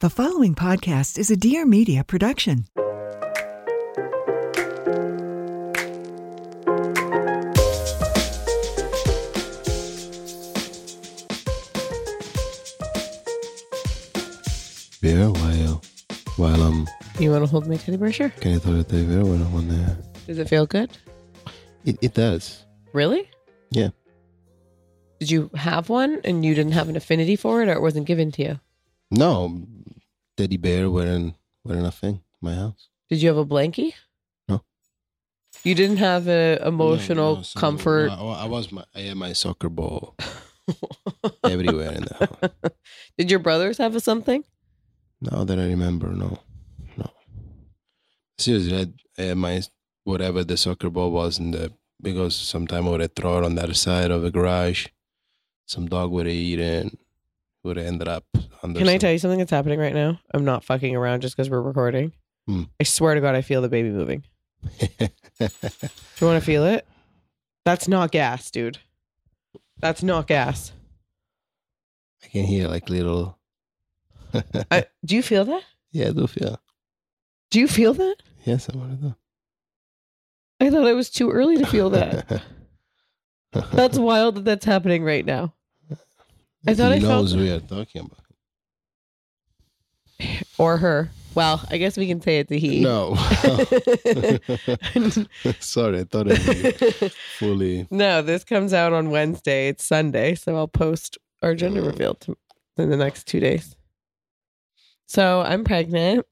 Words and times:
The 0.00 0.08
following 0.08 0.54
podcast 0.54 1.18
is 1.18 1.30
a 1.30 1.36
Dear 1.36 1.66
Media 1.66 2.02
production. 2.02 2.64
Yeah, 15.02 15.26
while 15.28 15.82
while 16.36 16.62
I'm 16.62 16.88
You 17.18 17.32
want 17.32 17.44
to 17.44 17.50
hold 17.50 17.66
my 17.66 17.76
teddy 17.76 17.98
bear? 17.98 18.10
Sure. 18.10 18.30
kan 18.40 18.52
jag 18.52 18.62
ta 18.62 18.70
det 18.70 18.84
till 18.84 19.04
video 19.04 19.24
when 19.26 19.42
I'm 19.42 19.54
on 19.54 19.68
there. 19.68 19.96
Does 20.26 20.38
it 20.38 20.48
feel 20.48 20.64
good? 20.64 20.88
It 21.84 21.98
it 22.00 22.14
does. 22.14 22.64
Really? 22.94 23.28
Yeah. 23.70 23.90
Did 25.18 25.30
you 25.30 25.50
have 25.54 25.90
one 25.90 26.20
and 26.24 26.42
you 26.42 26.54
didn't 26.54 26.72
have 26.72 26.88
an 26.88 26.96
affinity 26.96 27.36
for 27.36 27.62
it 27.62 27.68
or 27.68 27.72
it 27.72 27.82
wasn't 27.82 28.06
given 28.06 28.32
to 28.32 28.42
you? 28.42 28.60
No, 29.10 29.60
teddy 30.36 30.56
bear 30.56 30.90
wearing 30.90 31.34
wearing 31.64 31.84
a 31.86 31.92
thing. 31.92 32.22
My 32.40 32.54
house. 32.54 32.88
Did 33.08 33.20
you 33.22 33.28
have 33.28 33.36
a 33.36 33.44
blankie? 33.44 33.92
No. 34.48 34.62
You 35.64 35.74
didn't 35.74 35.98
have 35.98 36.26
a 36.28 36.58
emotional 36.66 37.32
No, 37.32 37.36
no, 37.36 37.42
so 37.42 37.60
comfort. 37.60 38.10
I, 38.10 38.16
I 38.16 38.44
was 38.46 38.72
my 38.72 38.84
I 38.94 39.00
had 39.00 39.16
my 39.16 39.32
soccer 39.32 39.68
ball 39.68 40.16
everywhere 41.44 41.92
in 41.92 42.04
the 42.04 42.14
house. 42.14 42.72
Did 43.18 43.30
your 43.30 43.40
brothers 43.40 43.78
have 43.78 43.94
a 43.94 44.00
something? 44.00 44.44
Now 45.20 45.44
that 45.44 45.58
I 45.58 45.66
remember, 45.66 46.08
no, 46.08 46.38
no. 46.96 47.10
Seriously, 48.38 48.74
I, 49.18 49.22
I 49.22 49.26
had 49.26 49.36
my 49.36 49.60
whatever 50.04 50.42
the 50.44 50.56
soccer 50.56 50.88
ball 50.88 51.10
was 51.10 51.38
in 51.38 51.50
the 51.50 51.72
because 52.00 52.34
sometime 52.34 52.86
I 52.86 52.90
would 52.90 53.14
throw 53.14 53.38
it 53.38 53.44
on 53.44 53.54
the 53.54 53.62
other 53.62 53.74
side 53.74 54.10
of 54.10 54.22
the 54.22 54.30
garage. 54.30 54.86
Some 55.66 55.86
dog 55.88 56.10
would 56.10 56.26
eat 56.26 56.58
eaten. 56.58 56.98
Would 57.62 57.76
have 57.76 57.86
ended 57.86 58.08
up 58.08 58.24
under. 58.62 58.78
Can 58.78 58.88
I 58.88 58.96
tell 58.96 59.12
you 59.12 59.18
something 59.18 59.38
that's 59.38 59.50
happening 59.50 59.78
right 59.78 59.94
now? 59.94 60.18
I'm 60.32 60.44
not 60.44 60.64
fucking 60.64 60.96
around 60.96 61.20
just 61.20 61.36
because 61.36 61.50
we're 61.50 61.60
recording. 61.60 62.12
Hmm. 62.46 62.64
I 62.80 62.84
swear 62.84 63.14
to 63.14 63.20
God, 63.20 63.34
I 63.34 63.42
feel 63.42 63.60
the 63.60 63.68
baby 63.68 63.90
moving. 63.90 64.24
Do 64.78 65.08
you 65.40 66.26
want 66.26 66.40
to 66.40 66.40
feel 66.40 66.64
it? 66.64 66.86
That's 67.64 67.86
not 67.88 68.12
gas, 68.12 68.50
dude. 68.50 68.78
That's 69.78 70.02
not 70.02 70.26
gas. 70.26 70.72
I 72.24 72.28
can 72.28 72.44
hear 72.44 72.68
like 72.68 72.88
little. 72.88 73.38
I, 74.70 74.86
do 75.04 75.16
you 75.16 75.22
feel 75.22 75.44
that? 75.46 75.62
yeah, 75.90 76.08
I 76.08 76.12
do 76.12 76.26
feel. 76.26 76.60
Do 77.50 77.58
you 77.58 77.66
feel 77.66 77.94
that? 77.94 78.16
Yes, 78.44 78.68
I 78.72 78.76
want 78.76 79.00
to 79.00 79.08
do. 79.08 79.14
I 80.60 80.70
thought 80.70 80.86
it 80.86 80.94
was 80.94 81.10
too 81.10 81.30
early 81.30 81.56
to 81.56 81.66
feel 81.66 81.90
that. 81.90 82.42
That's 83.72 83.98
wild 83.98 84.36
that 84.36 84.44
that's 84.44 84.64
happening 84.64 85.02
right 85.02 85.26
now. 85.26 85.54
I 86.66 86.74
thought 86.74 86.92
he 86.92 86.98
I 86.98 87.00
felt- 87.00 87.22
knows 87.24 87.36
we 87.36 87.50
are 87.50 87.60
talking 87.60 88.02
about. 88.02 88.18
Or 90.58 90.76
her. 90.76 91.10
Well, 91.34 91.64
I 91.70 91.78
guess 91.78 91.96
we 91.96 92.06
can 92.08 92.20
say 92.20 92.40
it's 92.40 92.50
a 92.50 92.56
he. 92.58 92.80
No. 92.80 93.14
Sorry, 95.60 96.00
I 96.00 96.04
thought 96.04 96.26
it 96.28 97.00
was 97.02 97.14
fully. 97.38 97.86
no, 97.90 98.20
this 98.20 98.44
comes 98.44 98.74
out 98.74 98.92
on 98.92 99.10
Wednesday. 99.10 99.68
It's 99.68 99.84
Sunday, 99.84 100.34
so 100.34 100.56
I'll 100.56 100.68
post 100.68 101.16
our 101.42 101.54
gender 101.54 101.82
reveal 101.82 102.14
to, 102.16 102.36
in 102.76 102.90
the 102.90 102.96
next 102.96 103.26
two 103.28 103.38
days. 103.40 103.76
So 105.06 105.40
I'm 105.40 105.64
pregnant, 105.64 106.26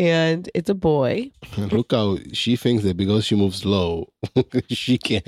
and 0.00 0.48
it's 0.54 0.70
a 0.70 0.74
boy. 0.74 1.30
Look 1.58 1.92
how 1.92 2.16
she 2.32 2.56
thinks 2.56 2.82
that 2.84 2.96
because 2.96 3.24
she 3.26 3.34
moves 3.36 3.58
slow, 3.60 4.08
she 4.68 4.96
can. 4.98 5.20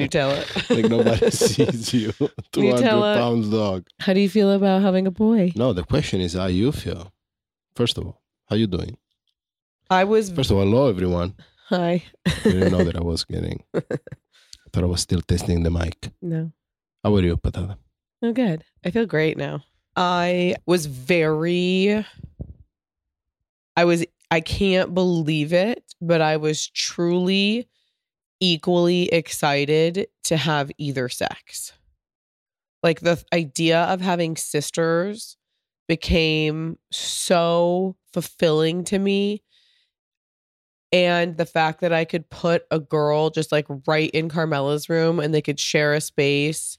Nutella. 0.00 0.42
Like 0.74 0.90
nobody 0.90 1.30
sees 1.30 1.94
you. 1.94 2.12
200 2.52 2.82
Nutella. 2.82 3.14
pounds 3.16 3.48
dog. 3.48 3.86
How 4.00 4.12
do 4.12 4.20
you 4.20 4.28
feel 4.28 4.50
about 4.50 4.82
having 4.82 5.06
a 5.06 5.10
boy? 5.12 5.52
No, 5.54 5.72
the 5.72 5.84
question 5.84 6.20
is 6.20 6.34
how 6.34 6.46
you 6.46 6.72
feel. 6.72 7.12
First 7.76 7.96
of 7.98 8.06
all, 8.06 8.20
how 8.48 8.56
you 8.56 8.66
doing? 8.66 8.96
I 9.88 10.02
was 10.04 10.30
First 10.30 10.50
of 10.50 10.56
all, 10.56 10.64
hello 10.64 10.88
everyone. 10.88 11.34
hi. 11.68 12.02
I 12.26 12.30
didn't 12.42 12.72
know 12.72 12.82
that 12.84 12.96
I 12.96 13.02
was 13.02 13.24
getting. 13.24 13.62
I 13.74 13.80
thought 14.72 14.82
I 14.84 14.86
was 14.86 15.00
still 15.00 15.20
testing 15.22 15.62
the 15.62 15.70
mic. 15.70 16.10
no. 16.20 16.50
How 17.04 17.14
are 17.14 17.22
you, 17.22 17.36
Patata? 17.36 17.76
Oh, 18.22 18.32
good. 18.32 18.64
I 18.84 18.90
feel 18.90 19.06
great 19.06 19.36
now. 19.38 19.62
I 19.94 20.56
was 20.66 20.86
very, 20.86 22.04
I 23.76 23.84
was, 23.84 24.04
I 24.30 24.40
can't 24.40 24.94
believe 24.94 25.52
it, 25.52 25.82
but 26.00 26.20
I 26.20 26.36
was 26.36 26.68
truly 26.68 27.68
equally 28.40 29.08
excited 29.08 30.08
to 30.24 30.36
have 30.36 30.70
either 30.78 31.08
sex. 31.08 31.72
Like 32.82 33.00
the 33.00 33.22
idea 33.32 33.82
of 33.84 34.00
having 34.00 34.36
sisters 34.36 35.36
became 35.88 36.78
so 36.92 37.96
fulfilling 38.12 38.84
to 38.84 38.98
me. 38.98 39.42
And 40.92 41.36
the 41.36 41.46
fact 41.46 41.80
that 41.80 41.92
I 41.92 42.04
could 42.04 42.30
put 42.30 42.64
a 42.70 42.78
girl 42.78 43.30
just 43.30 43.50
like 43.52 43.66
right 43.86 44.10
in 44.10 44.28
Carmela's 44.28 44.88
room 44.88 45.18
and 45.20 45.34
they 45.34 45.42
could 45.42 45.60
share 45.60 45.94
a 45.94 46.00
space 46.00 46.78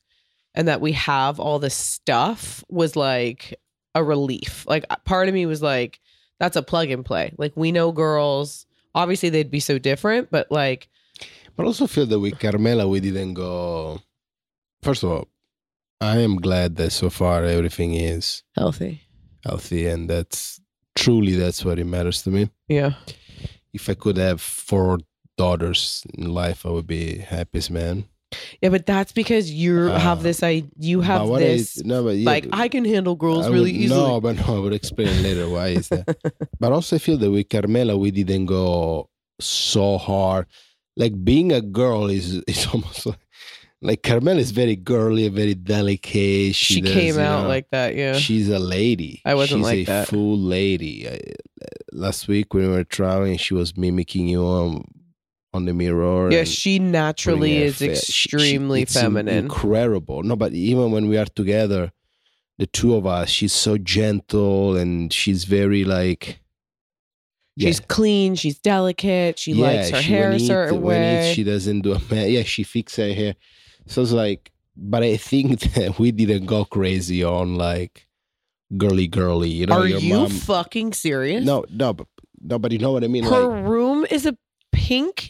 and 0.56 0.68
that 0.68 0.82
we 0.82 0.94
have 0.94 1.40
all 1.40 1.60
this 1.60 1.76
stuff 1.76 2.64
was 2.70 2.96
like 2.96 3.60
a 3.94 4.04
relief. 4.04 4.66
Like 4.68 4.86
part 5.04 5.28
of 5.28 5.34
me 5.34 5.46
was 5.46 5.62
like, 5.62 6.00
that's 6.40 6.56
a 6.56 6.62
plug 6.62 6.90
and 6.90 7.06
play. 7.06 7.34
Like 7.38 7.54
we 7.56 7.72
know 7.72 7.92
girls, 7.92 8.66
obviously 8.96 9.30
they'd 9.30 9.52
be 9.52 9.60
so 9.60 9.78
different, 9.78 10.32
but 10.32 10.52
like, 10.52 10.90
But 11.56 11.64
I 11.64 11.68
also 11.68 11.88
feel 11.88 12.06
that 12.06 12.20
with 12.20 12.40
Carmela, 12.40 12.88
we 12.88 13.00
didn't 13.00 13.34
go. 13.34 14.02
First 14.82 15.04
of 15.04 15.12
all, 15.12 15.28
I 16.02 16.20
am 16.20 16.38
glad 16.38 16.78
that 16.78 16.92
so 16.92 17.10
far 17.10 17.44
everything 17.44 17.94
is 17.94 18.44
healthy. 18.56 19.02
healthy, 19.46 19.88
and 19.88 20.10
that's 20.10 20.62
truly 20.96 21.36
that's 21.36 21.66
what 21.66 21.80
it 21.80 21.86
matters 21.86 22.22
to 22.24 22.30
me. 22.30 22.50
Yeah. 22.68 22.94
If 23.74 23.90
I 23.90 23.94
could 23.96 24.18
have 24.18 24.40
four 24.42 25.00
daughters 25.38 26.04
in 26.14 26.34
life, 26.34 26.66
I 26.66 26.70
would 26.70 26.88
be 26.88 27.18
happiest 27.18 27.70
man. 27.72 28.06
Yeah, 28.62 28.70
but 28.70 28.86
that's 28.86 29.12
because 29.12 29.52
you 29.52 29.90
Uh, 29.90 29.98
have 30.00 30.22
this 30.24 30.44
I 30.44 30.64
you 30.78 31.02
have 31.02 31.28
this 31.40 31.78
is- 31.78 31.86
no, 31.86 32.04
but 32.04 32.16
yeah, 32.18 32.30
like 32.30 32.48
I 32.52 32.68
can 32.68 32.86
handle 32.86 33.16
girls 33.16 33.46
I 33.48 33.50
really 33.50 33.72
easily. 33.72 34.00
No, 34.00 34.22
but 34.22 34.36
no, 34.38 34.58
I 34.58 34.60
would 34.60 34.74
explain 34.74 35.24
later 35.24 35.50
why 35.50 35.70
is 35.70 35.90
that. 35.90 36.18
but 36.60 36.72
also, 36.72 36.96
I 36.98 37.00
feel 37.00 37.18
that 37.18 37.32
with 37.32 37.50
Carmela, 37.50 37.98
we 37.98 38.12
didn't 38.12 38.46
go 38.46 39.10
so 39.40 39.98
hard. 39.98 40.46
Like 40.96 41.24
being 41.24 41.52
a 41.52 41.62
girl 41.62 42.10
is 42.10 42.36
is 42.48 42.68
almost 42.74 43.06
like, 43.06 43.20
like 43.82 44.04
Carmela 44.04 44.40
is 44.40 44.52
very 44.52 44.76
girly, 44.76 45.28
very 45.30 45.56
delicate. 45.56 46.54
She, 46.56 46.76
she 46.76 46.82
does, 46.82 46.94
came 46.94 47.18
out 47.18 47.44
know, 47.44 47.48
like 47.48 47.70
that, 47.72 47.96
yeah. 47.96 48.14
she's 48.14 48.50
a 48.50 48.60
lady. 48.60 49.22
I 49.26 49.34
wasn't 49.36 49.62
she's 49.62 49.66
like 49.66 49.80
a 49.88 49.92
that. 49.92 50.08
full 50.10 50.38
lady. 50.38 51.08
I, 51.10 51.20
last 51.94 52.28
week 52.28 52.54
when 52.54 52.64
we 52.70 52.76
were 52.76 52.84
traveling, 52.84 53.38
she 53.38 53.54
was 53.54 53.76
mimicking 53.78 54.28
you 54.28 54.44
on 54.44 54.84
on 55.54 55.66
the 55.66 55.74
mirror. 55.74 56.32
yeah, 56.32 56.44
she 56.44 56.78
naturally 56.80 57.58
is 57.58 57.78
she- 57.78 57.86
she- 57.86 57.92
extremely 57.92 58.84
it's 58.84 58.94
feminine. 58.94 59.46
incredible. 59.46 60.22
No, 60.24 60.36
but 60.36 60.54
even 60.54 60.92
when 60.92 61.08
we 61.10 61.18
are 61.18 61.26
together, 61.26 61.92
the 62.58 62.68
two 62.68 62.96
of 62.96 63.06
us, 63.08 63.30
she's 63.30 63.54
so 63.54 63.78
gentle 63.78 64.76
and 64.78 65.12
she's 65.14 65.46
very 65.46 65.84
like. 65.84 66.40
She's 67.58 67.82
clean, 67.82 68.36
she's 68.36 68.58
delicate, 68.58 69.38
she 69.38 69.54
likes 69.54 69.90
her 69.90 70.02
she- 70.02 70.14
hair 70.14 70.32
a 70.32 70.40
certain 70.40 70.76
it- 70.78 70.82
way. 70.82 71.34
she 71.36 71.44
doesn't 71.44 71.82
do 71.82 71.92
a 71.94 72.00
man. 72.10 72.30
Yeah, 72.32 72.44
she 72.44 72.64
fixes 72.64 72.98
her 73.10 73.14
hair. 73.14 73.36
So 73.86 74.02
it's 74.02 74.14
like, 74.14 74.52
but 74.78 75.04
I 75.04 75.18
think 75.18 75.60
that 75.74 76.00
we 76.00 76.12
didn't 76.12 76.46
go 76.46 76.64
crazy 76.64 77.22
on 77.24 77.56
like 77.56 78.08
girly, 78.78 79.08
girly. 79.08 79.50
You 79.50 79.66
know, 79.66 79.80
Are 79.80 79.88
you 79.88 80.14
mom. 80.16 80.30
fucking 80.30 80.94
serious? 80.94 81.44
no, 81.44 81.66
no, 81.70 81.92
but 81.94 82.08
no, 82.42 82.60
but 82.60 82.72
you 82.72 82.78
know 82.78 82.94
what 82.94 83.04
I 83.04 83.08
mean. 83.08 83.26
Her 83.26 83.48
like, 83.48 83.68
room 83.68 84.06
is 84.10 84.26
a 84.26 84.38
pink 84.72 85.30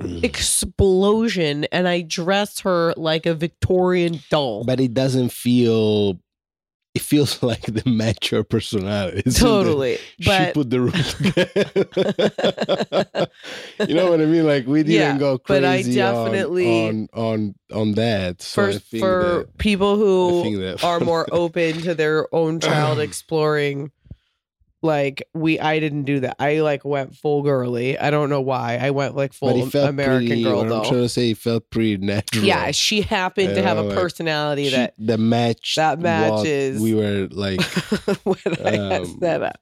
Mm. 0.00 0.24
explosion, 0.24 1.64
and 1.72 1.86
I 1.86 2.00
dress 2.02 2.60
her 2.60 2.94
like 2.96 3.26
a 3.26 3.34
Victorian 3.34 4.20
doll. 4.30 4.64
but 4.64 4.80
it 4.80 4.94
doesn't 4.94 5.30
feel. 5.30 6.18
It 6.92 7.02
feels 7.02 7.40
like 7.42 7.62
the 7.66 7.88
match 7.88 8.30
her 8.30 8.42
personality. 8.42 9.22
Isn't 9.26 9.40
it? 9.40 9.46
totally. 9.46 9.98
she 10.18 10.50
put 10.52 10.70
the 10.70 10.80
room 10.80 10.92
you 13.88 13.94
know 13.94 14.10
what 14.10 14.20
I 14.20 14.26
mean? 14.26 14.46
Like 14.46 14.66
we 14.66 14.82
didn't 14.82 14.94
Yeah, 14.94 15.18
go 15.18 15.38
crazy 15.38 15.60
but 15.60 15.68
I 15.68 15.82
on- 15.82 15.94
definitely- 16.30 16.88
on 16.88 17.08
on 17.14 17.54
on 17.72 17.92
that. 17.92 18.42
So 18.42 18.72
for 18.72 18.78
for 18.98 19.22
that- 19.46 19.58
people 19.58 19.96
who 19.96 20.74
are 20.82 21.00
more 21.00 21.26
open 21.32 21.80
to 21.82 21.94
their 21.94 22.32
own 22.34 22.60
child 22.60 22.98
exploring 23.00 23.90
like 24.82 25.22
we 25.34 25.58
I 25.60 25.78
didn't 25.78 26.04
do 26.04 26.20
that. 26.20 26.36
I 26.38 26.60
like 26.60 26.84
went 26.84 27.14
full 27.14 27.42
girly. 27.42 27.98
I 27.98 28.10
don't 28.10 28.30
know 28.30 28.40
why. 28.40 28.78
I 28.80 28.90
went 28.90 29.14
like 29.16 29.32
full 29.32 29.48
American 29.50 30.26
pretty, 30.28 30.42
girl 30.42 30.56
what 30.56 30.62
I'm 30.64 30.68
though. 30.70 30.82
trying 30.82 30.92
to 31.02 31.08
say 31.08 31.30
it 31.30 31.38
felt 31.38 31.68
pretty 31.70 31.98
natural. 31.98 32.44
Yeah, 32.44 32.70
she 32.70 33.02
happened 33.02 33.54
to 33.54 33.62
have 33.62 33.76
know, 33.76 33.84
a 33.84 33.88
like, 33.88 33.98
personality 33.98 34.70
She- 34.70 34.76
that 34.76 34.94
the 34.98 35.18
match 35.18 35.74
that 35.76 35.98
matches- 36.00 36.80
we 36.80 36.94
were 36.94 37.28
like 37.30 37.60
when 38.24 38.38
I 38.64 38.70
had 38.70 39.02
Um, 39.02 39.18
set 39.20 39.42
up. 39.42 39.58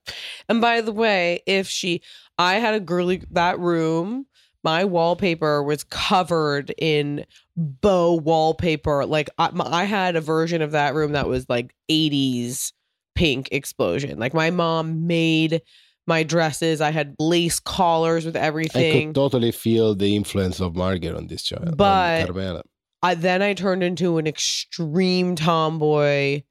And 0.48 0.60
by 0.60 0.80
the 0.82 0.92
way, 0.92 1.42
if 1.46 1.68
she, 1.68 2.02
I 2.38 2.54
had 2.56 2.74
a 2.74 2.80
girly 2.80 3.22
that 3.32 3.58
room. 3.58 4.26
My 4.64 4.84
wallpaper 4.84 5.62
was 5.62 5.84
covered 5.84 6.74
in 6.78 7.24
bow 7.56 8.14
wallpaper. 8.14 9.06
Like 9.06 9.30
I, 9.38 9.50
my- 9.52 9.64
I 9.64 9.84
had 9.84 10.16
a 10.16 10.20
version 10.20 10.62
of 10.62 10.72
that 10.72 10.94
room 10.94 11.12
that 11.12 11.28
was 11.28 11.48
like 11.48 11.74
'80s 11.88 12.72
pink 13.18 13.48
explosion. 13.50 14.18
Like 14.18 14.32
my 14.32 14.50
mom 14.50 15.08
made 15.08 15.62
my 16.06 16.22
dresses. 16.22 16.80
I 16.80 16.92
had 16.92 17.16
lace 17.18 17.58
collars 17.58 18.24
with 18.24 18.36
everything. 18.36 19.02
I 19.02 19.06
could 19.06 19.14
totally 19.16 19.50
feel 19.50 19.96
the 19.96 20.14
influence 20.14 20.60
of 20.60 20.76
Margaret 20.76 21.16
on 21.16 21.26
this 21.26 21.42
child. 21.42 21.76
But-. 21.76 22.64
I 23.02 23.14
then 23.14 23.42
I 23.42 23.54
turned 23.54 23.82
into 23.82 24.18
an 24.18 24.26
extreme 24.26 25.34
tomboy 25.36 26.42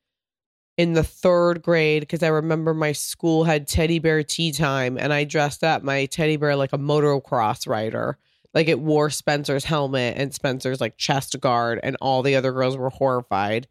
in 0.78 0.94
the 0.94 1.04
third 1.04 1.62
grade 1.62 2.02
because 2.02 2.22
I 2.22 2.28
remember 2.28 2.74
my 2.74 2.92
school 2.92 3.44
had 3.46 3.68
teddy 3.68 4.00
bear 4.00 4.24
tea 4.24 4.52
time 4.52 4.98
and 4.98 5.12
I 5.12 5.24
dressed 5.24 5.64
up 5.64 5.84
my 5.84 6.06
teddy 6.06 6.38
bear 6.38 6.56
like 6.56 6.72
a 6.74 6.78
motocross 6.78 7.68
rider. 7.68 8.18
Like 8.54 8.68
it 8.68 8.80
wore 8.80 9.10
Spencer's 9.10 9.66
helmet 9.66 10.16
and 10.18 10.34
Spencer's 10.34 10.82
like 10.82 10.98
chest 10.98 11.40
guard, 11.40 11.80
and 11.84 11.96
all 12.02 12.24
the 12.24 12.36
other 12.36 12.52
girls 12.52 12.78
were 12.78 12.90
horrified. 12.90 13.68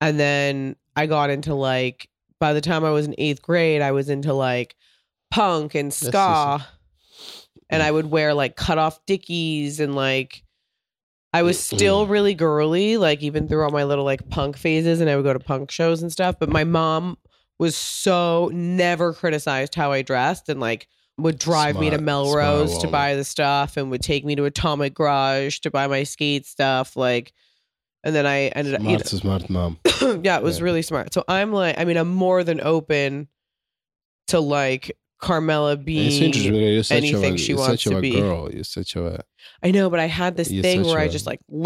And 0.00 0.18
then 0.18 0.76
I 0.94 1.06
got 1.06 1.30
into 1.30 1.54
like 1.54 2.08
by 2.42 2.52
the 2.52 2.60
time 2.60 2.84
I 2.84 2.90
was 2.90 3.06
in 3.06 3.14
eighth 3.18 3.40
grade, 3.40 3.82
I 3.82 3.92
was 3.92 4.08
into 4.08 4.32
like 4.32 4.74
punk 5.30 5.76
and 5.76 5.94
ska. 5.94 6.66
And 7.70 7.80
I 7.84 7.88
would 7.88 8.10
wear 8.10 8.34
like 8.34 8.56
cut 8.56 8.78
off 8.78 8.98
dickies 9.06 9.78
and 9.78 9.94
like 9.94 10.42
I 11.32 11.44
was 11.44 11.60
still 11.60 12.08
really 12.08 12.34
girly, 12.34 12.96
like 12.96 13.22
even 13.22 13.46
through 13.46 13.62
all 13.62 13.70
my 13.70 13.84
little 13.84 14.04
like 14.04 14.28
punk 14.28 14.56
phases, 14.56 15.00
and 15.00 15.08
I 15.08 15.14
would 15.14 15.24
go 15.24 15.32
to 15.32 15.38
punk 15.38 15.70
shows 15.70 16.02
and 16.02 16.10
stuff. 16.10 16.34
But 16.40 16.48
my 16.48 16.64
mom 16.64 17.16
was 17.60 17.76
so 17.76 18.50
never 18.52 19.12
criticized 19.12 19.76
how 19.76 19.92
I 19.92 20.02
dressed 20.02 20.48
and 20.48 20.58
like 20.58 20.88
would 21.18 21.38
drive 21.38 21.78
me 21.78 21.90
to 21.90 21.98
Melrose 21.98 22.70
smart 22.70 22.80
to 22.80 22.86
woman. 22.88 22.90
buy 22.90 23.14
the 23.14 23.22
stuff 23.22 23.76
and 23.76 23.88
would 23.92 24.02
take 24.02 24.24
me 24.24 24.34
to 24.34 24.46
Atomic 24.46 24.94
Garage 24.94 25.60
to 25.60 25.70
buy 25.70 25.86
my 25.86 26.02
skate 26.02 26.44
stuff. 26.44 26.96
Like, 26.96 27.32
and 28.04 28.14
then 28.14 28.26
I 28.26 28.46
ended 28.48 28.74
up, 28.74 28.82
you 28.82 28.98
Smart, 28.98 29.42
smart 29.46 29.50
mom. 29.50 29.78
yeah, 30.24 30.36
it 30.38 30.42
was 30.42 30.58
Yeah. 30.58 30.64
really 30.64 30.82
smart. 30.82 31.14
So 31.14 31.24
I'm 31.28 31.52
like, 31.52 31.78
I 31.78 31.84
mean, 31.84 31.96
I'm 31.96 32.08
more 32.12 32.42
than 32.44 32.60
open 32.60 33.28
to 34.28 34.40
like 34.40 34.96
Carmela 35.20 35.76
being. 35.76 36.06
it's 36.08 36.16
interesting. 36.20 36.54
You're 36.54 36.82
such 36.82 36.96
anything 36.96 37.34
a, 37.34 37.38
she 37.38 37.54
wants 37.54 37.84
such 37.84 37.92
to 37.92 37.98
a 37.98 38.00
be. 38.00 38.10
girl. 38.10 38.52
You're 38.52 38.64
such 38.64 38.96
a 38.96 39.24
I 39.62 39.70
know, 39.70 39.88
but 39.88 40.00
I 40.00 40.06
had 40.06 40.36
this 40.36 40.48
thing 40.48 40.82
where 40.84 40.98
I 40.98 41.06
just 41.06 41.26
like 41.26 41.38
girl, 41.48 41.60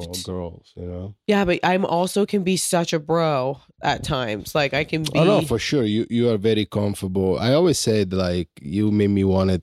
loved. 0.00 0.24
girls. 0.24 0.72
You 0.74 0.86
know. 0.86 1.14
Yeah, 1.26 1.44
but 1.44 1.60
I'm 1.62 1.84
also 1.84 2.24
can 2.24 2.42
be 2.44 2.56
such 2.56 2.94
a 2.94 2.98
bro 2.98 3.60
at 3.82 4.04
times. 4.04 4.54
Like 4.54 4.72
I 4.72 4.84
can 4.84 5.02
be. 5.02 5.10
Oh 5.18 5.24
no, 5.24 5.42
for 5.42 5.58
sure. 5.58 5.84
You 5.84 6.06
you 6.08 6.30
are 6.30 6.38
very 6.38 6.64
comfortable. 6.64 7.38
I 7.38 7.52
always 7.52 7.78
said 7.78 8.14
like 8.14 8.48
you 8.62 8.90
made 8.90 9.10
me 9.10 9.24
want 9.24 9.50
it 9.50 9.62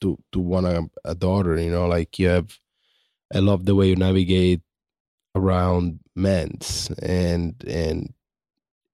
to 0.00 0.16
to 0.32 0.38
want 0.38 0.66
a, 0.66 0.88
a 1.04 1.14
daughter. 1.16 1.58
You 1.58 1.70
know, 1.70 1.86
like 1.88 2.18
you 2.20 2.28
have. 2.28 2.56
I 3.34 3.40
love 3.40 3.64
the 3.64 3.74
way 3.74 3.88
you 3.88 3.96
navigate 3.96 4.60
around 5.36 6.00
men's 6.16 6.90
and 7.02 7.54
and 7.68 8.12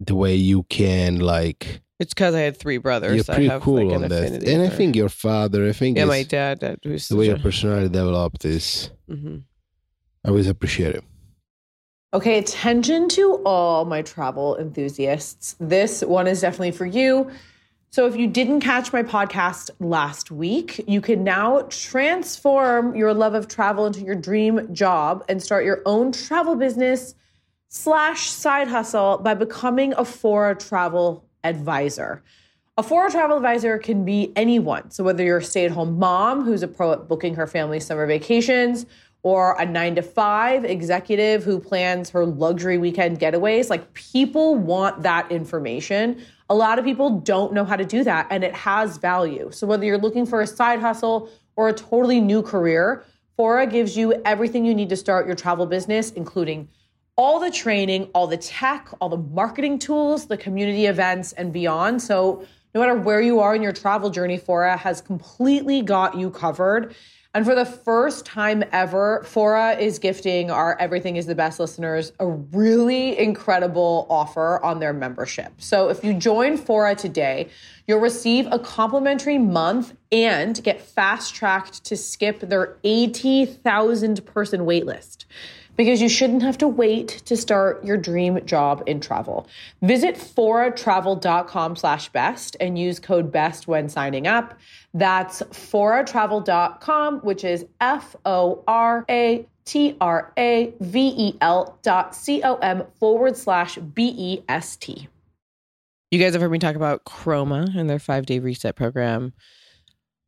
the 0.00 0.15
way 0.15 0.35
you 0.35 0.65
can 0.65 1.21
like 1.21 1.81
it's 2.00 2.12
because 2.12 2.35
I 2.35 2.41
had 2.41 2.56
three 2.56 2.79
brothers. 2.79 3.15
you're 3.15 3.25
pretty 3.25 3.49
I 3.49 3.53
have 3.53 3.62
cool 3.62 3.77
like 3.87 3.97
an 3.97 4.03
on 4.05 4.09
that. 4.09 4.25
affinity 4.25 4.53
And 4.53 4.62
I 4.62 4.69
think 4.69 4.97
your 4.97 5.09
father. 5.09 5.69
I 5.69 5.73
think 5.73 5.97
yeah, 5.97 6.05
my 6.06 6.25
dad. 6.25 6.59
That 6.61 6.81
was 6.85 7.06
the 7.09 7.15
way 7.17 7.27
your 7.27 7.39
personality 7.39 7.89
developed 7.89 8.44
is. 8.44 8.91
a- 9.09 9.12
Mhm. 9.12 9.43
I 10.25 10.29
always 10.31 10.49
appreciate 10.49 10.97
it. 10.97 11.05
Okay, 12.15 12.39
attention 12.39 13.09
to 13.11 13.41
all 13.47 13.85
my 13.85 14.03
travel 14.03 14.56
enthusiasts. 14.59 15.55
This 15.61 16.03
one 16.03 16.27
is 16.27 16.41
definitely 16.41 16.73
for 16.73 16.87
you. 16.87 17.31
So, 17.93 18.06
if 18.06 18.17
you 18.17 18.27
didn't 18.27 18.61
catch 18.61 18.91
my 18.91 19.03
podcast 19.03 19.69
last 19.79 20.31
week, 20.31 20.83
you 20.89 21.03
can 21.03 21.23
now 21.25 21.67
transform 21.69 22.97
your 22.97 23.12
love 23.12 23.35
of 23.35 23.49
travel 23.49 23.85
into 23.85 24.00
your 24.00 24.15
dream 24.15 24.73
job 24.73 25.23
and 25.29 25.43
start 25.43 25.67
your 25.67 25.83
own 25.85 26.11
travel 26.11 26.56
business 26.56 27.15
slash 27.69 28.31
side 28.31 28.69
hustle 28.69 29.19
by 29.19 29.35
becoming 29.35 29.93
a 29.99 30.06
Fora 30.06 30.55
travel 30.55 31.29
advisor. 31.44 32.23
A 32.79 32.83
Fora 32.83 33.11
travel 33.11 33.37
advisor 33.37 33.77
can 33.77 34.06
be 34.06 34.33
anyone. 34.37 34.91
So, 34.91 35.05
whether 35.05 35.23
you're 35.23 35.37
a 35.37 35.44
stay 35.44 35.67
at 35.67 35.73
home 35.73 35.99
mom 35.99 36.44
who's 36.44 36.62
a 36.62 36.69
pro 36.69 36.93
at 36.93 37.09
booking 37.09 37.35
her 37.35 37.47
family's 37.47 37.85
summer 37.85 38.06
vacations, 38.06 38.87
or 39.22 39.56
a 39.60 39.64
nine 39.64 39.94
to 39.94 40.02
five 40.02 40.64
executive 40.64 41.44
who 41.44 41.60
plans 41.60 42.10
her 42.10 42.26
luxury 42.26 42.78
weekend 42.78 43.20
getaways, 43.20 43.70
like 43.70 43.92
people 43.94 44.56
want 44.56 45.02
that 45.02 45.30
information. 45.30 46.20
A 46.50 46.54
lot 46.54 46.78
of 46.78 46.84
people 46.84 47.20
don't 47.20 47.52
know 47.52 47.64
how 47.64 47.76
to 47.76 47.84
do 47.84 48.02
that, 48.04 48.26
and 48.30 48.42
it 48.42 48.54
has 48.54 48.98
value. 48.98 49.50
So, 49.52 49.66
whether 49.66 49.84
you're 49.84 49.98
looking 49.98 50.26
for 50.26 50.40
a 50.40 50.46
side 50.46 50.80
hustle 50.80 51.30
or 51.56 51.69
a 51.69 51.72
totally 51.72 52.20
new 52.20 52.42
career, 52.42 53.04
Fora 53.36 53.66
gives 53.66 53.96
you 53.96 54.20
everything 54.24 54.64
you 54.64 54.74
need 54.74 54.88
to 54.88 54.96
start 54.96 55.26
your 55.26 55.36
travel 55.36 55.66
business, 55.66 56.10
including 56.10 56.69
all 57.16 57.38
the 57.38 57.50
training, 57.50 58.10
all 58.14 58.26
the 58.26 58.36
tech, 58.36 58.88
all 59.00 59.08
the 59.08 59.16
marketing 59.16 59.78
tools, 59.78 60.26
the 60.26 60.36
community 60.36 60.86
events, 60.86 61.32
and 61.32 61.52
beyond. 61.52 62.02
So, 62.02 62.44
no 62.74 62.80
matter 62.80 62.94
where 62.96 63.20
you 63.20 63.38
are 63.38 63.54
in 63.54 63.62
your 63.62 63.72
travel 63.72 64.10
journey, 64.10 64.38
Fora 64.38 64.76
has 64.76 65.00
completely 65.00 65.82
got 65.82 66.16
you 66.16 66.30
covered. 66.30 66.94
And 67.34 67.46
for 67.46 67.55
the 67.55 67.64
first 67.64 68.26
time 68.26 68.62
ever, 68.73 69.23
Fora 69.25 69.79
is 69.79 69.99
gifting 69.99 70.50
our 70.50 70.79
Everything 70.79 71.17
is 71.17 71.25
the 71.25 71.34
Best 71.34 71.58
listeners 71.58 72.12
a 72.20 72.26
really 72.26 73.19
incredible 73.19 74.06
offer 74.11 74.62
on 74.62 74.81
their 74.81 74.93
membership. 74.93 75.52
So 75.56 75.88
if 75.88 76.05
you 76.05 76.12
join 76.12 76.58
Fora 76.58 76.94
today, 76.94 77.49
you'll 77.87 78.00
receive 78.00 78.46
a 78.50 78.58
complimentary 78.58 79.38
month 79.38 79.96
and 80.11 80.62
get 80.62 80.82
fast 80.82 81.34
tracked 81.34 81.84
to 81.84 81.96
skip 81.96 82.40
their 82.40 82.76
80,000 82.84 84.26
person 84.26 84.61
waitlist 84.67 85.25
because 85.76 86.00
you 86.02 86.08
shouldn't 86.08 86.42
have 86.42 86.58
to 86.58 86.69
wait 86.69 87.08
to 87.24 87.36
start 87.36 87.84
your 87.84 87.96
dream 87.96 88.44
job 88.44 88.82
in 88.86 89.00
travel. 89.00 89.46
Visit 89.80 90.16
foratravel.com 90.16 91.76
slash 91.76 92.08
best 92.10 92.56
and 92.60 92.78
use 92.78 92.98
code 93.00 93.32
BEST 93.32 93.66
when 93.66 93.88
signing 93.88 94.26
up. 94.26 94.58
That's 94.94 95.42
foratravel.com, 95.42 97.20
which 97.20 97.44
is 97.44 97.64
F-O-R-A-T-R-A-V-E-L 97.80 98.19
dot 101.82 102.14
C-O-M 102.14 102.84
forward 102.98 103.36
slash 103.36 103.76
B-E-S-T. 103.76 105.08
You 106.10 106.19
guys 106.19 106.34
have 106.34 106.42
heard 106.42 106.50
me 106.50 106.58
talk 106.58 106.76
about 106.76 107.04
Kroma 107.04 107.74
and 107.74 107.88
their 107.88 107.98
five-day 107.98 108.38
reset 108.38 108.76
program 108.76 109.32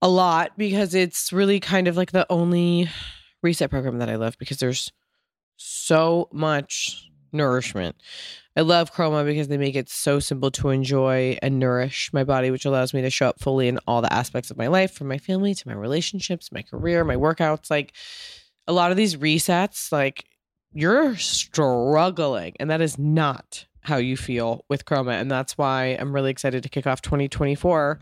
a 0.00 0.08
lot 0.08 0.52
because 0.56 0.94
it's 0.94 1.32
really 1.32 1.60
kind 1.60 1.88
of 1.88 1.96
like 1.96 2.12
the 2.12 2.26
only 2.30 2.88
reset 3.42 3.70
program 3.70 3.98
that 3.98 4.08
I 4.08 4.16
love 4.16 4.38
because 4.38 4.58
there's 4.58 4.90
so 5.64 6.28
much 6.32 7.08
nourishment. 7.32 7.96
I 8.56 8.60
love 8.60 8.94
Kroma 8.94 9.24
because 9.24 9.48
they 9.48 9.56
make 9.56 9.74
it 9.74 9.88
so 9.88 10.20
simple 10.20 10.50
to 10.52 10.70
enjoy 10.70 11.36
and 11.42 11.58
nourish 11.58 12.12
my 12.12 12.22
body, 12.22 12.50
which 12.50 12.64
allows 12.64 12.94
me 12.94 13.02
to 13.02 13.10
show 13.10 13.28
up 13.28 13.40
fully 13.40 13.66
in 13.66 13.80
all 13.86 14.00
the 14.00 14.12
aspects 14.12 14.50
of 14.50 14.56
my 14.56 14.68
life, 14.68 14.92
from 14.92 15.08
my 15.08 15.18
family 15.18 15.54
to 15.54 15.68
my 15.68 15.74
relationships, 15.74 16.52
my 16.52 16.62
career, 16.62 17.02
my 17.04 17.16
workouts. 17.16 17.70
Like 17.70 17.92
a 18.68 18.72
lot 18.72 18.92
of 18.92 18.96
these 18.96 19.16
resets, 19.16 19.90
like 19.90 20.24
you're 20.72 21.16
struggling, 21.16 22.54
and 22.60 22.70
that 22.70 22.80
is 22.80 22.98
not 22.98 23.66
how 23.80 23.96
you 23.96 24.16
feel 24.16 24.64
with 24.68 24.84
Kroma. 24.84 25.20
And 25.20 25.30
that's 25.30 25.58
why 25.58 25.96
I'm 25.98 26.14
really 26.14 26.30
excited 26.30 26.62
to 26.62 26.68
kick 26.68 26.86
off 26.86 27.02
2024 27.02 27.98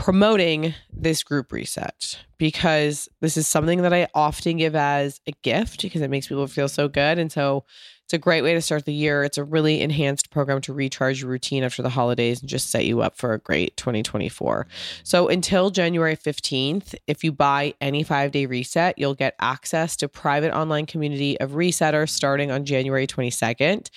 promoting 0.00 0.74
this 0.90 1.22
group 1.22 1.52
reset 1.52 2.18
because 2.38 3.06
this 3.20 3.36
is 3.36 3.46
something 3.46 3.82
that 3.82 3.92
I 3.92 4.08
often 4.14 4.56
give 4.56 4.74
as 4.74 5.20
a 5.26 5.32
gift 5.42 5.82
because 5.82 6.00
it 6.00 6.08
makes 6.08 6.26
people 6.26 6.46
feel 6.46 6.68
so 6.68 6.88
good. 6.88 7.18
And 7.18 7.30
so 7.30 7.64
it's 8.10 8.14
a 8.16 8.18
great 8.18 8.42
way 8.42 8.54
to 8.54 8.60
start 8.60 8.86
the 8.86 8.92
year. 8.92 9.22
It's 9.22 9.38
a 9.38 9.44
really 9.44 9.80
enhanced 9.80 10.30
program 10.30 10.60
to 10.62 10.72
recharge 10.72 11.20
your 11.20 11.30
routine 11.30 11.62
after 11.62 11.80
the 11.80 11.90
holidays 11.90 12.40
and 12.40 12.48
just 12.48 12.68
set 12.68 12.84
you 12.84 13.02
up 13.02 13.14
for 13.14 13.34
a 13.34 13.38
great 13.38 13.76
2024. 13.76 14.66
So 15.04 15.28
until 15.28 15.70
January 15.70 16.16
15th, 16.16 16.96
if 17.06 17.22
you 17.22 17.30
buy 17.30 17.72
any 17.80 18.02
five 18.02 18.32
day 18.32 18.46
reset, 18.46 18.98
you'll 18.98 19.14
get 19.14 19.36
access 19.38 19.94
to 19.98 20.08
private 20.08 20.52
online 20.52 20.86
community 20.86 21.38
of 21.38 21.52
resetters 21.52 22.08
starting 22.08 22.50
on 22.50 22.64
January 22.64 23.06
22nd 23.06 23.90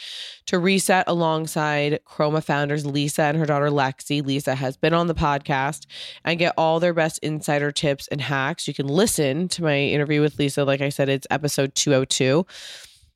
to 0.45 0.59
reset 0.59 1.05
alongside 1.07 1.99
Kroma 2.05 2.43
founders 2.43 2.85
Lisa 2.85 3.23
and 3.23 3.39
her 3.39 3.47
daughter 3.47 3.69
Lexi. 3.69 4.23
Lisa 4.23 4.53
has 4.53 4.77
been 4.77 4.93
on 4.93 5.07
the 5.07 5.15
podcast 5.15 5.87
and 6.23 6.37
get 6.37 6.53
all 6.55 6.79
their 6.79 6.93
best 6.93 7.17
insider 7.23 7.71
tips 7.71 8.07
and 8.09 8.21
hacks. 8.21 8.67
You 8.67 8.75
can 8.75 8.87
listen 8.87 9.47
to 9.47 9.63
my 9.63 9.79
interview 9.79 10.21
with 10.21 10.37
Lisa. 10.37 10.63
Like 10.63 10.81
I 10.81 10.89
said, 10.89 11.09
it's 11.09 11.25
episode 11.31 11.73
202. 11.73 12.45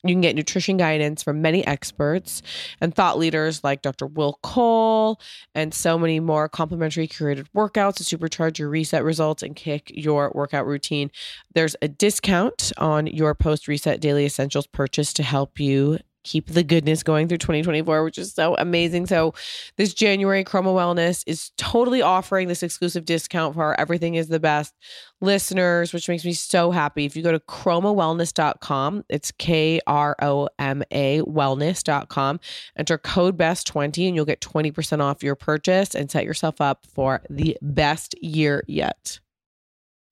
You 0.07 0.13
can 0.13 0.21
get 0.21 0.35
nutrition 0.35 0.77
guidance 0.77 1.23
from 1.23 1.41
many 1.41 1.65
experts 1.65 2.41
and 2.79 2.93
thought 2.93 3.17
leaders 3.17 3.63
like 3.63 3.81
Dr. 3.81 4.07
Will 4.07 4.39
Cole 4.41 5.19
and 5.53 5.73
so 5.73 5.97
many 5.97 6.19
more 6.19 6.47
complimentary 6.47 7.07
curated 7.07 7.47
workouts 7.55 7.95
to 7.95 8.17
supercharge 8.17 8.57
your 8.57 8.69
reset 8.69 9.03
results 9.03 9.43
and 9.43 9.55
kick 9.55 9.91
your 9.93 10.31
workout 10.33 10.65
routine. 10.65 11.11
There's 11.53 11.75
a 11.81 11.87
discount 11.87 12.71
on 12.77 13.07
your 13.07 13.35
post 13.35 13.67
reset 13.67 13.99
daily 13.99 14.25
essentials 14.25 14.67
purchase 14.67 15.13
to 15.13 15.23
help 15.23 15.59
you 15.59 15.99
keep 16.27 16.47
the 16.47 16.63
goodness 16.63 17.03
going 17.03 17.27
through 17.27 17.39
2024, 17.39 18.03
which 18.03 18.17
is 18.17 18.33
so 18.33 18.55
amazing. 18.57 19.07
So, 19.07 19.33
this 19.77 19.93
January, 19.93 20.43
Kroma 20.43 20.73
Wellness 20.75 21.23
is 21.25 21.51
totally 21.57 22.01
offering 22.01 22.47
this 22.47 22.61
exclusive 22.61 23.05
discount 23.05 23.55
for 23.55 23.63
our 23.63 23.79
Everything 23.79 24.15
is 24.15 24.27
the 24.27 24.39
Best 24.39 24.73
listeners, 25.21 25.93
which 25.93 26.07
makes 26.07 26.25
me 26.25 26.33
so 26.33 26.71
happy. 26.71 27.05
If 27.05 27.15
you 27.15 27.23
go 27.23 27.31
to 27.31 27.39
kromawellness.com, 27.39 29.05
it's 29.09 29.31
K 29.31 29.79
R 29.87 30.15
O 30.21 30.49
M 30.59 30.83
A 30.91 31.21
wellness.com, 31.21 32.39
enter 32.75 32.97
code 32.97 33.37
BEST20 33.37 34.07
and 34.07 34.15
you'll 34.15 34.25
get 34.25 34.41
20% 34.41 35.01
off 35.01 35.23
your 35.23 35.35
purchase 35.35 35.95
and 35.95 36.11
set 36.11 36.25
yourself 36.25 36.61
up 36.61 36.85
for 36.85 37.21
the 37.29 37.57
best 37.61 38.15
year 38.21 38.63
yet. 38.67 39.19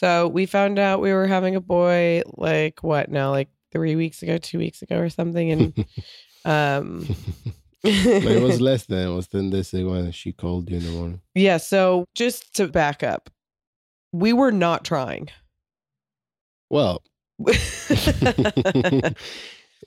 So 0.00 0.28
we 0.28 0.46
found 0.46 0.78
out 0.78 1.02
we 1.02 1.12
were 1.12 1.26
having 1.26 1.56
a 1.56 1.60
boy 1.60 2.22
like 2.38 2.82
what 2.82 3.10
now, 3.10 3.32
like 3.32 3.50
three 3.70 3.96
weeks 3.96 4.22
ago, 4.22 4.38
two 4.38 4.56
weeks 4.56 4.80
ago, 4.80 4.96
or 4.96 5.10
something, 5.10 5.50
and 5.50 5.84
um, 6.46 7.06
it 7.84 8.42
was 8.42 8.62
less 8.62 8.86
than 8.86 9.06
it 9.06 9.14
was 9.14 9.26
days 9.26 9.74
ago 9.74 9.90
when 9.90 10.10
she 10.10 10.32
called 10.32 10.70
you 10.70 10.78
in 10.78 10.84
the 10.84 10.90
morning. 10.90 11.20
yeah. 11.34 11.58
So 11.58 12.06
just 12.14 12.56
to 12.56 12.66
back 12.66 13.02
up, 13.02 13.28
we 14.10 14.32
were 14.32 14.52
not 14.52 14.86
trying. 14.86 15.28
Well, 16.70 17.02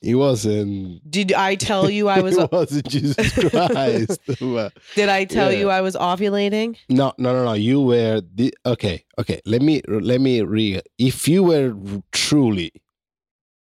it 0.03 0.15
wasn't. 0.15 1.10
Did 1.10 1.31
I 1.33 1.55
tell 1.55 1.89
you 1.89 2.10
I 2.10 2.19
was? 2.27 2.38
It 2.38 2.51
wasn't 2.51 2.88
Jesus 2.89 3.31
Christ. 3.50 4.19
Did 4.95 5.10
I 5.10 5.24
tell 5.25 5.51
Yeah. 5.51 5.60
you 5.60 5.69
I 5.69 5.81
was 5.81 5.95
ovulating? 5.95 6.77
no, 6.89 7.13
no, 7.17 7.33
no, 7.33 7.45
no. 7.45 7.53
You 7.53 7.81
were 7.81 8.22
the 8.36 8.53
okay. 8.65 9.05
Okay. 9.17 9.39
Let 9.45 9.62
me 9.62 9.81
let 9.88 10.19
me 10.22 10.41
re. 10.41 10.81
If 10.98 11.27
you 11.27 11.43
were 11.43 11.74
truly 12.12 12.72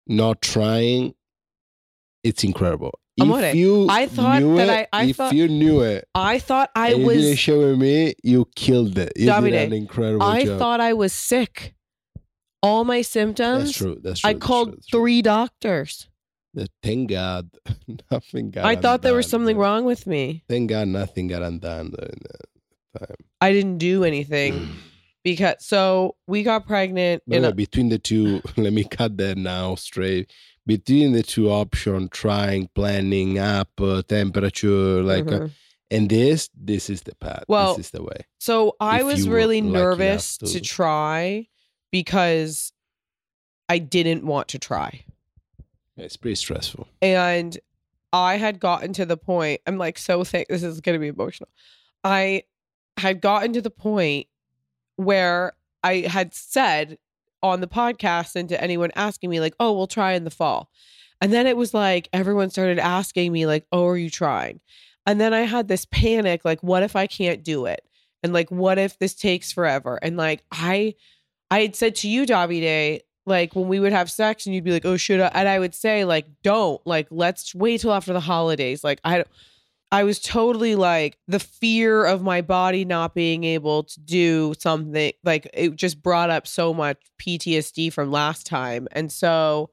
not 0.08 0.42
trying, 0.42 1.14
it's 2.24 2.44
incredible. 2.44 3.00
I'm 3.20 3.30
if 3.30 3.36
on 3.36 3.44
it. 3.46 3.56
you 3.56 3.88
I 3.90 4.08
thought 4.08 4.42
that 4.42 4.70
it, 4.70 4.90
I- 4.92 5.00
I 5.02 5.04
if 5.06 5.16
thought- 5.16 5.34
you 5.34 5.48
knew 5.48 5.82
it, 5.82 6.06
I 6.16 6.38
thought 6.40 6.70
I 6.76 6.90
and 6.92 7.02
you 7.04 7.10
didn't 7.10 7.30
was. 7.30 7.40
share 7.40 7.58
with 7.60 7.78
me, 7.80 8.14
you 8.24 8.46
killed 8.56 8.98
it. 8.98 9.14
You 9.16 9.28
did 9.42 9.54
an 9.54 9.74
incredible 9.74 10.24
I 10.26 10.44
job. 10.44 10.60
thought 10.60 10.82
I 10.82 10.94
was 10.94 11.14
sick. 11.14 11.76
All 12.62 12.84
my 12.84 13.04
symptoms. 13.04 13.66
that's 13.66 13.78
true. 13.78 13.98
That's 14.02 14.20
true. 14.22 14.30
I 14.30 14.34
that's 14.34 14.44
called 14.46 14.70
true, 14.70 14.80
true. 14.90 15.00
three 15.00 15.22
doctors. 15.22 16.10
Thank 16.82 17.10
God, 17.10 17.50
nothing 18.12 18.52
got. 18.52 18.66
I 18.66 18.76
thought 18.76 19.02
there 19.02 19.14
was 19.14 19.28
something 19.28 19.58
wrong 19.58 19.86
with 19.86 20.08
me. 20.08 20.44
Thank 20.48 20.70
God, 20.70 20.88
nothing 20.88 21.28
got 21.28 21.42
undone 21.42 21.92
during 21.92 22.22
that 22.30 23.08
time. 23.08 23.16
I 23.42 23.52
didn't 23.52 23.78
do 23.78 24.04
anything 24.04 24.68
because 25.24 25.56
so 25.60 26.16
we 26.28 26.44
got 26.44 26.66
pregnant 26.66 27.24
By 27.28 27.38
in 27.38 27.42
the 27.44 27.50
a, 27.50 27.54
between 27.54 27.90
the 27.90 28.00
two, 28.00 28.42
let 28.58 28.74
me 28.74 28.84
cut 28.86 29.18
that 29.18 29.38
now 29.38 29.76
straight. 29.76 30.32
Between 30.68 31.12
the 31.14 31.22
two 31.22 31.52
option, 31.52 32.10
trying, 32.10 32.70
planning, 32.74 33.38
up 33.38 33.70
uh, 33.80 34.02
temperature, 34.02 35.04
like, 35.04 35.28
uh, 35.32 35.40
Mhm. 35.42 35.52
and 35.92 36.10
this, 36.10 36.50
this 36.56 36.90
is 36.90 37.02
the 37.04 37.14
path. 37.16 37.44
Well, 37.48 37.76
this 37.76 37.86
is 37.88 37.92
the 37.92 38.02
way. 38.02 38.26
So 38.40 38.76
I 38.80 39.02
if 39.02 39.06
was 39.06 39.30
really 39.30 39.62
nervous 39.62 40.38
to- 40.38 40.48
to 40.48 40.60
try 40.62 41.48
because 41.92 42.72
I 43.70 43.78
didn't 43.78 44.26
want 44.26 44.48
to 44.50 44.60
try. 44.60 45.06
It's 45.98 46.18
pretty 46.18 46.36
stressful. 46.36 46.88
And 47.02 47.58
I 48.12 48.38
had 48.38 48.60
gotten 48.60 48.94
to 48.94 49.06
the 49.06 49.18
point, 49.18 49.62
I'm 49.66 49.78
like 49.78 49.98
so 49.98 50.24
thick, 50.24 50.48
this 50.50 50.64
is 50.64 50.82
to 50.82 51.00
be 51.00 51.08
emotional. 51.08 51.50
I 52.04 52.44
had 52.98 53.22
gotten 53.22 53.54
to 53.54 53.62
the 53.62 53.70
point 53.70 54.28
where 54.96 55.54
I 55.84 56.02
had 56.08 56.34
said 56.34 56.98
on 57.44 57.62
the 57.62 57.68
podcast 57.68 58.36
and 58.36 58.50
to 58.50 58.62
anyone 58.62 58.92
asking 58.96 59.30
me, 59.30 59.40
like, 59.40 59.56
oh, 59.60 59.74
we'll 59.74 59.88
try 59.88 60.14
in 60.14 60.24
the 60.24 60.32
fall. 60.32 60.70
And 61.22 61.32
then 61.32 61.48
it 61.48 61.58
was 61.58 61.74
like 61.74 62.10
everyone 62.14 62.50
started 62.50 62.80
asking 62.80 63.32
me, 63.32 63.46
like, 63.46 63.66
oh, 63.72 63.86
are 63.86 63.98
you 63.98 64.10
trying? 64.10 64.60
And 65.06 65.22
then 65.22 65.34
I 65.34 65.42
had 65.42 65.68
this 65.68 65.86
panic, 65.86 66.44
like, 66.44 66.62
what 66.64 66.84
if 66.84 66.96
I 66.96 67.08
can't 67.08 67.44
do 67.44 67.66
it? 67.66 67.86
And 68.24 68.34
like, 68.34 68.50
what 68.50 68.78
if 68.78 68.98
this 68.98 69.14
takes 69.14 69.52
forever? 69.52 70.00
And 70.02 70.18
like, 70.18 70.44
I, 70.52 70.96
I 71.52 71.62
had 71.62 71.76
said 71.76 71.96
to 71.98 72.10
you, 72.10 72.26
Davide, 72.26 73.02
like 73.26 73.56
when 73.56 73.68
we 73.68 73.80
would 73.80 73.92
have 73.92 74.12
sex 74.12 74.46
and 74.46 74.54
you'd 74.54 74.64
be 74.64 74.72
like, 74.72 74.86
oh, 74.86 74.98
should 74.98 75.20
I? 75.20 75.32
And 75.34 75.48
I 75.48 75.60
would 75.60 75.76
say, 75.76 76.06
like, 76.06 76.28
don't, 76.44 76.86
like, 76.86 77.08
let's 77.10 77.56
wait 77.56 77.82
till 77.82 77.94
after 77.94 78.14
the 78.14 78.20
holidays. 78.20 78.84
Like, 78.84 79.00
I, 79.04 79.24
I 79.92 80.04
was 80.04 80.20
totally 80.20 80.76
like 80.76 81.18
the 81.28 81.40
fear 81.40 82.06
of 82.06 82.22
my 82.22 82.42
body 82.42 82.86
not 82.86 83.16
being 83.16 83.44
able 83.44 83.84
to 83.84 84.00
do 84.00 84.54
something, 84.60 85.14
like, 85.24 85.50
it 85.54 85.76
just 85.76 86.02
brought 86.02 86.30
up 86.30 86.48
so 86.48 86.74
much 86.74 86.98
PTSD 87.20 87.92
from 87.92 88.12
last 88.12 88.46
time. 88.46 88.88
And 88.92 89.12
so 89.12 89.72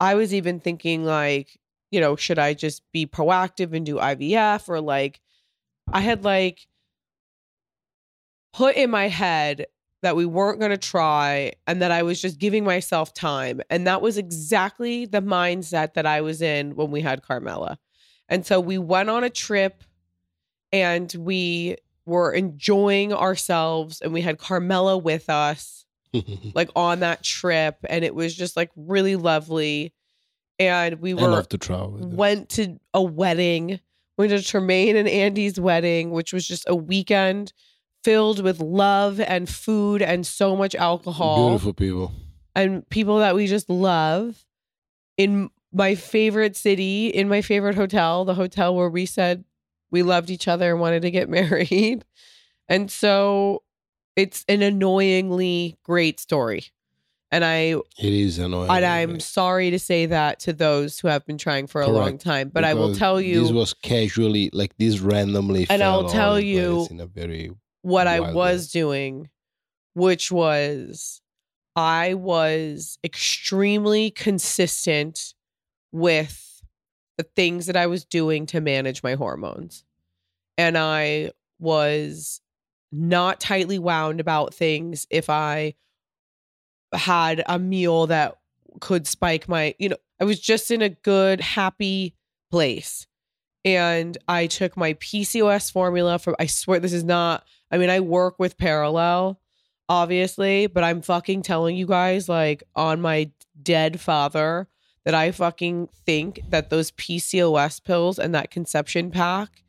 I 0.00 0.14
was 0.14 0.32
even 0.34 0.60
thinking, 0.60 1.04
like, 1.04 1.58
you 1.90 2.00
know, 2.00 2.16
should 2.16 2.38
I 2.38 2.54
just 2.54 2.82
be 2.92 3.06
proactive 3.06 3.74
and 3.74 3.84
do 3.84 3.96
IVF 3.96 4.68
or 4.68 4.80
like, 4.80 5.20
I 5.92 6.00
had 6.00 6.24
like 6.24 6.66
put 8.52 8.76
in 8.76 8.90
my 8.90 9.08
head 9.08 9.66
that 10.02 10.16
we 10.16 10.26
weren't 10.26 10.58
going 10.58 10.72
to 10.72 10.76
try 10.78 11.52
and 11.66 11.80
that 11.80 11.92
I 11.92 12.02
was 12.02 12.20
just 12.20 12.38
giving 12.38 12.64
myself 12.64 13.14
time. 13.14 13.60
And 13.70 13.86
that 13.86 14.02
was 14.02 14.18
exactly 14.18 15.06
the 15.06 15.22
mindset 15.22 15.94
that 15.94 16.06
I 16.06 16.20
was 16.20 16.42
in 16.42 16.74
when 16.74 16.90
we 16.90 17.00
had 17.00 17.22
Carmela. 17.22 17.78
And 18.28 18.44
so 18.44 18.60
we 18.60 18.78
went 18.78 19.10
on 19.10 19.22
a 19.24 19.30
trip 19.30 19.84
and 20.72 21.12
we 21.16 21.76
were 22.04 22.32
enjoying 22.32 23.12
ourselves 23.12 24.00
and 24.00 24.12
we 24.12 24.22
had 24.22 24.38
Carmela 24.38 24.98
with 24.98 25.30
us 25.30 25.84
like 26.54 26.70
on 26.74 27.00
that 27.00 27.22
trip 27.22 27.76
and 27.88 28.04
it 28.04 28.14
was 28.14 28.34
just 28.34 28.56
like 28.56 28.70
really 28.74 29.14
lovely. 29.14 29.94
And 30.58 31.00
we 31.00 31.12
I 31.12 31.22
were 31.22 31.28
love 31.28 31.48
to 31.50 31.58
travel. 31.58 31.98
went 32.00 32.48
to 32.50 32.76
a 32.92 33.02
wedding, 33.02 33.78
went 34.18 34.30
to 34.30 34.42
Tremaine 34.42 34.96
and 34.96 35.08
Andy's 35.08 35.60
wedding, 35.60 36.10
which 36.10 36.32
was 36.32 36.46
just 36.46 36.64
a 36.68 36.74
weekend 36.74 37.52
filled 38.04 38.42
with 38.42 38.60
love 38.60 39.20
and 39.20 39.48
food 39.48 40.02
and 40.02 40.26
so 40.26 40.56
much 40.56 40.74
alcohol 40.74 41.48
Beautiful 41.50 41.72
people. 41.72 42.12
and 42.54 42.88
people 42.88 43.18
that 43.18 43.34
we 43.34 43.46
just 43.46 43.70
love 43.70 44.44
in 45.16 45.50
my 45.72 45.94
favorite 45.94 46.56
city, 46.56 47.08
in 47.08 47.28
my 47.28 47.40
favorite 47.42 47.74
hotel, 47.74 48.24
the 48.24 48.34
hotel 48.34 48.74
where 48.74 48.90
we 48.90 49.06
said 49.06 49.44
we 49.90 50.02
loved 50.02 50.30
each 50.30 50.48
other 50.48 50.70
and 50.72 50.80
wanted 50.80 51.02
to 51.02 51.10
get 51.10 51.28
married. 51.40 52.04
And 52.68 52.90
so 52.90 53.62
it's 54.16 54.44
an 54.48 54.62
annoyingly 54.62 55.76
great 55.84 56.20
story. 56.20 56.64
And 57.30 57.44
I 57.46 57.74
It 57.98 58.12
is 58.12 58.38
annoying. 58.38 58.70
and 58.70 58.84
I'm 58.84 59.18
sorry 59.18 59.70
to 59.70 59.78
say 59.78 60.04
that 60.06 60.40
to 60.40 60.52
those 60.52 60.98
who 60.98 61.08
have 61.08 61.24
been 61.24 61.38
trying 61.38 61.66
for 61.66 61.80
a 61.80 61.88
long 61.88 62.18
time, 62.18 62.50
but 62.50 62.62
I 62.64 62.74
will 62.74 62.94
tell 62.94 63.18
you 63.22 63.40
This 63.40 63.52
was 63.52 63.72
casually, 63.72 64.50
like 64.52 64.76
this 64.76 65.00
randomly. 65.00 65.66
And 65.70 65.82
I'll 65.82 66.08
tell 66.10 66.38
you 66.38 66.86
in 66.90 67.00
a 67.00 67.06
very 67.06 67.50
what 67.82 68.06
I 68.06 68.20
was 68.20 68.70
doing, 68.70 69.28
which 69.94 70.32
was 70.32 71.20
I 71.76 72.14
was 72.14 72.98
extremely 73.04 74.10
consistent 74.10 75.34
with 75.90 76.62
the 77.18 77.24
things 77.24 77.66
that 77.66 77.76
I 77.76 77.86
was 77.86 78.04
doing 78.04 78.46
to 78.46 78.60
manage 78.60 79.02
my 79.02 79.14
hormones. 79.14 79.84
And 80.56 80.76
I 80.78 81.32
was 81.58 82.40
not 82.90 83.40
tightly 83.40 83.78
wound 83.78 84.20
about 84.20 84.54
things 84.54 85.06
if 85.10 85.30
I 85.30 85.74
had 86.92 87.42
a 87.46 87.58
meal 87.58 88.06
that 88.08 88.38
could 88.80 89.06
spike 89.06 89.48
my, 89.48 89.74
you 89.78 89.88
know, 89.88 89.96
I 90.20 90.24
was 90.24 90.40
just 90.40 90.70
in 90.70 90.82
a 90.82 90.90
good, 90.90 91.40
happy 91.40 92.14
place. 92.50 93.06
And 93.64 94.18
I 94.28 94.46
took 94.46 94.76
my 94.76 94.94
PCOS 94.94 95.70
formula 95.70 96.18
from, 96.18 96.34
I 96.38 96.46
swear 96.46 96.80
this 96.80 96.92
is 96.92 97.04
not, 97.04 97.44
I 97.72 97.78
mean, 97.78 97.90
I 97.90 98.00
work 98.00 98.38
with 98.38 98.58
Parallel, 98.58 99.40
obviously, 99.88 100.66
but 100.66 100.84
I'm 100.84 101.02
fucking 101.02 101.42
telling 101.42 101.74
you 101.76 101.86
guys, 101.86 102.28
like, 102.28 102.62
on 102.76 103.00
my 103.00 103.30
dead 103.60 104.00
father, 104.00 104.68
that 105.04 105.14
I 105.14 105.32
fucking 105.32 105.88
think 106.06 106.40
that 106.50 106.70
those 106.70 106.92
PCOS 106.92 107.82
pills 107.82 108.18
and 108.18 108.34
that 108.34 108.50
conception 108.50 109.10
pack, 109.10 109.64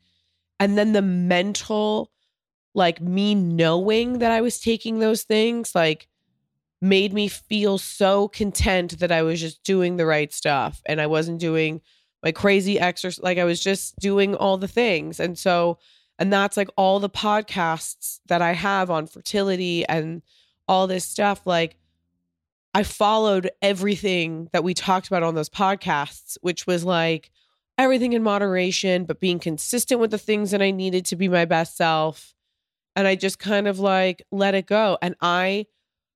and 0.60 0.78
then 0.78 0.92
the 0.92 1.02
mental, 1.02 2.12
like, 2.74 3.00
me 3.00 3.34
knowing 3.34 4.18
that 4.18 4.30
I 4.30 4.42
was 4.42 4.60
taking 4.60 4.98
those 4.98 5.22
things, 5.22 5.74
like, 5.74 6.06
made 6.84 7.14
me 7.14 7.28
feel 7.28 7.78
so 7.78 8.28
content 8.28 8.98
that 8.98 9.10
I 9.10 9.22
was 9.22 9.40
just 9.40 9.62
doing 9.62 9.96
the 9.96 10.04
right 10.04 10.30
stuff 10.30 10.82
and 10.84 11.00
I 11.00 11.06
wasn't 11.06 11.40
doing 11.40 11.80
my 12.22 12.30
crazy 12.30 12.78
exercise. 12.78 13.22
Like 13.22 13.38
I 13.38 13.44
was 13.44 13.62
just 13.62 13.98
doing 13.98 14.34
all 14.34 14.58
the 14.58 14.68
things. 14.68 15.18
And 15.18 15.38
so, 15.38 15.78
and 16.18 16.32
that's 16.32 16.56
like 16.56 16.68
all 16.76 17.00
the 17.00 17.10
podcasts 17.10 18.20
that 18.26 18.42
I 18.42 18.52
have 18.52 18.90
on 18.90 19.06
fertility 19.06 19.86
and 19.86 20.22
all 20.68 20.86
this 20.86 21.04
stuff. 21.04 21.42
Like 21.44 21.76
I 22.72 22.82
followed 22.82 23.50
everything 23.62 24.48
that 24.52 24.64
we 24.64 24.74
talked 24.74 25.08
about 25.08 25.22
on 25.22 25.34
those 25.34 25.48
podcasts, 25.48 26.36
which 26.40 26.66
was 26.66 26.84
like 26.84 27.30
everything 27.78 28.12
in 28.12 28.22
moderation, 28.22 29.04
but 29.04 29.20
being 29.20 29.38
consistent 29.38 30.00
with 30.00 30.10
the 30.10 30.18
things 30.18 30.52
that 30.52 30.62
I 30.62 30.70
needed 30.70 31.04
to 31.06 31.16
be 31.16 31.28
my 31.28 31.44
best 31.44 31.76
self. 31.76 32.34
And 32.96 33.08
I 33.08 33.16
just 33.16 33.40
kind 33.40 33.66
of 33.66 33.80
like 33.80 34.22
let 34.30 34.54
it 34.54 34.66
go. 34.66 34.98
And 35.02 35.16
I 35.20 35.66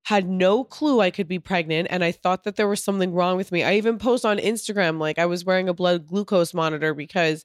had 0.03 0.29
no 0.29 0.63
clue 0.63 1.01
I 1.01 1.11
could 1.11 1.27
be 1.27 1.39
pregnant. 1.39 1.89
And 1.91 2.03
I 2.03 2.13
thought 2.13 2.45
that 2.45 2.55
there 2.55 2.69
was 2.69 2.81
something 2.81 3.13
wrong 3.13 3.35
with 3.35 3.51
me. 3.51 3.63
I 3.63 3.75
even 3.75 3.97
post 3.97 4.25
on 4.25 4.37
Instagram 4.37 4.97
like 4.97 5.19
I 5.19 5.25
was 5.25 5.43
wearing 5.43 5.67
a 5.67 5.73
blood 5.73 6.07
glucose 6.07 6.53
monitor 6.53 6.93
because 6.93 7.43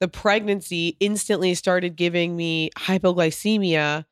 the 0.00 0.08
pregnancy 0.08 0.96
instantly 0.98 1.54
started 1.54 1.94
giving 1.94 2.36
me 2.36 2.70
hypoglycemia, 2.76 4.06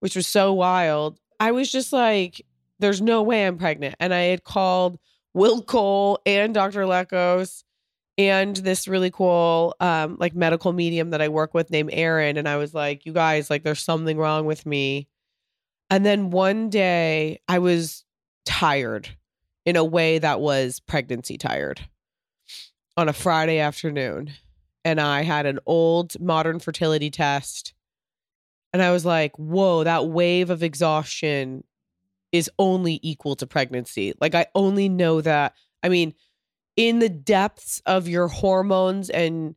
which 0.00 0.16
was 0.16 0.26
so 0.26 0.52
wild. 0.52 1.20
I 1.38 1.52
was 1.52 1.70
just 1.70 1.92
like, 1.92 2.44
there's 2.78 3.02
no 3.02 3.22
way 3.22 3.46
I'm 3.46 3.58
pregnant. 3.58 3.94
And 4.00 4.12
I 4.12 4.22
had 4.22 4.44
called 4.44 4.98
Will 5.34 5.62
Cole 5.62 6.18
and 6.26 6.54
Dr. 6.54 6.82
Lekos 6.82 7.62
and 8.18 8.56
this 8.56 8.88
really 8.88 9.10
cool 9.10 9.74
um 9.80 10.16
like 10.20 10.34
medical 10.34 10.72
medium 10.72 11.10
that 11.10 11.22
I 11.22 11.28
work 11.28 11.54
with 11.54 11.70
named 11.70 11.90
Aaron. 11.92 12.36
And 12.36 12.48
I 12.48 12.56
was 12.56 12.74
like, 12.74 13.06
you 13.06 13.12
guys, 13.12 13.48
like 13.48 13.62
there's 13.62 13.82
something 13.82 14.18
wrong 14.18 14.46
with 14.46 14.66
me. 14.66 15.08
And 15.90 16.04
then 16.04 16.30
one 16.30 16.70
day 16.70 17.40
I 17.48 17.58
was 17.58 18.04
tired 18.44 19.08
in 19.64 19.76
a 19.76 19.84
way 19.84 20.18
that 20.18 20.40
was 20.40 20.80
pregnancy 20.80 21.38
tired 21.38 21.80
on 22.96 23.08
a 23.08 23.12
Friday 23.12 23.58
afternoon. 23.58 24.32
And 24.84 25.00
I 25.00 25.22
had 25.22 25.46
an 25.46 25.58
old 25.66 26.18
modern 26.20 26.58
fertility 26.58 27.10
test. 27.10 27.74
And 28.72 28.82
I 28.82 28.92
was 28.92 29.04
like, 29.04 29.36
whoa, 29.36 29.84
that 29.84 30.06
wave 30.06 30.50
of 30.50 30.62
exhaustion 30.62 31.64
is 32.32 32.50
only 32.58 33.00
equal 33.02 33.36
to 33.36 33.46
pregnancy. 33.46 34.14
Like 34.20 34.34
I 34.34 34.46
only 34.54 34.88
know 34.88 35.20
that. 35.20 35.54
I 35.82 35.88
mean, 35.88 36.14
in 36.76 37.00
the 37.00 37.08
depths 37.08 37.82
of 37.86 38.08
your 38.08 38.28
hormones 38.28 39.10
and 39.10 39.54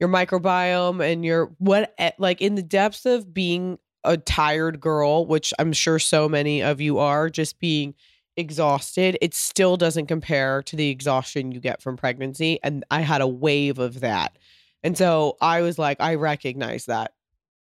your 0.00 0.08
microbiome 0.08 1.04
and 1.04 1.24
your 1.24 1.46
what 1.58 1.94
like 2.18 2.40
in 2.40 2.54
the 2.54 2.62
depths 2.62 3.06
of 3.06 3.32
being 3.32 3.78
a 4.04 4.16
tired 4.16 4.80
girl, 4.80 5.26
which 5.26 5.52
I'm 5.58 5.72
sure 5.72 5.98
so 5.98 6.28
many 6.28 6.62
of 6.62 6.80
you 6.80 6.98
are, 6.98 7.30
just 7.30 7.58
being 7.58 7.94
exhausted, 8.36 9.18
it 9.20 9.34
still 9.34 9.76
doesn't 9.76 10.06
compare 10.06 10.62
to 10.62 10.76
the 10.76 10.88
exhaustion 10.88 11.52
you 11.52 11.60
get 11.60 11.82
from 11.82 11.96
pregnancy. 11.96 12.58
And 12.62 12.84
I 12.90 13.00
had 13.00 13.20
a 13.20 13.26
wave 13.26 13.78
of 13.78 14.00
that. 14.00 14.38
And 14.82 14.96
so 14.96 15.36
I 15.40 15.62
was 15.62 15.78
like, 15.78 16.00
I 16.00 16.14
recognize 16.14 16.86
that 16.86 17.12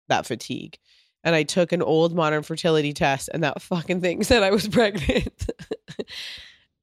that 0.08 0.26
fatigue 0.26 0.78
and 1.28 1.36
I 1.36 1.44
took 1.44 1.74
an 1.74 1.82
old 1.82 2.16
modern 2.16 2.42
fertility 2.42 2.94
test, 2.94 3.30
and 3.34 3.44
that 3.44 3.62
fucking 3.62 4.00
thing 4.00 4.24
said 4.24 4.44
I 4.44 4.52
was 4.52 4.68
pregnant. 4.70 5.50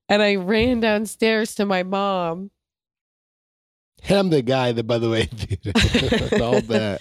and 0.08 0.22
I 0.22 0.36
ran 0.36 0.80
downstairs 0.80 1.54
to 1.54 1.64
my 1.64 1.82
mom. 1.82 2.50
And 4.06 4.18
I'm 4.18 4.28
the 4.28 4.42
guy 4.42 4.72
that, 4.72 4.84
by 4.84 4.98
the 4.98 5.08
way, 5.08 5.24
did 5.34 6.42
all 6.42 6.60
that. 6.60 7.00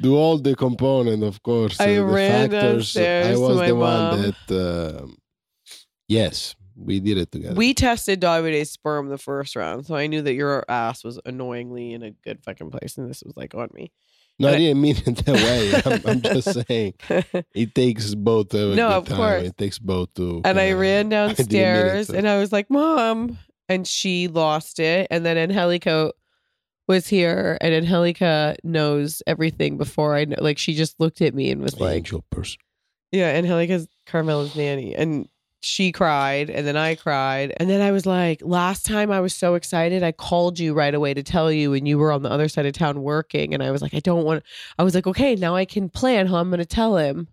Do 0.00 0.16
all 0.16 0.36
the 0.38 0.56
component, 0.56 1.22
of 1.22 1.40
course. 1.44 1.78
I 1.80 1.92
uh, 1.92 1.94
the 1.98 2.04
ran 2.06 2.50
factors. 2.50 2.62
downstairs 2.94 3.26
I 3.26 3.40
was 3.40 3.48
to 3.50 3.54
my 3.54 3.66
the 3.68 3.74
mom. 3.74 4.10
one 4.10 4.34
that. 4.48 4.98
um 5.04 5.16
yes, 6.08 6.56
we 6.84 7.00
did 7.00 7.18
it 7.18 7.30
together. 7.32 7.54
We 7.54 7.74
tested 7.74 8.20
Davide's 8.20 8.70
sperm 8.70 9.08
the 9.08 9.18
first 9.18 9.56
round, 9.56 9.86
so 9.86 9.94
I 9.94 10.06
knew 10.06 10.22
that 10.22 10.34
your 10.34 10.64
ass 10.68 11.04
was 11.04 11.18
annoyingly 11.24 11.92
in 11.92 12.02
a 12.02 12.10
good 12.10 12.42
fucking 12.44 12.70
place, 12.70 12.98
and 12.98 13.08
this 13.08 13.22
was 13.22 13.34
like 13.36 13.54
on 13.54 13.68
me. 13.74 13.92
no, 14.38 14.48
I 14.48 14.52
I- 14.52 14.58
didn't 14.58 14.80
mean 14.80 14.96
it 15.06 15.16
that 15.24 15.34
way. 15.34 15.82
I'm, 15.92 16.06
I'm 16.06 16.20
just 16.22 16.66
saying 16.68 16.94
it 17.54 17.74
takes 17.74 18.14
both. 18.14 18.50
To 18.50 18.74
No, 18.74 18.88
of 18.90 19.06
time. 19.06 19.16
course. 19.16 19.42
It 19.44 19.56
takes 19.58 19.78
both 19.78 20.12
to. 20.14 20.40
and 20.44 20.58
I 20.58 20.72
uh, 20.72 20.76
ran 20.76 21.08
mean 21.08 21.12
it 21.30 21.36
downstairs 21.36 22.06
to. 22.08 22.16
and 22.18 22.28
I 22.28 22.38
was 22.38 22.52
like, 22.52 22.68
Mom. 22.70 23.38
And 23.68 23.86
she 23.86 24.28
lost 24.28 24.80
it. 24.80 25.06
And 25.10 25.24
then 25.24 25.38
Angelica 25.38 26.12
was 26.88 27.06
here, 27.06 27.56
and 27.60 27.72
Angelica 27.72 28.56
knows 28.64 29.22
everything 29.26 29.78
before 29.78 30.14
I 30.16 30.24
know. 30.26 30.36
Like, 30.40 30.58
she 30.58 30.74
just 30.74 30.98
looked 31.00 31.22
at 31.22 31.32
me 31.34 31.50
and 31.50 31.62
was 31.62 31.78
like, 31.80 31.94
angel 31.96 32.24
person. 32.30 32.58
Yeah, 33.12 33.28
Angelica's 33.28 33.86
Carmela's 34.06 34.56
nanny. 34.56 34.94
And 34.94 35.28
she 35.62 35.92
cried, 35.92 36.50
and 36.50 36.66
then 36.66 36.76
I 36.76 36.96
cried. 36.96 37.54
And 37.56 37.70
then 37.70 37.80
I 37.80 37.92
was 37.92 38.04
like, 38.04 38.42
Last 38.44 38.84
time 38.84 39.10
I 39.10 39.20
was 39.20 39.34
so 39.34 39.54
excited, 39.54 40.02
I 40.02 40.12
called 40.12 40.58
you 40.58 40.74
right 40.74 40.94
away 40.94 41.14
to 41.14 41.22
tell 41.22 41.50
you, 41.52 41.72
and 41.72 41.86
you 41.86 41.98
were 41.98 42.12
on 42.12 42.22
the 42.22 42.30
other 42.30 42.48
side 42.48 42.66
of 42.66 42.72
town 42.72 43.02
working. 43.02 43.54
And 43.54 43.62
I 43.62 43.70
was 43.70 43.80
like, 43.80 43.94
I 43.94 44.00
don't 44.00 44.24
want, 44.24 44.42
I 44.78 44.82
was 44.82 44.94
like, 44.94 45.06
okay, 45.06 45.36
now 45.36 45.54
I 45.54 45.64
can 45.64 45.88
plan 45.88 46.26
how 46.26 46.36
I'm 46.36 46.50
going 46.50 46.58
to 46.58 46.66
tell 46.66 46.96
him, 46.96 47.28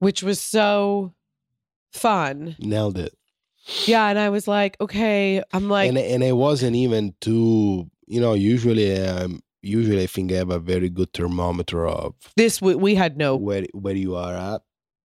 which 0.00 0.22
was 0.22 0.40
so 0.40 1.14
fun. 1.92 2.56
Nailed 2.58 2.98
it. 2.98 3.16
Yeah, 3.86 4.08
and 4.08 4.18
I 4.18 4.28
was 4.28 4.48
like, 4.48 4.76
okay, 4.80 5.42
I'm 5.52 5.68
like, 5.68 5.88
and 5.88 5.96
and 5.96 6.22
it 6.24 6.36
wasn't 6.36 6.74
even 6.74 7.14
too. 7.20 7.88
You 8.06 8.20
know, 8.20 8.34
usually, 8.34 9.00
um, 9.06 9.40
usually 9.62 10.02
I 10.02 10.06
think 10.06 10.32
I 10.32 10.36
have 10.36 10.50
a 10.50 10.58
very 10.58 10.88
good 10.88 11.12
thermometer 11.12 11.86
of 11.86 12.14
this. 12.36 12.60
We, 12.60 12.74
we 12.74 12.96
had 12.96 13.16
no. 13.16 13.36
where 13.36 13.64
where 13.72 13.94
you 13.94 14.16
are 14.16 14.34
at. 14.34 14.62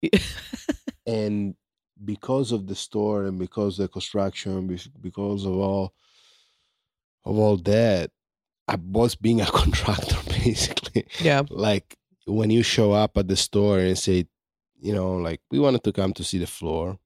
and 1.07 1.55
because 2.05 2.53
of 2.53 2.67
the 2.67 2.75
store 2.75 3.25
and 3.25 3.38
because 3.38 3.79
of 3.79 3.85
the 3.85 3.88
construction 3.93 4.67
because 5.01 5.45
of 5.45 5.53
all 5.57 5.93
of 7.25 7.38
all 7.38 7.57
that 7.57 8.11
i 8.69 8.77
was 8.77 9.15
being 9.15 9.41
a 9.41 9.47
contractor 9.61 10.17
basically 10.45 11.05
yeah, 11.21 11.43
like 11.51 11.97
when 12.27 12.51
you 12.51 12.62
show 12.62 12.93
up 12.93 13.17
at 13.17 13.29
the 13.29 13.37
store 13.37 13.79
and 13.79 13.99
say 13.99 14.27
you 14.81 14.95
know 14.95 15.12
like 15.15 15.41
we 15.51 15.59
wanted 15.59 15.83
to 15.85 15.93
come 15.93 16.12
to 16.12 16.25
see 16.25 16.38
the 16.38 16.47
floor 16.47 16.99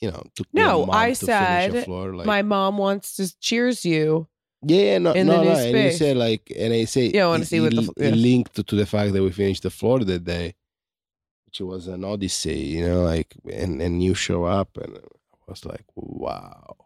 you 0.00 0.10
know 0.10 0.22
No, 0.52 0.88
I 0.90 1.10
to 1.10 1.14
said 1.26 1.84
floor, 1.84 2.14
like, 2.14 2.26
my 2.26 2.42
mom 2.42 2.76
wants 2.78 3.16
to 3.16 3.32
cheers 3.40 3.84
you. 3.84 4.26
yeah, 4.66 4.98
no, 4.98 5.12
in 5.12 5.26
the 5.28 5.36
no, 5.36 5.42
new 5.42 5.48
no. 5.50 5.56
And 5.56 5.68
you 5.68 5.90
space. 5.90 5.98
say 5.98 6.14
like, 6.14 6.52
and 6.56 6.72
I 6.72 6.84
say, 6.86 7.10
Yeah, 7.14 7.24
I 7.26 7.28
wanna 7.28 7.44
see 7.44 7.60
what 7.60 7.74
the 7.74 7.92
yeah. 7.96 8.10
linked 8.10 8.54
to 8.66 8.76
the 8.76 8.86
fact 8.86 9.12
that 9.12 9.22
we 9.22 9.30
finished 9.30 9.62
the 9.62 9.70
floor 9.70 10.00
that 10.00 10.24
day, 10.24 10.54
which 11.54 11.60
was 11.60 11.86
an 11.86 12.04
odyssey, 12.04 12.58
you 12.58 12.84
know, 12.84 13.02
like, 13.02 13.34
and 13.52 13.80
and 13.80 14.02
you 14.02 14.14
show 14.14 14.44
up, 14.44 14.76
and 14.76 14.96
I 14.98 15.00
was 15.46 15.64
like, 15.64 15.84
wow, 15.94 16.76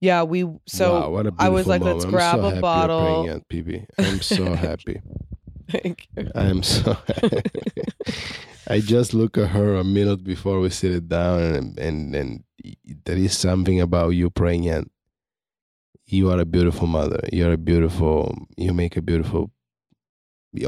Yeah, 0.00 0.22
we. 0.22 0.46
So 0.66 1.10
wow, 1.10 1.32
I 1.38 1.48
was 1.48 1.66
like, 1.66 1.82
let's 1.82 2.04
moment. 2.04 2.04
I'm 2.04 2.10
grab 2.10 2.52
so 2.52 2.58
a 2.58 2.60
bottle. 2.60 3.24
pregnant, 3.24 3.48
PB. 3.48 3.86
I'm 3.98 4.20
so 4.20 4.54
happy. 4.54 5.00
Thank 5.68 6.06
you. 6.16 6.30
I 6.34 6.44
am 6.44 6.62
so. 6.62 6.96
I 8.68 8.80
just 8.80 9.14
look 9.14 9.36
at 9.36 9.48
her 9.48 9.74
a 9.74 9.84
minute 9.84 10.22
before 10.22 10.60
we 10.60 10.70
sit 10.70 10.92
it 10.92 11.08
down, 11.08 11.40
and 11.42 11.78
and 11.78 12.14
and 12.14 12.44
there 13.04 13.16
is 13.16 13.36
something 13.36 13.80
about 13.80 14.10
you 14.10 14.30
pregnant. 14.30 14.92
You 16.06 16.30
are 16.30 16.38
a 16.38 16.44
beautiful 16.44 16.86
mother. 16.86 17.20
You're 17.32 17.54
a 17.54 17.58
beautiful. 17.58 18.46
You 18.56 18.72
make 18.74 18.96
a 18.96 19.02
beautiful. 19.02 19.50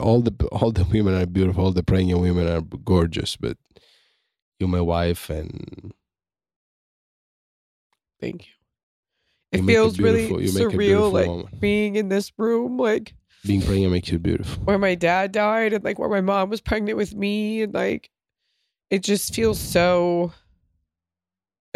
All 0.00 0.20
the 0.20 0.34
all 0.50 0.72
the 0.72 0.84
women 0.84 1.14
are 1.14 1.26
beautiful. 1.26 1.64
All 1.64 1.72
the 1.72 1.82
pregnant 1.82 2.20
women 2.20 2.48
are 2.48 2.60
gorgeous, 2.60 3.36
but 3.36 3.56
you're 4.58 4.68
my 4.68 4.80
wife, 4.80 5.30
and 5.30 5.92
Thank 8.20 8.46
you. 8.46 8.52
You 9.52 9.58
It 9.60 9.62
a 9.62 9.66
feels 9.66 9.98
really 10.00 10.26
you 10.26 10.50
surreal, 10.50 11.12
like 11.12 11.26
woman. 11.28 11.48
being 11.60 11.96
in 11.96 12.08
this 12.08 12.32
room, 12.36 12.78
like 12.78 13.14
being 13.44 13.62
pregnant 13.62 13.92
makes 13.92 14.10
you 14.10 14.18
beautiful. 14.18 14.64
where 14.64 14.78
my 14.78 14.94
dad 14.94 15.32
died, 15.32 15.72
and 15.72 15.84
like 15.84 15.98
where 15.98 16.08
my 16.08 16.20
mom 16.20 16.50
was 16.50 16.60
pregnant 16.60 16.96
with 16.96 17.14
me, 17.14 17.62
and 17.62 17.72
like 17.72 18.10
it 18.90 19.02
just 19.02 19.34
feels 19.34 19.60
so. 19.60 20.32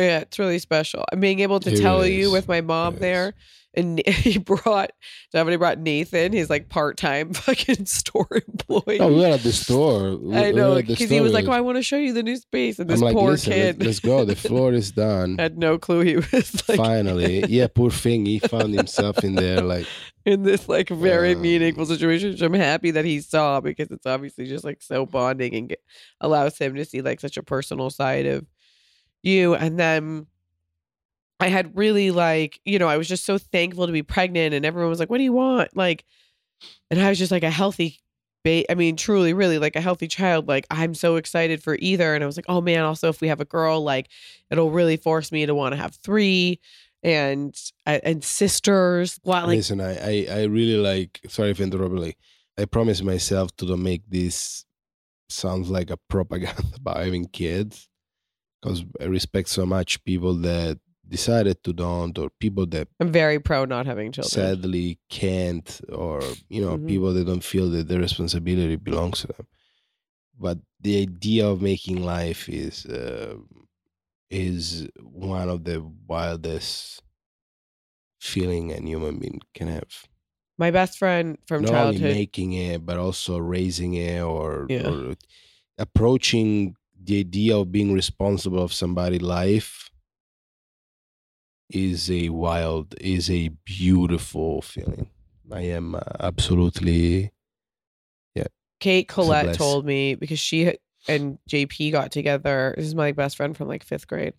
Yeah, 0.01 0.19
it's 0.21 0.39
really 0.39 0.59
special. 0.59 1.05
I'm 1.13 1.21
being 1.21 1.41
able 1.41 1.61
to 1.61 1.73
It 1.73 1.81
tell 1.81 1.99
really 1.99 2.15
you 2.17 2.31
with 2.31 2.49
my 2.49 2.61
mom 2.61 2.95
It 2.95 2.97
is. 2.97 3.01
there, 3.01 3.35
and 3.75 4.03
he 4.09 4.39
brought 4.39 4.91
somebody 5.31 5.57
brought 5.57 5.79
Nathan, 5.79 6.33
his 6.33 6.51
like 6.51 6.69
part 6.69 6.97
time 6.97 7.33
fucking 7.35 7.87
store 7.87 8.27
employee. 8.49 8.99
Oh, 9.01 9.09
we 9.09 9.21
were 9.21 9.27
at 9.27 9.41
the 9.41 9.53
store. 9.53 10.17
We- 10.17 10.37
I 10.37 10.51
know 10.51 10.73
were 10.73 10.79
at 10.79 10.87
the 10.87 10.95
because 10.95 11.11
he 11.11 11.21
was 11.21 11.33
like, 11.33 11.47
"Oh. 11.47 11.53
I 11.53 11.61
want 11.61 11.77
to 11.77 11.83
show 11.83 11.97
you 11.97 12.13
the 12.13 12.23
new 12.23 12.37
space," 12.37 12.79
and 12.79 12.89
this 12.91 13.01
like, 13.01 13.15
poor 13.15 13.37
kid 13.37 13.77
let's, 13.79 13.87
let's 13.87 14.01
go. 14.01 14.25
The 14.25 14.35
floor 14.49 14.73
is 14.73 14.91
done. 14.91 15.37
had 15.39 15.57
no 15.59 15.79
clue 15.79 16.01
he 16.01 16.17
was 16.17 16.69
like 16.69 16.77
Finally, 16.79 17.45
yeah, 17.49 17.69
poor 17.73 17.91
thing. 17.91 18.27
He 18.27 18.39
found 18.41 18.75
himself 18.75 19.23
in 19.23 19.35
there, 19.37 19.61
like 19.61 19.87
in 20.27 20.43
this 20.43 20.69
like 20.69 20.89
very 20.89 21.33
Um, 21.35 21.41
meaningful 21.43 21.87
situation, 21.87 22.31
which 22.33 22.43
I'm 22.43 22.53
happy 22.55 22.91
that 22.91 23.05
he 23.05 23.21
saw 23.21 23.61
because 23.61 23.91
it's 23.91 24.07
obviously 24.07 24.47
just 24.47 24.65
like 24.65 24.83
so 24.83 25.07
bonding 25.07 25.55
and 25.55 25.69
get, 25.69 25.81
allows 26.21 26.59
him 26.59 26.75
to 26.75 26.85
see 26.85 27.01
like 27.03 27.21
such 27.21 27.37
a 27.37 27.43
personal 27.43 27.89
side 27.91 28.27
of 28.27 28.45
you. 29.23 29.55
And 29.55 29.79
then 29.79 30.27
I 31.39 31.49
had 31.49 31.77
really 31.77 32.11
like, 32.11 32.61
you 32.65 32.79
know, 32.79 32.89
I 32.89 32.97
was 32.97 33.09
just 33.09 33.25
so 33.25 33.39
thankful 33.39 33.87
to 33.87 33.93
be 33.93 34.03
pregnant 34.03 34.55
and 34.55 34.65
everyone 34.65 34.91
was 34.91 35.01
like, 35.01 35.11
what 35.11 35.19
do 35.19 35.25
you 35.25 35.33
want? 35.33 35.77
Like, 35.77 36.05
and 36.91 37.01
I 37.01 37.09
was 37.09 37.19
just 37.19 37.33
like 37.33 37.43
a 37.43 37.51
healthy 37.51 38.01
ba- 38.45 38.71
I 38.71 38.75
mean, 38.75 38.97
truly, 38.97 39.33
really 39.33 39.59
like 39.59 39.77
a 39.77 39.81
healthy 39.81 40.09
child. 40.09 40.49
Like 40.49 40.67
I'm 40.71 40.95
so 40.95 41.17
excited 41.17 41.63
for 41.63 41.77
either. 41.81 42.15
And 42.15 42.23
I 42.23 42.27
was 42.27 42.37
like, 42.37 42.47
oh 42.49 42.61
man, 42.61 42.85
also 42.85 43.09
if 43.09 43.21
we 43.21 43.29
have 43.29 43.41
a 43.41 43.45
girl, 43.45 43.83
like 43.83 44.09
it'll 44.51 44.71
really 44.71 44.97
force 44.97 45.33
me 45.33 45.47
to 45.47 45.55
want 45.55 45.73
to 45.73 45.81
have 45.81 45.95
three 45.95 46.61
and 47.03 47.55
uh, 47.87 47.99
and 48.03 48.23
sisters. 48.23 49.19
Like 49.25 49.47
Listen, 49.47 49.81
I, 49.81 49.97
I, 49.97 50.27
I 50.31 50.43
really 50.45 50.77
like. 50.77 51.21
Sorry 51.29 51.51
if 51.51 51.61
interrupt. 51.61 52.17
I 52.59 52.65
promise 52.67 53.03
myself 53.03 53.57
to 53.57 53.67
don't 53.67 53.83
make 53.83 54.03
this 54.09 54.65
sounds 55.29 55.71
like 55.71 55.91
a 55.91 55.97
propaganda 55.97 56.63
about 56.77 56.99
having 56.99 57.27
kids, 57.27 57.89
because 58.61 58.85
I 59.01 59.05
respect 59.05 59.49
so 59.49 59.65
much 59.67 60.03
people 60.05 60.35
that 60.37 60.79
decided 61.09 61.63
to 61.65 61.73
don't, 61.73 62.17
or 62.19 62.31
people 62.39 62.67
that 62.67 62.89
I'm 63.01 63.11
very 63.11 63.41
pro 63.41 63.65
not 63.65 63.87
having 63.87 64.13
children. 64.13 64.31
sadly 64.31 64.99
can't, 65.09 65.81
or 65.93 66.23
you 66.49 66.61
know, 66.65 66.77
Mhm. 66.79 66.87
people 66.87 67.13
that 67.15 67.25
don't 67.27 67.43
feel 67.45 67.69
that 67.71 67.89
their 67.89 67.99
responsibility 68.01 68.77
belongs 68.77 69.21
to 69.23 69.27
them. 69.29 69.47
But 70.39 70.59
the 70.81 71.03
idea 71.03 71.49
of 71.49 71.61
making 71.63 72.03
life 72.05 72.49
is 72.49 72.87
uh, 72.87 73.37
is 74.31 74.89
one 75.03 75.49
of 75.49 75.65
the 75.65 75.83
wildest 76.07 77.03
feeling 78.21 78.73
a 78.73 78.81
human 78.81 79.19
being 79.19 79.41
can 79.55 79.69
have. 79.69 80.05
My 80.59 80.71
best 80.71 80.99
friend 80.99 81.39
from 81.47 81.63
Not 81.63 81.71
childhood. 81.73 82.03
only 82.03 82.15
making 82.15 82.53
it, 82.53 82.85
but 82.85 82.99
also 82.99 83.39
raising 83.39 83.95
it, 83.95 84.21
or, 84.21 84.67
Yeah. 84.69 84.89
or 84.91 85.17
approaching 85.79 86.77
the 87.03 87.21
idea 87.21 87.57
of 87.57 87.73
being 87.73 87.93
responsible 87.93 88.63
of 88.63 88.73
somebody's 88.73 89.23
life 89.23 89.91
is 91.71 92.11
a 92.11 92.29
wild, 92.29 92.95
is 93.01 93.31
a 93.31 93.49
beautiful 93.65 94.63
feeling. 94.63 95.11
I 95.53 95.63
am 95.63 95.95
uh, 95.95 96.01
absolutely 96.21 97.33
yeah. 98.35 98.47
Kate 98.79 99.09
Collette 99.09 99.57
told 99.57 99.85
me 99.85 100.15
because 100.15 100.39
she 100.39 100.75
and 101.09 101.39
JP 101.49 101.93
got 101.93 102.13
together. 102.13 102.75
This 102.77 102.87
is 102.87 102.95
my 102.95 103.13
best 103.13 103.37
friend 103.37 103.57
from 103.57 103.69
like 103.69 103.85
fifth 103.85 104.07
grade. 104.07 104.35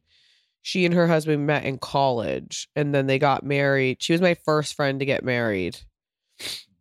She 0.62 0.86
and 0.86 0.93
her 0.93 1.08
husband 1.08 1.47
met 1.47 1.65
in 1.65 1.80
college 1.80 2.69
and 2.76 2.93
then 2.93 3.08
they 3.08 3.17
got 3.17 3.43
married. 3.43 4.02
She 4.02 4.13
was 4.13 4.21
my 4.21 4.36
first 4.45 4.76
friend 4.76 5.00
to 5.00 5.06
get 5.06 5.24
married. 5.24 5.78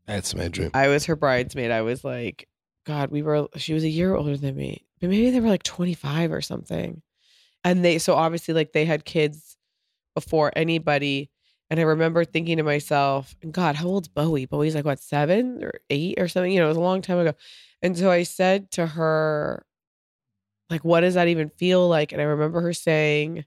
that's 0.07 0.35
my 0.35 0.49
dream. 0.49 0.71
I 0.75 0.89
was 0.89 1.07
her 1.07 1.17
bridesmaid. 1.17 1.71
I 1.71 1.83
was 1.83 2.05
like, 2.05 2.47
God, 2.87 3.11
we 3.11 3.23
were, 3.23 3.49
she 3.57 3.73
was 3.73 3.85
a 3.85 3.89
year 3.89 4.15
older 4.15 4.37
than 4.37 4.55
me, 4.55 4.85
maybe 5.09 5.31
they 5.31 5.41
were 5.41 5.49
like 5.49 5.63
25 5.63 6.33
or 6.33 6.41
something. 6.41 7.03
And 7.65 7.85
they, 7.85 7.99
so 7.99 8.15
obviously, 8.15 8.55
like 8.55 8.73
they 8.73 8.85
had 8.85 9.05
kids 9.05 9.57
before 10.15 10.53
anybody. 10.57 11.31
And 11.69 11.79
I 11.79 11.85
remember 11.85 12.25
thinking 12.25 12.57
to 12.57 12.63
myself, 12.63 13.37
God, 13.51 13.77
how 13.77 13.87
old's 13.87 14.09
Bowie? 14.09 14.47
Bowie's 14.47 14.75
like, 14.75 14.85
what, 14.85 14.99
seven 14.99 15.63
or 15.63 15.73
eight 15.89 16.19
or 16.19 16.27
something? 16.27 16.51
You 16.51 16.61
know, 16.61 16.67
it 16.67 16.71
was 16.71 16.77
a 16.77 16.81
long 16.81 17.03
time 17.03 17.19
ago. 17.19 17.35
And 17.83 17.97
so 17.97 18.11
I 18.11 18.25
said 18.25 18.71
to 18.73 18.87
her, 18.87 19.65
like, 20.69 20.85
what 20.85 21.01
does 21.01 21.15
that 21.15 21.29
even 21.29 21.49
feel 21.49 21.89
like? 21.89 22.13
And 22.13 22.21
I 22.21 22.25
remember 22.25 22.61
her 22.61 22.73
saying, 22.73 23.45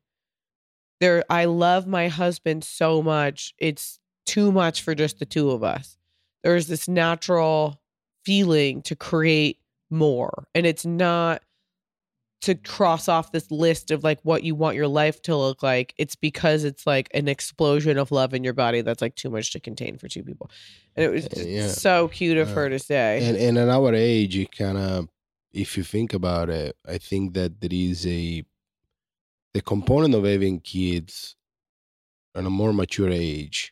there, 1.00 1.24
I 1.30 1.46
love 1.46 1.86
my 1.86 2.08
husband 2.08 2.63
so 2.63 3.02
much. 3.02 3.54
It's 3.58 4.00
too 4.26 4.52
much 4.52 4.82
for 4.82 4.96
just 4.96 5.20
the 5.20 5.26
two 5.26 5.52
of 5.52 5.63
us 5.63 5.98
there's 6.44 6.68
this 6.68 6.88
natural 6.88 7.82
feeling 8.26 8.82
to 8.84 8.96
create 8.96 9.60
more. 9.94 10.46
And 10.54 10.66
it's 10.66 10.86
not 10.86 11.42
to 12.42 12.56
cross 12.56 13.08
off 13.08 13.32
this 13.32 13.50
list 13.52 13.90
of 13.90 14.04
like 14.04 14.20
what 14.24 14.44
you 14.44 14.54
want 14.54 14.76
your 14.76 14.88
life 14.90 15.22
to 15.22 15.34
look 15.38 15.64
like. 15.64 15.94
It's 15.98 16.16
because 16.18 16.66
it's 16.66 16.86
like 16.86 17.08
an 17.14 17.30
explosion 17.30 17.98
of 17.98 18.12
love 18.12 18.34
in 18.34 18.44
your 18.44 18.52
body 18.54 18.82
that's 18.82 19.02
like 19.02 19.16
too 19.16 19.30
much 19.30 19.52
to 19.54 19.62
contain 19.62 19.98
for 19.98 20.10
two 20.10 20.24
people. 20.24 20.52
And 20.98 21.06
it 21.06 21.10
was 21.10 21.26
just 21.30 21.48
Yeah. 21.48 21.68
so 21.70 22.10
cute 22.10 22.38
of 22.38 22.50
Uh, 22.50 22.54
her 22.56 22.70
to 22.70 22.80
say. 22.80 23.24
and 23.26 23.38
and 23.38 23.58
at 23.58 23.70
our 23.70 23.94
age 23.96 24.36
it 24.36 24.52
kind 24.52 24.78
of 24.78 25.08
if 25.54 25.78
you 25.78 25.84
think 25.84 26.14
about 26.16 26.50
it 26.50 26.76
i 26.88 26.98
think 26.98 27.34
that 27.36 27.62
there 27.62 27.70
is 27.72 28.06
a 28.08 28.44
the 29.54 29.62
component 29.62 30.14
of 30.16 30.24
having 30.26 30.60
kids 30.60 31.36
at 32.36 32.44
a 32.44 32.50
more 32.50 32.74
mature 32.74 33.12
age 33.12 33.72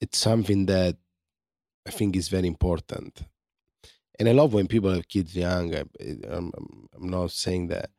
it's 0.00 0.16
something 0.18 0.64
that 0.66 0.96
i 1.86 1.90
think 1.90 2.16
is 2.16 2.28
very 2.28 2.48
important 2.48 3.22
and 4.18 4.28
i 4.28 4.32
love 4.32 4.52
when 4.54 4.66
people 4.66 4.90
have 4.92 5.08
kids 5.08 5.34
young 5.36 5.74
I, 5.74 5.80
I'm, 6.28 6.50
I'm- 6.56 6.88
I'm 6.94 7.08
not 7.08 7.30
saying 7.30 7.68
that 7.68 7.90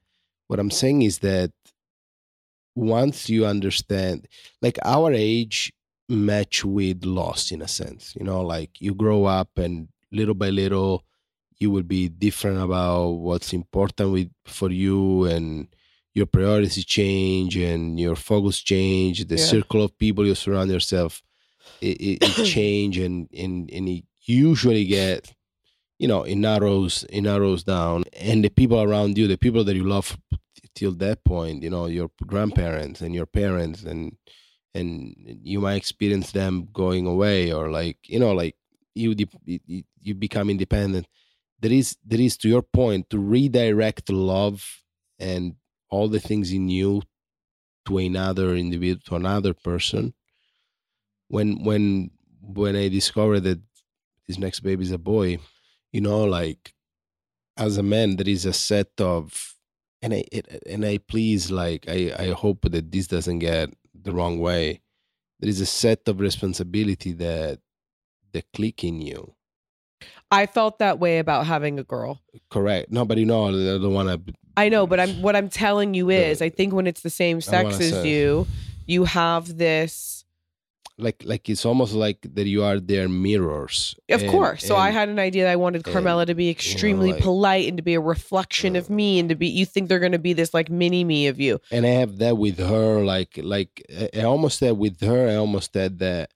what 0.47 0.59
i'm 0.59 0.71
saying 0.71 1.01
is 1.03 1.19
that 1.19 1.51
once 2.75 3.29
you 3.29 3.45
understand 3.45 4.27
like 4.61 4.79
our 4.83 5.13
age 5.13 5.71
match 6.09 6.65
with 6.65 7.05
loss 7.05 7.51
in 7.51 7.61
a 7.61 7.67
sense 7.67 8.15
you 8.17 8.23
know 8.25 8.41
like 8.41 8.81
you 8.81 8.93
grow 8.93 9.25
up 9.25 9.49
and 9.57 9.87
little 10.11 10.33
by 10.33 10.49
little 10.49 11.03
you 11.59 11.69
will 11.71 11.83
be 11.83 12.09
different 12.09 12.59
about 12.61 13.09
what's 13.09 13.53
important 13.53 14.11
with 14.11 14.29
for 14.45 14.69
you 14.71 15.25
and 15.25 15.67
your 16.13 16.25
priorities 16.25 16.83
change 16.85 17.55
and 17.57 17.99
your 17.99 18.15
focus 18.15 18.59
change 18.59 19.25
the 19.25 19.35
Yeah. 19.37 19.45
circle 19.45 19.83
of 19.83 19.97
people 19.97 20.25
you 20.25 20.35
surround 20.35 20.69
yourself 20.71 21.21
it, 21.81 21.97
it, 22.01 22.17
it 22.23 22.45
change 22.55 22.97
and, 22.97 23.29
and 23.33 23.69
and 23.71 23.87
it 23.87 24.03
usually 24.25 24.85
get 24.85 25.31
you 26.03 26.09
know 26.09 26.23
it 26.23 26.35
narrows 26.35 27.05
it 27.09 27.21
narrows 27.21 27.63
down. 27.63 28.03
And 28.29 28.43
the 28.43 28.49
people 28.49 28.81
around 28.81 29.17
you 29.17 29.25
the 29.27 29.37
people 29.45 29.63
that 29.63 29.75
you 29.75 29.85
love 29.85 30.17
till 30.75 30.93
that 31.05 31.23
point 31.23 31.63
you 31.63 31.69
know 31.69 31.85
your 31.85 32.09
grandparents 32.27 32.99
and 33.01 33.15
your 33.15 33.25
parents 33.25 33.83
and 33.83 34.17
and 34.75 35.15
you 35.43 35.61
might 35.61 35.75
experience 35.75 36.31
them 36.31 36.67
going 36.73 37.05
away 37.05 37.53
or 37.53 37.71
like 37.71 37.97
you 38.13 38.19
know 38.19 38.33
like 38.33 38.55
you 38.95 39.15
de- 39.15 39.85
you 40.01 40.13
become 40.13 40.49
independent. 40.49 41.07
There 41.61 41.71
is 41.71 41.95
there 42.05 42.19
is 42.19 42.35
to 42.39 42.49
your 42.49 42.63
point 42.63 43.09
to 43.11 43.17
redirect 43.17 44.09
love 44.09 44.59
and 45.19 45.55
all 45.89 46.09
the 46.09 46.19
things 46.19 46.51
in 46.51 46.67
you 46.67 47.01
to 47.87 47.97
another 47.97 48.55
individual 48.55 49.01
to 49.05 49.15
another 49.15 49.53
person. 49.53 50.13
When 51.29 51.63
when 51.63 52.11
when 52.41 52.75
i 52.75 52.89
discovered 52.89 53.41
that 53.41 53.61
this 54.27 54.37
next 54.37 54.59
baby 54.59 54.83
is 54.83 54.91
a 54.91 54.97
boy 54.97 55.39
you 55.93 56.01
know 56.01 56.23
like 56.25 56.73
as 57.55 57.77
a 57.77 57.83
man 57.83 58.17
there 58.17 58.27
is 58.27 58.45
a 58.45 58.51
set 58.53 58.89
of 58.99 59.55
and 60.01 60.13
i 60.13 60.23
it, 60.31 60.45
and 60.65 60.83
i 60.83 60.97
please 60.97 61.49
like 61.51 61.85
i 61.87 62.11
i 62.19 62.27
hope 62.31 62.61
that 62.69 62.91
this 62.91 63.07
doesn't 63.07 63.39
get 63.39 63.69
the 63.93 64.11
wrong 64.11 64.37
way. 64.39 64.81
There 65.39 65.49
is 65.49 65.61
a 65.61 65.65
set 65.65 66.07
of 66.07 66.19
responsibility 66.19 67.13
that 67.13 67.59
that 68.33 68.45
click 68.53 68.83
in 68.83 69.01
you. 69.01 69.35
I 70.31 70.45
felt 70.47 70.79
that 70.79 70.99
way 70.99 71.19
about 71.19 71.45
having 71.45 71.79
a 71.79 71.83
girl. 71.83 72.19
Correct. 72.49 72.91
No 72.91 73.05
but 73.05 73.17
you 73.17 73.25
know 73.25 73.47
i 73.47 73.51
don't 73.51 73.93
want 73.93 74.09
to 74.09 74.33
I 74.55 74.69
know, 74.69 74.85
but 74.85 74.99
I'm 74.99 75.21
what 75.21 75.35
I'm 75.35 75.49
telling 75.49 75.93
you 75.93 76.09
is 76.09 76.39
The- 76.39 76.45
I 76.45 76.49
think 76.49 76.73
when 76.73 76.87
it's 76.87 77.01
the 77.01 77.09
same 77.09 77.41
sex 77.41 77.79
as 77.79 77.89
say- 77.91 78.09
you, 78.09 78.47
you 78.85 79.05
have 79.05 79.57
this 79.57 80.22
like 80.97 81.23
like 81.25 81.49
it's 81.49 81.65
almost 81.65 81.93
like 81.93 82.19
that 82.35 82.45
you 82.45 82.63
are 82.63 82.79
their 82.79 83.09
mirrors 83.09 83.95
of 84.09 84.21
And- 84.21 84.29
course. 84.31 84.63
So 84.63 84.75
I 84.75 84.91
had 84.91 85.09
an 85.09 85.17
idea 85.17 85.43
that 85.45 85.51
I 85.51 85.55
wanted 85.55 85.85
and, 85.85 85.93
Carmela 85.93 86.25
to 86.27 86.35
be 86.35 86.49
extremely 86.49 87.13
like, 87.13 87.21
polite 87.21 87.67
and 87.67 87.77
to 87.77 87.83
be 87.83 87.95
a 87.95 87.99
reflection 87.99 88.75
of 88.75 88.89
uh, 88.89 88.93
me 88.93 89.19
and 89.19 89.27
to 89.29 89.35
be 89.35 89.47
you 89.47 89.65
think 89.65 89.89
they're 89.89 89.99
gonna 89.99 90.19
be 90.19 90.33
this 90.33 90.53
like 90.53 90.69
mini 90.69 91.03
me 91.03 91.27
of 91.27 91.39
you. 91.39 91.59
and 91.71 91.85
I 91.85 91.89
have 91.89 92.17
that 92.19 92.37
with 92.37 92.59
her. 92.59 93.03
Like, 93.03 93.39
like 93.41 93.83
I 93.89 94.09
I 94.19 94.23
almost 94.23 94.59
said 94.59 94.77
with 94.77 95.01
her. 95.01 95.27
I 95.29 95.35
almost 95.35 95.73
said 95.73 95.99
that. 95.99 96.31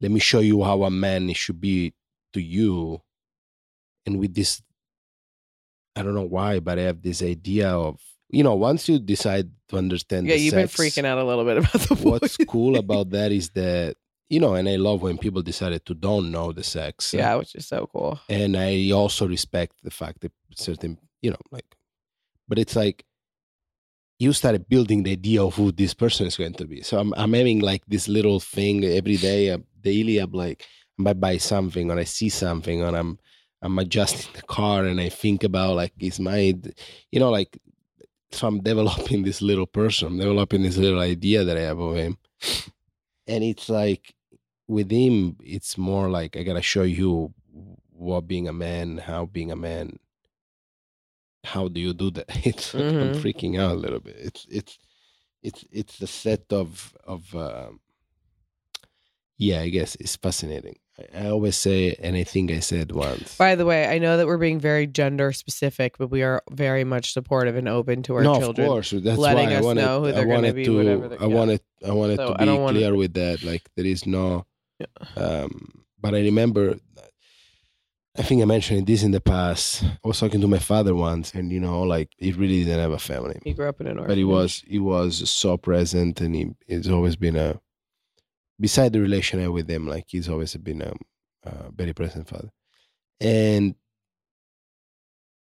Let 0.00 0.12
me 0.12 0.20
show 0.20 0.38
you 0.38 0.62
how 0.62 0.84
a 0.84 0.90
man 0.90 1.32
should 1.34 1.60
be 1.60 1.92
to 2.32 2.40
you. 2.40 3.02
And 4.06 4.20
with 4.20 4.32
this, 4.32 4.62
I 5.96 6.02
don't 6.04 6.14
know 6.14 6.22
why, 6.22 6.60
but 6.60 6.78
I 6.78 6.82
have 6.82 7.02
this 7.02 7.20
idea 7.20 7.68
of 7.68 8.00
you 8.30 8.42
know 8.42 8.54
once 8.54 8.88
you 8.88 8.98
decide 8.98 9.50
to 9.68 9.76
understand. 9.76 10.26
Yeah, 10.26 10.34
the 10.36 10.40
you've 10.40 10.54
sex, 10.54 10.76
been 10.76 10.86
freaking 10.86 11.04
out 11.06 11.18
a 11.18 11.24
little 11.24 11.44
bit 11.44 11.58
about 11.62 11.72
the 11.88 11.94
What's 11.94 12.36
boys. 12.36 12.46
cool 12.46 12.76
about 12.84 13.10
that 13.10 13.32
is 13.32 13.50
that 13.50 13.96
you 14.28 14.40
know, 14.40 14.54
and 14.54 14.68
I 14.68 14.76
love 14.76 15.02
when 15.02 15.16
people 15.18 15.42
decided 15.42 15.86
to 15.86 15.94
don't 15.94 16.30
know 16.30 16.52
the 16.52 16.62
sex. 16.62 17.14
yeah, 17.14 17.34
which 17.36 17.54
is 17.54 17.66
so 17.66 17.88
cool. 17.90 18.20
and 18.28 18.56
I 18.56 18.90
also 18.90 19.26
respect 19.26 19.76
the 19.82 19.90
fact 19.90 20.20
that 20.20 20.32
certain, 20.54 20.98
you 21.22 21.30
know, 21.30 21.38
like, 21.50 21.64
but 22.46 22.58
it's 22.58 22.76
like 22.76 23.04
you 24.18 24.32
started 24.32 24.68
building 24.68 25.02
the 25.04 25.12
idea 25.12 25.42
of 25.42 25.54
who 25.54 25.72
this 25.72 25.94
person 25.94 26.26
is 26.26 26.36
going 26.36 26.54
to 26.54 26.66
be. 26.66 26.82
So 26.82 26.98
I'm, 26.98 27.14
I'm 27.16 27.32
having 27.32 27.60
like 27.60 27.84
this 27.86 28.08
little 28.08 28.40
thing 28.40 28.84
every 28.84 29.16
day, 29.16 29.50
uh, 29.50 29.58
daily. 29.80 30.18
I'm 30.18 30.32
like, 30.32 30.66
I 30.98 31.02
might 31.02 31.20
buy 31.20 31.36
something 31.38 31.90
or 31.90 31.98
I 31.98 32.04
see 32.04 32.28
something 32.28 32.82
and 32.82 32.96
I'm, 32.96 33.18
I'm 33.62 33.78
adjusting 33.78 34.32
the 34.34 34.42
car 34.42 34.84
and 34.84 35.00
I 35.00 35.08
think 35.08 35.44
about 35.44 35.76
like, 35.76 35.92
is 36.00 36.18
my, 36.20 36.54
you 37.12 37.20
know, 37.20 37.30
like, 37.30 37.56
so 38.30 38.46
I'm 38.46 38.60
developing 38.60 39.22
this 39.22 39.40
little 39.42 39.66
person, 39.66 40.08
I'm 40.08 40.18
developing 40.18 40.62
this 40.62 40.76
little 40.76 41.00
idea 41.00 41.44
that 41.44 41.56
I 41.56 41.62
have 41.62 41.78
of 41.78 41.96
him. 41.96 42.18
And 43.26 43.44
it's 43.44 43.68
like, 43.68 44.14
with 44.66 44.90
him, 44.90 45.36
it's 45.42 45.78
more 45.78 46.08
like 46.10 46.36
I 46.36 46.42
gotta 46.42 46.62
show 46.62 46.82
you 46.82 47.32
what 47.90 48.26
being 48.28 48.48
a 48.48 48.52
man, 48.52 48.98
how 48.98 49.26
being 49.26 49.50
a 49.50 49.56
man, 49.56 49.98
how 51.44 51.68
do 51.68 51.80
you 51.80 51.94
do 51.94 52.10
that? 52.12 52.26
It's 52.46 52.74
like 52.74 52.94
I'm 53.00 53.10
Mhm. 53.10 53.20
freaking 53.22 53.58
out 53.60 53.72
a 53.72 53.80
little 53.80 54.00
bit. 54.00 54.16
It's 54.18 54.46
it's 54.50 54.78
it's 55.42 55.64
it's 55.70 56.00
a 56.02 56.06
set 56.06 56.52
of 56.52 56.96
of 57.04 57.34
um 57.34 57.80
yeah, 59.38 59.60
I 59.60 59.68
guess 59.70 59.94
it's 59.96 60.16
fascinating. 60.16 60.76
I, 61.14 61.28
always 61.28 61.54
say, 61.56 61.94
and 62.02 62.16
I 62.16 62.24
think 62.24 62.50
I 62.50 62.58
said 62.58 62.90
once. 62.90 63.36
By 63.36 63.54
the 63.54 63.64
way, 63.64 63.86
I 63.86 63.98
know 63.98 64.16
that 64.16 64.26
we're 64.26 64.36
being 64.36 64.58
very 64.58 64.86
gender 64.88 65.32
specific, 65.32 65.96
but 65.96 66.08
we 66.10 66.24
are 66.24 66.42
very 66.50 66.82
much 66.82 67.12
supportive 67.12 67.54
and 67.54 67.68
open 67.68 68.02
to 68.04 68.16
our 68.16 68.22
no, 68.24 68.38
children. 68.40 68.66
of 68.66 68.72
course. 68.72 68.90
That's 68.90 69.16
letting 69.16 69.46
why 69.46 69.52
I 69.54 69.56
us 69.58 69.64
wanted, 69.64 69.80
know 69.82 70.00
who 70.04 70.10
they're 70.12 70.26
gonna 70.26 70.52
be, 70.52 70.68
whatever 70.68 71.16
I 71.20 71.26
wanted. 71.26 71.60
I 71.86 71.92
wanted 71.92 72.16
So 72.16 72.32
to 72.32 72.38
be 72.38 72.44
don't 72.44 72.62
wanna- 72.62 72.78
clear 72.80 72.96
with 72.96 73.14
that. 73.14 73.44
Like 73.44 73.62
there 73.76 73.86
is 73.86 74.06
no. 74.06 74.44
Yeah. 74.80 74.86
Um, 75.16 75.84
but 76.00 76.14
I 76.14 76.20
remember. 76.20 76.76
I 78.16 78.22
think 78.22 78.42
I 78.42 78.46
mentioned 78.46 78.88
this 78.88 79.04
in 79.04 79.12
the 79.12 79.20
past. 79.20 79.84
I 79.84 80.08
was 80.08 80.18
talking 80.18 80.40
to 80.40 80.48
my 80.48 80.58
father 80.58 80.92
once, 80.92 81.34
and 81.34 81.52
you 81.52 81.60
know, 81.60 81.82
like 81.82 82.10
he 82.18 82.32
really 82.32 82.64
didn't 82.64 82.80
have 82.80 82.90
a 82.90 82.98
family. 82.98 83.38
He 83.44 83.52
grew 83.54 83.68
up 83.68 83.80
in 83.80 83.86
an 83.86 83.98
orphanage. 83.98 84.08
but 84.08 84.18
he 84.18 84.24
was 84.24 84.64
he 84.66 84.80
was 84.80 85.30
so 85.30 85.56
present 85.56 86.20
and 86.20 86.34
he 86.34 86.48
he's 86.66 86.88
always 86.90 87.14
been 87.14 87.36
a 87.36 87.60
beside 88.60 88.92
the 88.92 89.00
relation 89.00 89.38
I 89.38 89.44
have 89.44 89.52
with 89.52 89.70
him 89.70 89.86
like 89.86 90.06
he's 90.08 90.28
always 90.28 90.56
been 90.56 90.82
a, 90.82 90.92
a 91.44 91.70
very 91.72 91.92
present 91.92 92.28
father. 92.28 92.50
And 93.20 93.74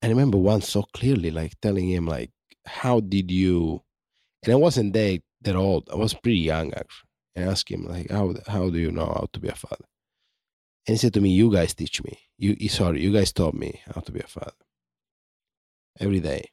I 0.03 0.09
remember 0.09 0.39
once 0.39 0.69
so 0.69 0.83
clearly 0.83 1.31
like 1.31 1.59
telling 1.61 1.89
him 1.89 2.07
like 2.07 2.31
how 2.67 3.01
did 3.01 3.31
you 3.31 3.83
and 4.45 4.53
I 4.53 4.57
wasn't 4.57 4.93
that 4.95 5.23
that 5.43 5.57
old. 5.57 5.89
I 5.93 5.97
was 5.97 6.15
pretty 6.15 6.39
young 6.39 6.73
actually. 6.75 7.09
And 7.37 7.45
I 7.49 7.53
asked 7.53 7.71
him 7.71 7.87
like 7.87 8.11
how 8.11 8.35
how 8.47 8.71
do 8.71 8.79
you 8.79 8.91
know 8.93 9.07
how 9.07 9.29
to 9.33 9.41
be 9.41 9.49
a 9.49 9.55
father? 9.55 9.87
And 10.87 10.95
he 10.95 10.99
said 10.99 11.15
to 11.15 11.21
me 11.21 11.31
you 11.31 11.53
guys 11.53 11.75
teach 11.75 12.03
me. 12.03 12.19
You 12.39 12.57
you- 12.59 12.69
sorry 12.69 13.03
you 13.03 13.13
guys 13.13 13.33
taught 13.33 13.55
me 13.55 13.83
how 13.87 14.01
to 14.03 14.13
be 14.13 14.21
a 14.21 14.27
father. 14.27 14.53
Every 16.01 16.21
day. 16.21 16.51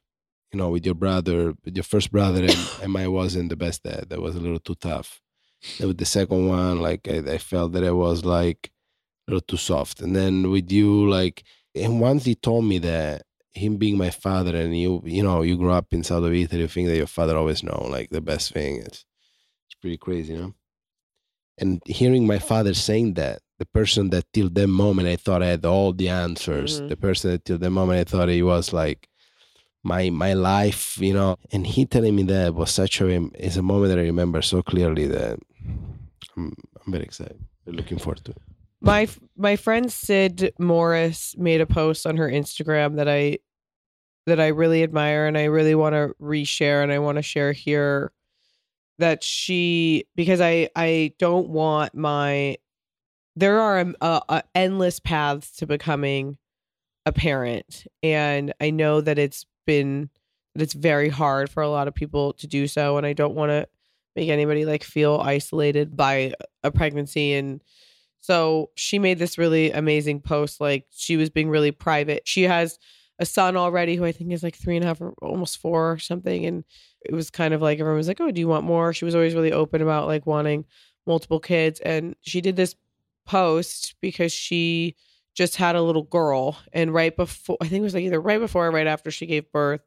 You 0.52 0.58
know, 0.58 0.70
with 0.70 0.86
your 0.86 0.94
brother, 0.94 1.54
with 1.64 1.76
your 1.76 1.84
first 1.84 2.10
brother, 2.12 2.42
and, 2.44 2.56
and 2.82 2.96
I 2.96 3.08
wasn't 3.08 3.50
the 3.50 3.56
best 3.56 3.82
dad. 3.82 4.08
That 4.10 4.20
was 4.22 4.36
a 4.36 4.40
little 4.40 4.60
too 4.60 4.76
tough. 4.76 5.20
With 5.80 5.98
the 5.98 6.04
second 6.04 6.48
one, 6.48 6.80
like 6.80 7.08
I, 7.08 7.18
I 7.34 7.38
felt 7.38 7.72
that 7.72 7.84
I 7.84 7.90
was 7.90 8.24
like 8.24 8.70
a 9.26 9.32
little 9.32 9.40
too 9.46 9.56
soft. 9.56 10.00
And 10.00 10.14
then 10.14 10.50
with 10.50 10.70
you, 10.70 11.08
like, 11.08 11.42
and 11.74 12.00
once 12.00 12.24
he 12.24 12.34
told 12.34 12.64
me 12.64 12.78
that 12.78 13.22
him 13.52 13.76
being 13.76 13.96
my 13.98 14.10
father, 14.10 14.54
and 14.56 14.78
you, 14.78 15.02
you 15.04 15.22
know, 15.22 15.42
you 15.42 15.56
grew 15.56 15.72
up 15.72 15.92
in 15.92 16.04
south 16.04 16.24
of 16.24 16.32
Italy, 16.32 16.60
you 16.62 16.68
think 16.68 16.88
that 16.88 16.96
your 16.96 17.06
father 17.06 17.36
always 17.36 17.62
know, 17.62 17.86
like 17.90 18.10
the 18.10 18.20
best 18.20 18.52
thing. 18.52 18.76
It's 18.80 19.04
it's 19.66 19.74
pretty 19.80 19.96
crazy, 19.96 20.34
you 20.34 20.38
know. 20.40 20.54
And 21.58 21.80
hearing 21.86 22.26
my 22.26 22.38
father 22.38 22.74
saying 22.74 23.14
that, 23.14 23.40
the 23.58 23.66
person 23.66 24.10
that 24.10 24.26
till 24.34 24.50
that 24.50 24.66
moment 24.68 25.08
I 25.08 25.16
thought 25.16 25.42
I 25.42 25.46
had 25.46 25.64
all 25.64 25.92
the 25.94 26.10
answers, 26.10 26.80
Mhm. 26.82 26.88
the 26.90 26.96
person 26.96 27.30
that 27.30 27.44
till 27.46 27.58
that 27.58 27.70
moment 27.70 27.98
I 28.00 28.04
thought 28.04 28.28
he 28.28 28.42
was 28.42 28.72
like 28.74 29.08
my 29.86 30.10
my 30.10 30.34
life, 30.34 30.98
you 30.98 31.14
know. 31.14 31.36
And 31.52 31.66
he 31.66 31.86
telling 31.86 32.16
me 32.16 32.24
that 32.24 32.54
was 32.54 32.70
such 32.70 33.00
a 33.00 33.06
is 33.34 33.56
a 33.56 33.62
moment 33.62 33.90
that 33.90 33.98
I 33.98 34.02
remember 34.02 34.42
so 34.42 34.62
clearly 34.62 35.06
that 35.06 35.38
I'm 36.36 36.52
I'm 36.84 36.92
very 36.92 37.04
excited. 37.04 37.38
Looking 37.66 37.98
forward 37.98 38.24
to 38.24 38.32
it. 38.32 38.42
my 38.80 39.08
my 39.36 39.56
friend 39.56 39.90
Sid 39.90 40.52
Morris 40.58 41.34
made 41.38 41.60
a 41.60 41.66
post 41.66 42.06
on 42.06 42.16
her 42.16 42.28
Instagram 42.28 42.96
that 42.96 43.08
I 43.08 43.38
that 44.26 44.40
I 44.40 44.48
really 44.48 44.82
admire 44.82 45.26
and 45.26 45.38
I 45.38 45.44
really 45.44 45.74
want 45.74 45.94
to 45.94 46.14
reshare 46.20 46.82
and 46.82 46.92
I 46.92 46.98
want 46.98 47.16
to 47.16 47.22
share 47.22 47.52
here 47.52 48.12
that 48.98 49.22
she 49.22 50.06
because 50.14 50.40
I 50.40 50.68
I 50.76 51.12
don't 51.18 51.48
want 51.48 51.94
my 51.94 52.56
there 53.36 53.60
are 53.60 53.78
um, 53.80 53.96
uh, 54.00 54.40
endless 54.54 54.98
paths 54.98 55.50
to 55.56 55.66
becoming 55.66 56.38
a 57.04 57.12
parent 57.12 57.86
and 58.02 58.52
I 58.60 58.70
know 58.70 59.00
that 59.00 59.18
it's 59.18 59.46
been 59.66 60.10
it's 60.54 60.72
very 60.72 61.10
hard 61.10 61.50
for 61.50 61.62
a 61.62 61.68
lot 61.68 61.86
of 61.86 61.94
people 61.94 62.32
to 62.34 62.46
do 62.46 62.66
so 62.66 62.96
and 62.96 63.06
I 63.06 63.12
don't 63.12 63.34
want 63.34 63.50
to 63.50 63.68
make 64.14 64.30
anybody 64.30 64.64
like 64.64 64.82
feel 64.82 65.20
isolated 65.22 65.96
by 65.96 66.32
a 66.64 66.70
pregnancy 66.70 67.34
and 67.34 67.62
so 68.26 68.70
she 68.74 68.98
made 68.98 69.20
this 69.20 69.38
really 69.38 69.70
amazing 69.70 70.20
post. 70.20 70.60
Like 70.60 70.86
she 70.90 71.16
was 71.16 71.30
being 71.30 71.48
really 71.48 71.70
private. 71.70 72.26
She 72.26 72.42
has 72.42 72.76
a 73.20 73.24
son 73.24 73.56
already 73.56 73.94
who 73.94 74.04
I 74.04 74.10
think 74.10 74.32
is 74.32 74.42
like 74.42 74.56
three 74.56 74.74
and 74.74 74.84
a 74.84 74.88
half 74.88 75.00
or 75.00 75.14
almost 75.22 75.58
four 75.58 75.92
or 75.92 75.98
something. 75.98 76.44
And 76.44 76.64
it 77.04 77.14
was 77.14 77.30
kind 77.30 77.54
of 77.54 77.62
like 77.62 77.78
everyone 77.78 77.98
was 77.98 78.08
like, 78.08 78.20
Oh, 78.20 78.32
do 78.32 78.40
you 78.40 78.48
want 78.48 78.64
more? 78.64 78.92
She 78.92 79.04
was 79.04 79.14
always 79.14 79.36
really 79.36 79.52
open 79.52 79.80
about 79.80 80.08
like 80.08 80.26
wanting 80.26 80.64
multiple 81.06 81.38
kids. 81.38 81.78
And 81.78 82.16
she 82.22 82.40
did 82.40 82.56
this 82.56 82.74
post 83.26 83.94
because 84.00 84.32
she 84.32 84.96
just 85.36 85.56
had 85.56 85.76
a 85.76 85.82
little 85.82 86.02
girl. 86.02 86.58
And 86.72 86.92
right 86.92 87.14
before, 87.14 87.58
I 87.60 87.68
think 87.68 87.80
it 87.80 87.84
was 87.84 87.94
like 87.94 88.04
either 88.04 88.20
right 88.20 88.40
before 88.40 88.66
or 88.66 88.70
right 88.72 88.86
after 88.86 89.10
she 89.10 89.26
gave 89.26 89.52
birth, 89.52 89.82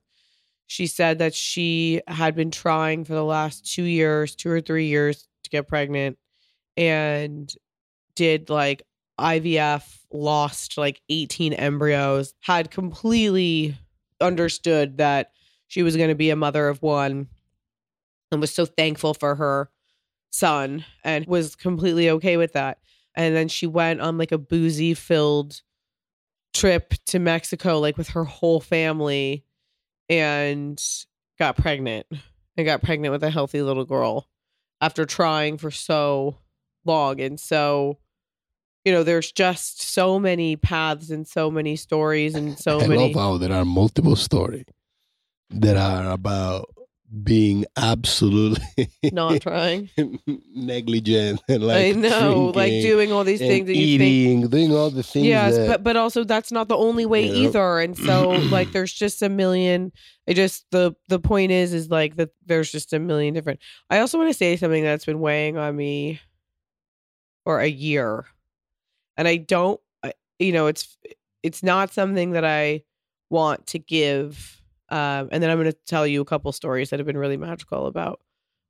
she 0.68 0.86
said 0.86 1.18
that 1.20 1.34
she 1.34 2.02
had 2.08 2.36
been 2.36 2.52
trying 2.52 3.04
for 3.04 3.14
the 3.14 3.24
last 3.26 3.66
two 3.66 3.84
years, 3.84 4.36
two 4.36 4.52
or 4.52 4.62
three 4.62 4.86
years 4.86 5.28
to 5.44 5.50
get 5.50 5.68
pregnant 5.68 6.18
and 6.78 7.52
did 8.16 8.50
like 8.52 8.84
IVF, 9.20 9.84
lost 10.14 10.78
like 10.78 11.02
18 11.10 11.54
embryos, 11.54 12.36
had 12.42 12.70
completely 12.70 13.76
understood 14.22 14.98
that 14.98 15.32
she 15.68 15.82
was 15.82 15.98
going 15.98 16.10
to 16.10 16.16
be 16.16 16.30
a 16.30 16.36
mother 16.36 16.68
of 16.68 16.82
one 16.84 17.28
and 18.32 18.40
was 18.40 18.54
so 18.54 18.66
thankful 18.66 19.16
for 19.16 19.36
her 19.36 19.72
son 20.30 20.86
and 21.04 21.26
was 21.26 21.56
completely 21.56 22.12
okay 22.12 22.38
with 22.38 22.54
that. 22.54 22.78
And 23.20 23.36
then 23.36 23.50
she 23.50 23.68
went 23.68 24.00
on 24.00 24.18
like 24.18 24.32
a 24.32 24.38
boozy 24.38 24.94
filled 24.94 25.62
trip 26.54 26.94
to 27.08 27.20
Mexico, 27.20 27.78
like 27.80 27.98
with 27.98 28.08
her 28.12 28.24
whole 28.24 28.62
family, 28.62 29.44
and 30.08 30.82
got 31.38 31.58
pregnant 31.58 32.06
and 32.56 32.66
got 32.66 32.82
pregnant 32.82 33.12
with 33.12 33.22
a 33.22 33.30
healthy 33.30 33.62
little 33.62 33.84
girl 33.84 34.30
after 34.80 35.06
trying 35.06 35.58
for 35.58 35.70
so 35.70 36.38
long. 36.86 37.20
And 37.20 37.38
so, 37.38 38.00
you 38.86 38.94
know, 38.94 39.04
there's 39.04 39.34
just 39.34 39.82
so 39.82 40.18
many 40.18 40.56
paths 40.56 41.10
and 41.10 41.28
so 41.28 41.52
many 41.52 41.76
stories 41.76 42.36
and 42.36 42.58
so 42.58 42.80
I 42.80 42.88
many. 42.88 43.14
love 43.14 43.22
how 43.22 43.38
there 43.38 43.52
are 43.52 43.66
multiple 43.66 44.16
stories 44.16 44.64
that 45.50 45.76
are 45.76 46.10
about 46.10 46.70
being 47.24 47.66
absolutely 47.76 48.90
not 49.12 49.42
trying. 49.42 49.90
negligent 50.54 51.42
and 51.48 51.64
like 51.64 51.96
I 51.96 52.00
know, 52.00 52.52
like 52.56 52.72
doing 52.72 53.12
all 53.12 53.24
these 53.24 53.40
things 53.40 53.66
that 53.68 53.76
you 53.76 53.98
think 53.98 54.02
eating, 54.12 54.48
doing 54.48 54.74
all 54.76 54.92
the 54.92 55.02
things. 55.04 55.26
yes 55.26 55.56
that, 55.56 55.68
but 55.68 55.84
but 55.84 55.96
also 55.98 56.24
that's 56.24 56.52
not 56.52 56.68
the 56.68 56.78
only 56.78 57.06
way 57.08 57.26
You 57.26 57.34
know? 57.34 57.40
either 57.50 57.80
and 57.80 57.98
so 57.98 58.30
like 58.52 58.72
there's 58.74 58.94
just 58.94 59.22
a 59.24 59.30
million 59.30 59.92
it 60.28 60.36
just 60.36 60.66
the 60.72 60.94
the 61.08 61.20
point 61.20 61.52
is 61.52 61.74
is 61.74 61.90
like 61.90 62.16
that 62.18 62.30
there's 62.46 62.72
just 62.72 62.94
a 62.94 63.00
million 63.00 63.34
different 63.34 63.60
i 63.90 64.00
also 64.00 64.18
want 64.20 64.30
to 64.30 64.34
say 64.38 64.56
something 64.56 64.84
that's 64.84 65.06
been 65.06 65.20
weighing 65.20 65.58
on 65.58 65.76
me 65.76 66.20
for 67.44 67.60
a 67.60 67.68
year 67.68 68.26
and 69.18 69.28
i 69.28 69.38
don't 69.38 69.80
I- 70.04 70.14
you 70.38 70.52
know 70.52 70.68
it's 70.68 70.96
it's 71.42 71.64
not 71.64 71.92
something 71.92 72.32
that 72.32 72.46
i 72.46 72.84
want 73.32 73.66
to 73.68 73.80
give 73.80 74.59
um 74.92 75.30
and 75.32 75.42
then 75.42 75.50
i'm 75.50 75.58
going 75.58 75.72
to 75.72 75.78
tell 75.86 76.06
you 76.06 76.22
a 76.22 76.26
couple 76.26 76.52
stories 76.52 76.90
that 76.90 77.00
have 77.00 77.08
been 77.08 77.18
really 77.18 77.38
magical 77.38 77.86
about 77.86 78.20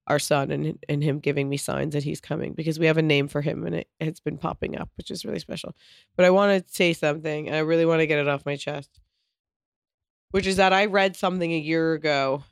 our 0.08 0.19
son 0.19 0.49
and 0.51 0.77
and 0.89 1.03
him 1.03 1.19
giving 1.19 1.47
me 1.47 1.58
signs 1.58 1.93
that 1.93 2.03
he's 2.03 2.21
coming 2.21 2.53
because 2.53 2.79
we 2.79 2.88
have 2.88 2.97
a 2.97 3.01
name 3.01 3.27
for 3.27 3.41
him 3.41 3.65
and 3.65 3.75
it, 3.75 3.88
it's 3.99 4.19
been 4.19 4.38
popping 4.38 4.77
up 4.77 4.89
which 4.97 5.12
is 5.12 5.23
really 5.23 5.39
special 5.39 5.75
but 6.15 6.25
I 6.25 6.32
want 6.32 6.67
to 6.67 6.73
say 6.73 6.93
something. 6.93 7.49
I 7.49 7.60
really 7.60 7.86
want 7.86 8.01
to 8.01 8.08
get 8.08 8.19
it 8.19 8.27
off 8.27 8.45
my 8.45 8.55
chest, 8.55 8.99
which 10.32 10.45
is 10.45 10.58
that 10.58 10.73
I 10.73 10.86
read 10.86 11.15
something 11.15 11.51
a 11.51 11.58
year 11.58 11.93
ago 11.93 12.43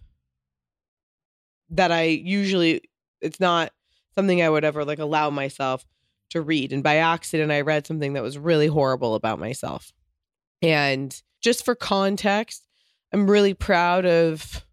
that 1.70 1.92
I 1.92 2.04
usually, 2.04 2.82
it's 3.20 3.40
not 3.40 3.74
something 4.16 4.42
I 4.42 4.50
would 4.50 4.64
ever 4.64 4.86
like 4.86 5.00
allow 5.00 5.30
myself 5.30 5.86
to 6.30 6.42
read. 6.42 6.72
And 6.72 6.82
by 6.82 6.98
accident, 6.98 7.52
I 7.52 7.62
read 7.62 7.86
something 7.86 8.14
that 8.14 8.24
was 8.24 8.38
really 8.38 8.68
horrible 8.68 9.16
about 9.16 9.40
myself. 9.40 9.92
And 10.62 11.22
just 11.42 11.66
for 11.66 11.76
context, 11.76 12.67
I'm 13.14 13.30
really 13.30 13.54
proud 13.54 14.06
of, 14.06 14.66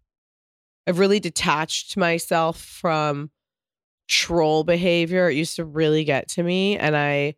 I've 0.87 0.99
really 0.99 1.19
detached 1.19 1.97
myself 1.97 2.61
from 2.61 3.31
troll 4.07 4.63
behavior. 4.63 5.29
It 5.29 5.35
used 5.35 5.55
to 5.55 5.65
really 5.65 6.03
get 6.03 6.27
to 6.29 6.43
me. 6.43 6.77
And 6.77 6.95
I, 6.95 7.35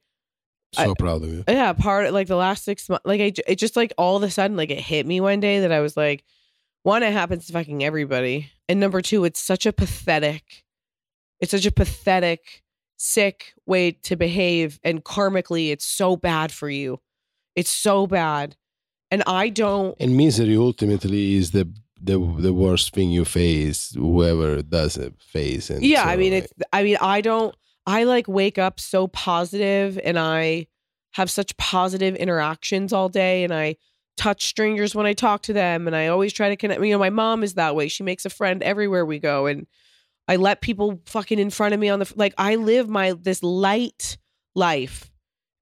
so 0.73 0.95
proud 0.95 1.23
of 1.23 1.29
you. 1.29 1.43
yeah 1.47 1.73
part 1.73 2.11
like 2.13 2.27
the 2.27 2.35
last 2.35 2.63
six 2.63 2.89
months 2.89 3.05
like 3.05 3.21
I, 3.21 3.33
it 3.47 3.55
just 3.55 3.75
like 3.75 3.93
all 3.97 4.17
of 4.17 4.23
a 4.23 4.29
sudden 4.29 4.57
like 4.57 4.69
it 4.69 4.79
hit 4.79 5.05
me 5.05 5.21
one 5.21 5.39
day 5.39 5.61
that 5.61 5.71
i 5.71 5.79
was 5.79 5.95
like 5.95 6.23
one 6.83 7.03
it 7.03 7.13
happens 7.13 7.47
to 7.47 7.53
fucking 7.53 7.83
everybody 7.83 8.51
and 8.67 8.79
number 8.79 9.01
two 9.01 9.23
it's 9.25 9.39
such 9.39 9.65
a 9.65 9.73
pathetic 9.73 10.63
it's 11.39 11.51
such 11.51 11.65
a 11.65 11.71
pathetic 11.71 12.63
sick 12.97 13.53
way 13.65 13.91
to 13.91 14.15
behave 14.15 14.79
and 14.83 15.03
karmically 15.03 15.71
it's 15.71 15.85
so 15.85 16.15
bad 16.15 16.51
for 16.51 16.69
you 16.69 16.99
it's 17.55 17.71
so 17.71 18.05
bad 18.07 18.55
and 19.11 19.23
i 19.27 19.49
don't 19.49 19.95
And 19.99 20.15
misery 20.15 20.55
ultimately 20.55 21.35
is 21.35 21.51
the 21.51 21.71
the 21.99 22.19
the 22.19 22.53
worst 22.53 22.93
thing 22.93 23.09
you 23.09 23.25
face. 23.25 23.91
Whoever 23.95 24.61
does 24.61 24.97
it 24.97 25.15
face. 25.19 25.71
And 25.71 25.83
yeah 25.83 26.03
so, 26.03 26.09
i 26.09 26.15
mean 26.15 26.33
it's 26.33 26.53
i 26.71 26.83
mean 26.83 26.97
i 27.01 27.21
don't 27.21 27.55
i 27.85 28.03
like 28.03 28.27
wake 28.27 28.57
up 28.57 28.79
so 28.79 29.07
positive 29.07 29.99
and 30.03 30.19
i 30.19 30.67
have 31.13 31.31
such 31.31 31.57
positive 31.57 32.15
interactions 32.15 32.93
all 32.93 33.09
day 33.09 33.43
and 33.43 33.53
i 33.53 33.75
touch 34.15 34.45
strangers 34.45 34.93
when 34.93 35.05
i 35.05 35.13
talk 35.13 35.41
to 35.43 35.53
them 35.53 35.87
and 35.87 35.95
i 35.95 36.07
always 36.07 36.33
try 36.33 36.49
to 36.49 36.55
connect 36.55 36.81
you 36.81 36.91
know 36.91 36.99
my 36.99 37.09
mom 37.09 37.43
is 37.43 37.55
that 37.55 37.75
way 37.75 37.87
she 37.87 38.03
makes 38.03 38.25
a 38.25 38.29
friend 38.29 38.61
everywhere 38.61 39.05
we 39.05 39.19
go 39.19 39.47
and 39.47 39.65
I 40.27 40.35
let 40.35 40.61
people 40.61 40.99
fucking 41.05 41.39
in 41.39 41.49
front 41.49 41.73
of 41.73 41.79
me 41.79 41.89
on 41.89 41.99
the 41.99 42.13
like 42.15 42.33
I 42.37 42.55
live 42.55 42.89
my 42.89 43.13
this 43.13 43.41
light 43.41 44.17
life. 44.55 45.09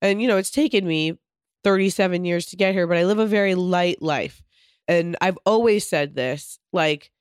And 0.02 0.22
you 0.22 0.28
know, 0.28 0.38
it's 0.38 0.50
taken 0.52 0.88
me 0.88 1.18
37 1.66 2.26
years 2.26 2.46
to 2.46 2.56
get 2.56 2.76
here, 2.76 2.86
but 2.86 2.96
I 2.96 3.06
live 3.06 3.18
a 3.18 3.26
very 3.26 3.56
light 3.56 4.00
life. 4.00 4.44
And 4.88 5.18
I've 5.20 5.40
always 5.48 5.90
said 5.90 6.14
this, 6.14 6.60
like 6.72 7.12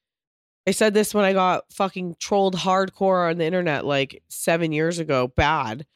I 0.66 0.72
said 0.72 0.92
this 0.92 1.14
when 1.14 1.24
I 1.24 1.32
got 1.32 1.72
fucking 1.72 2.16
trolled 2.20 2.54
hardcore 2.54 3.30
on 3.30 3.38
the 3.38 3.46
internet 3.46 3.86
like 3.86 4.22
7 4.28 4.70
years 4.70 4.98
ago, 4.98 5.28
bad, 5.28 5.86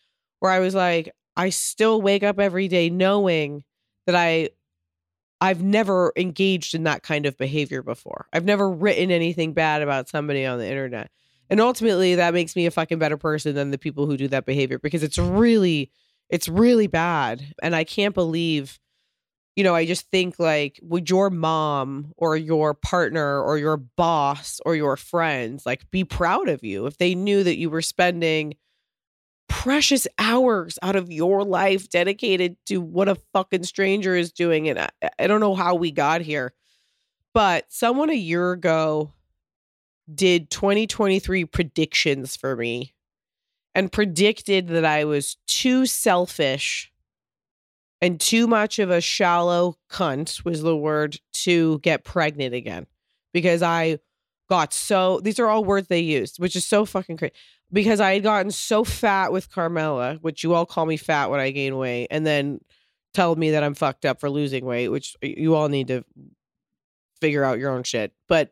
where 0.40 0.50
I 0.50 0.60
was 0.60 0.74
like 0.74 1.14
I 1.36 1.50
still 1.50 2.00
wake 2.00 2.22
up 2.22 2.40
every 2.40 2.68
day 2.68 2.88
knowing 2.88 3.64
that 4.06 4.14
I 4.16 4.48
I've 5.42 5.62
never 5.62 6.14
engaged 6.16 6.74
in 6.74 6.84
that 6.84 7.02
kind 7.02 7.26
of 7.26 7.36
behavior 7.36 7.82
before. 7.82 8.28
I've 8.32 8.46
never 8.46 8.68
written 8.70 9.10
anything 9.10 9.52
bad 9.52 9.82
about 9.82 10.08
somebody 10.08 10.46
on 10.46 10.58
the 10.58 10.66
internet. 10.66 11.10
And 11.50 11.60
ultimately 11.60 12.14
that 12.14 12.32
makes 12.32 12.56
me 12.56 12.64
a 12.64 12.70
fucking 12.70 12.98
better 12.98 13.18
person 13.18 13.54
than 13.54 13.72
the 13.72 13.78
people 13.78 14.06
who 14.06 14.16
do 14.16 14.28
that 14.28 14.46
behavior 14.46 14.78
because 14.78 15.02
it's 15.02 15.18
really 15.18 15.92
it's 16.30 16.48
really 16.48 16.86
bad 16.86 17.54
and 17.62 17.74
I 17.74 17.84
can't 17.84 18.14
believe 18.14 18.78
you 19.58 19.64
know, 19.64 19.74
I 19.74 19.86
just 19.86 20.08
think 20.12 20.38
like 20.38 20.78
would 20.84 21.10
your 21.10 21.30
mom 21.30 22.12
or 22.16 22.36
your 22.36 22.74
partner 22.74 23.42
or 23.42 23.58
your 23.58 23.76
boss 23.76 24.60
or 24.64 24.76
your 24.76 24.96
friends 24.96 25.66
like 25.66 25.90
be 25.90 26.04
proud 26.04 26.48
of 26.48 26.62
you 26.62 26.86
if 26.86 26.98
they 26.98 27.16
knew 27.16 27.42
that 27.42 27.58
you 27.58 27.68
were 27.68 27.82
spending 27.82 28.54
precious 29.48 30.06
hours 30.16 30.78
out 30.80 30.94
of 30.94 31.10
your 31.10 31.42
life 31.42 31.88
dedicated 31.88 32.56
to 32.66 32.80
what 32.80 33.08
a 33.08 33.16
fucking 33.32 33.64
stranger 33.64 34.14
is 34.14 34.30
doing. 34.30 34.68
And 34.68 34.78
I, 34.78 34.90
I 35.18 35.26
don't 35.26 35.40
know 35.40 35.56
how 35.56 35.74
we 35.74 35.90
got 35.90 36.20
here, 36.20 36.54
but 37.34 37.64
someone 37.68 38.10
a 38.10 38.14
year 38.14 38.52
ago 38.52 39.12
did 40.14 40.50
2023 40.50 41.46
predictions 41.46 42.36
for 42.36 42.54
me 42.54 42.94
and 43.78 43.92
predicted 43.92 44.66
that 44.66 44.84
I 44.84 45.04
was 45.04 45.36
too 45.46 45.86
selfish 45.86 46.90
and 48.00 48.18
too 48.18 48.48
much 48.48 48.80
of 48.80 48.90
a 48.90 49.00
shallow 49.00 49.76
cunt 49.88 50.44
was 50.44 50.62
the 50.62 50.76
word 50.76 51.20
to 51.44 51.78
get 51.78 52.02
pregnant 52.02 52.56
again 52.56 52.88
because 53.32 53.62
I 53.62 54.00
got 54.48 54.74
so 54.74 55.20
these 55.20 55.38
are 55.38 55.46
all 55.46 55.62
words 55.62 55.86
they 55.86 56.00
used, 56.00 56.40
which 56.40 56.56
is 56.56 56.66
so 56.66 56.84
fucking 56.84 57.18
crazy 57.18 57.34
because 57.72 58.00
I 58.00 58.14
had 58.14 58.24
gotten 58.24 58.50
so 58.50 58.82
fat 58.82 59.30
with 59.30 59.48
Carmela, 59.48 60.18
which 60.22 60.42
you 60.42 60.54
all 60.54 60.66
call 60.66 60.84
me 60.84 60.96
fat 60.96 61.30
when 61.30 61.38
I 61.38 61.52
gain 61.52 61.76
weight, 61.76 62.08
and 62.10 62.26
then 62.26 62.58
tell 63.14 63.36
me 63.36 63.52
that 63.52 63.62
I'm 63.62 63.74
fucked 63.74 64.04
up 64.04 64.18
for 64.18 64.28
losing 64.28 64.64
weight, 64.64 64.88
which 64.88 65.14
you 65.22 65.54
all 65.54 65.68
need 65.68 65.86
to 65.86 66.04
figure 67.20 67.44
out 67.44 67.60
your 67.60 67.70
own 67.70 67.84
shit. 67.84 68.12
But 68.26 68.50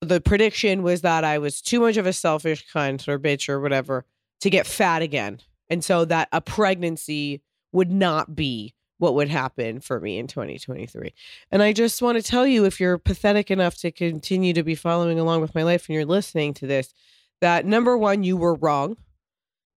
the 0.00 0.20
prediction 0.20 0.84
was 0.84 1.00
that 1.00 1.24
I 1.24 1.38
was 1.38 1.60
too 1.60 1.80
much 1.80 1.96
of 1.96 2.06
a 2.06 2.12
selfish 2.12 2.64
cunt 2.72 3.08
or 3.08 3.18
bitch 3.18 3.48
or 3.48 3.58
whatever 3.58 4.04
to 4.40 4.50
get 4.50 4.66
fat 4.66 5.02
again. 5.02 5.40
And 5.70 5.84
so 5.84 6.04
that 6.06 6.28
a 6.32 6.40
pregnancy 6.40 7.42
would 7.72 7.90
not 7.90 8.34
be 8.34 8.74
what 8.98 9.14
would 9.14 9.28
happen 9.28 9.80
for 9.80 10.00
me 10.00 10.18
in 10.18 10.26
2023. 10.26 11.14
And 11.50 11.62
I 11.62 11.72
just 11.72 12.02
want 12.02 12.16
to 12.16 12.22
tell 12.22 12.46
you 12.46 12.64
if 12.64 12.80
you're 12.80 12.98
pathetic 12.98 13.50
enough 13.50 13.76
to 13.78 13.92
continue 13.92 14.52
to 14.52 14.64
be 14.64 14.74
following 14.74 15.18
along 15.18 15.40
with 15.40 15.54
my 15.54 15.62
life 15.62 15.86
and 15.88 15.94
you're 15.94 16.04
listening 16.04 16.52
to 16.54 16.66
this, 16.66 16.92
that 17.40 17.64
number 17.64 17.96
one, 17.96 18.24
you 18.24 18.36
were 18.36 18.54
wrong. 18.54 18.96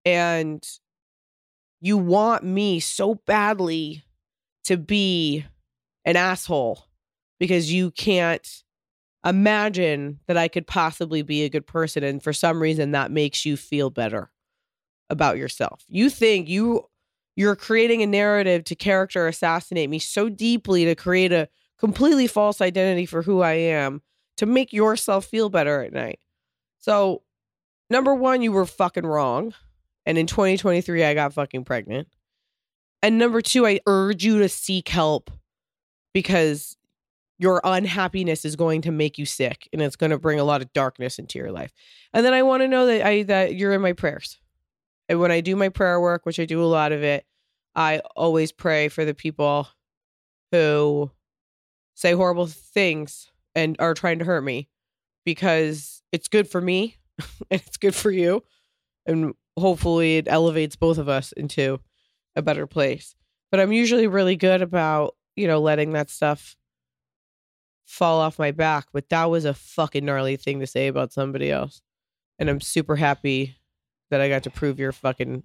And 0.04 0.68
you 1.80 1.98
want 1.98 2.44
me 2.44 2.80
so 2.80 3.16
badly 3.16 4.04
to 4.64 4.78
be 4.78 5.46
an 6.06 6.16
asshole 6.16 6.86
because 7.40 7.72
you 7.72 7.92
can't 7.92 8.64
imagine 9.24 10.20
that 10.26 10.38
I 10.38 10.48
could 10.48 10.66
possibly 10.66 11.22
be 11.22 11.44
a 11.44 11.50
good 11.50 11.68
person. 11.68 12.04
And 12.04 12.24
for 12.24 12.34
some 12.34 12.60
reason, 12.60 12.92
that 12.92 13.12
makes 13.12 13.46
you 13.46 13.58
feel 13.58 13.92
better 13.92 14.31
about 15.12 15.38
yourself. 15.38 15.84
You 15.88 16.10
think 16.10 16.50
you 16.50 16.88
you're 17.36 17.56
creating 17.56 18.02
a 18.02 18.08
narrative 18.08 18.64
to 18.66 18.76
character 18.76 19.28
assassinate 19.28 19.90
me 19.90 20.00
so 20.00 20.30
deeply 20.30 20.86
to 20.86 20.96
create 20.96 21.32
a 21.32 21.48
completely 21.80 22.28
false 22.28 22.62
identity 22.62 23.06
for 23.06 23.22
who 23.22 23.42
I 23.42 23.54
am 23.54 24.02
to 24.38 24.46
make 24.46 24.74
yourself 24.74 25.26
feel 25.26 25.50
better 25.50 25.82
at 25.82 25.94
night. 25.94 26.20
So 26.80 27.22
number 27.90 28.14
one, 28.14 28.42
you 28.42 28.52
were 28.52 28.66
fucking 28.66 29.06
wrong. 29.06 29.54
And 30.06 30.18
in 30.18 30.28
2023, 30.28 31.04
I 31.04 31.14
got 31.14 31.34
fucking 31.34 31.64
pregnant. 31.64 32.08
And 33.02 33.18
number 33.18 33.42
two, 33.42 33.66
I 33.66 33.80
urge 33.88 34.24
you 34.24 34.40
to 34.40 34.50
seek 34.50 34.90
help 34.90 35.32
because 36.14 36.78
your 37.38 37.62
unhappiness 37.64 38.46
is 38.46 38.56
going 38.56 38.82
to 38.82 38.92
make 38.92 39.18
you 39.18 39.26
sick 39.26 39.68
and 39.74 39.82
it's 39.82 39.96
going 39.96 40.12
to 40.12 40.20
bring 40.20 40.40
a 40.40 40.44
lot 40.44 40.62
of 40.62 40.72
darkness 40.74 41.18
into 41.18 41.40
your 41.40 41.52
life. 41.52 41.72
And 42.14 42.24
then 42.24 42.34
I 42.34 42.44
want 42.44 42.62
to 42.62 42.68
know 42.68 42.86
that 42.86 43.06
I 43.06 43.24
that 43.24 43.56
you're 43.56 43.74
in 43.74 43.82
my 43.82 43.94
prayers. 43.94 44.38
And 45.12 45.20
when 45.20 45.30
I 45.30 45.42
do 45.42 45.58
my 45.58 45.68
prayer 45.68 46.00
work, 46.00 46.26
which 46.26 46.40
I 46.40 46.46
do 46.46 46.64
a 46.64 46.72
lot 46.72 46.94
of 46.94 47.04
it, 47.04 47.26
I 47.76 48.00
always 48.16 48.54
pray 48.54 48.88
for 48.88 49.04
the 49.04 49.14
people 49.14 49.68
who 50.54 51.12
say 51.96 52.14
horrible 52.14 52.48
things 52.48 53.30
and 53.54 53.76
are 53.80 53.94
trying 53.94 54.20
to 54.20 54.26
hurt 54.26 54.42
me 54.42 54.70
because 55.26 56.02
it's 56.14 56.30
good 56.30 56.48
for 56.48 56.62
me 56.62 56.96
and 57.52 57.60
it's 57.60 57.76
good 57.76 57.94
for 57.94 58.10
you. 58.10 58.42
And 59.06 59.34
hopefully 59.60 60.16
it 60.16 60.30
elevates 60.30 60.78
both 60.78 60.98
of 60.98 61.10
us 61.10 61.34
into 61.34 61.82
a 62.38 62.42
better 62.42 62.66
place. 62.66 63.14
But 63.52 63.60
I'm 63.60 63.74
usually 63.74 64.08
really 64.08 64.38
good 64.38 64.62
about, 64.62 65.18
you 65.36 65.46
know, 65.46 65.60
letting 65.60 65.92
that 65.92 66.10
stuff 66.10 66.56
fall 67.84 68.22
off 68.22 68.40
my 68.40 68.52
back. 68.52 68.88
But 68.94 69.10
that 69.10 69.26
was 69.26 69.44
a 69.44 69.54
fucking 69.54 70.06
gnarly 70.06 70.38
thing 70.38 70.62
to 70.62 70.68
say 70.68 70.88
about 70.88 71.12
somebody 71.12 71.52
else. 71.52 71.82
And 72.40 72.50
I'm 72.50 72.62
super 72.62 72.96
happy 72.96 73.58
that 74.12 74.22
I 74.22 74.30
got 74.30 74.44
to 74.44 74.52
prove 74.52 74.78
your 74.78 74.92
fucking 74.92 75.44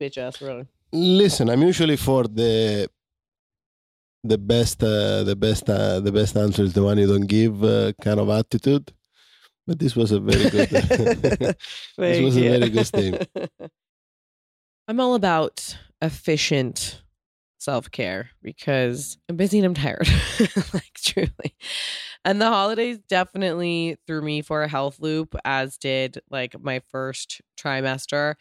bitch 0.00 0.18
ass 0.18 0.42
wrong. 0.42 0.68
Listen, 0.92 1.48
I'm 1.48 1.62
usually 1.62 1.96
for 1.96 2.24
the 2.24 2.88
the 4.24 4.38
best 4.38 4.82
uh, 4.82 5.24
the 5.24 5.34
best 5.34 5.68
uh, 5.70 6.00
the 6.00 6.12
best 6.12 6.36
answer 6.36 6.62
is 6.62 6.74
the 6.74 6.82
one 6.82 6.98
you 6.98 7.06
don't 7.06 7.26
give 7.26 7.64
uh, 7.64 7.92
kind 8.02 8.20
of 8.20 8.28
attitude. 8.28 8.92
But 9.66 9.78
this 9.78 9.94
was 9.96 10.10
a 10.12 10.20
very 10.20 10.50
good. 10.50 10.68
this 11.96 12.20
was 12.20 12.36
you. 12.36 12.52
a 12.52 12.58
very 12.58 12.68
good 12.70 12.86
thing. 12.88 13.18
I'm 14.88 15.00
all 15.00 15.14
about 15.14 15.76
efficient 16.02 17.01
self 17.62 17.90
care 17.90 18.30
because 18.42 19.18
I'm 19.28 19.36
busy 19.36 19.58
and 19.58 19.66
I'm 19.66 19.74
tired, 19.74 20.08
like 20.74 20.94
truly. 20.96 21.54
And 22.24 22.40
the 22.40 22.48
holidays 22.48 22.98
definitely 23.08 23.96
threw 24.06 24.22
me 24.22 24.42
for 24.42 24.62
a 24.62 24.68
health 24.68 24.98
loop, 25.00 25.34
as 25.44 25.76
did 25.76 26.20
like 26.30 26.60
my 26.60 26.80
first 26.90 27.40
trimester. 27.58 28.34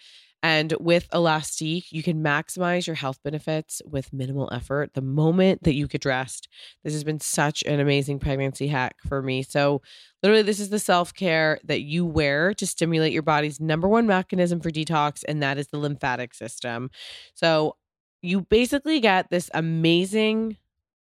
And 0.44 0.74
with 0.80 1.08
Elastique, 1.14 1.92
you 1.92 2.02
can 2.02 2.24
maximize 2.24 2.88
your 2.88 2.96
health 2.96 3.20
benefits 3.24 3.80
with 3.86 4.12
minimal 4.12 4.50
effort 4.52 4.96
the 4.96 5.02
moment 5.02 5.64
that 5.64 5.76
you 5.76 5.88
get 5.88 6.02
dressed. 6.02 6.48
This 6.84 6.94
has 6.94 7.04
been 7.04 7.20
such 7.20 7.62
an 7.64 7.80
amazing 7.80 8.18
pregnancy 8.18 8.68
hack 8.68 8.96
for 9.08 9.22
me. 9.22 9.44
So, 9.44 9.84
literally, 10.24 10.42
this 10.42 10.60
is 10.60 10.70
the 10.70 10.80
self 10.80 11.14
care 11.14 11.60
that 11.66 11.82
you 11.82 12.06
wear 12.08 12.56
to 12.56 12.66
stimulate 12.66 13.14
your 13.14 13.22
body's 13.22 13.60
number 13.60 13.88
one 13.88 14.08
mechanism 14.08 14.62
for 14.62 14.72
detox, 14.72 15.24
and 15.28 15.44
that 15.44 15.60
is 15.60 15.68
the 15.68 15.78
lymphatic 15.78 16.34
system. 16.34 16.90
So, 17.36 17.76
you 18.22 18.42
basically 18.42 19.00
get 19.00 19.30
this 19.30 19.50
amazing 19.54 20.58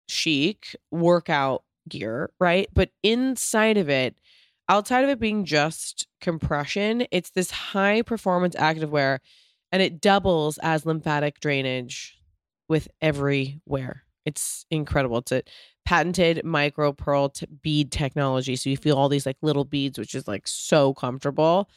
chic 0.07 0.75
workout 0.91 1.63
gear, 1.87 2.31
right? 2.39 2.67
But 2.73 2.89
inside 3.03 3.77
of 3.77 3.89
it, 3.89 4.15
outside 4.69 5.03
of 5.03 5.09
it 5.09 5.19
being 5.19 5.45
just 5.45 6.07
compression, 6.19 7.05
it's 7.11 7.31
this 7.31 7.51
high 7.51 8.01
performance 8.01 8.55
activewear 8.55 9.19
and 9.71 9.81
it 9.81 10.01
doubles 10.01 10.57
as 10.59 10.85
lymphatic 10.85 11.39
drainage 11.39 12.17
with 12.67 12.87
every 13.01 13.59
wear. 13.65 14.03
It's 14.25 14.65
incredible. 14.69 15.19
It's 15.19 15.31
a 15.31 15.43
patented 15.85 16.45
micro 16.45 16.93
pearl 16.93 17.29
t- 17.29 17.47
bead 17.61 17.91
technology. 17.91 18.55
So 18.55 18.69
you 18.69 18.77
feel 18.77 18.97
all 18.97 19.09
these 19.09 19.25
like 19.25 19.37
little 19.41 19.65
beads, 19.65 19.97
which 19.97 20.13
is 20.13 20.27
like 20.27 20.47
so 20.47 20.93
comfortable 20.93 21.69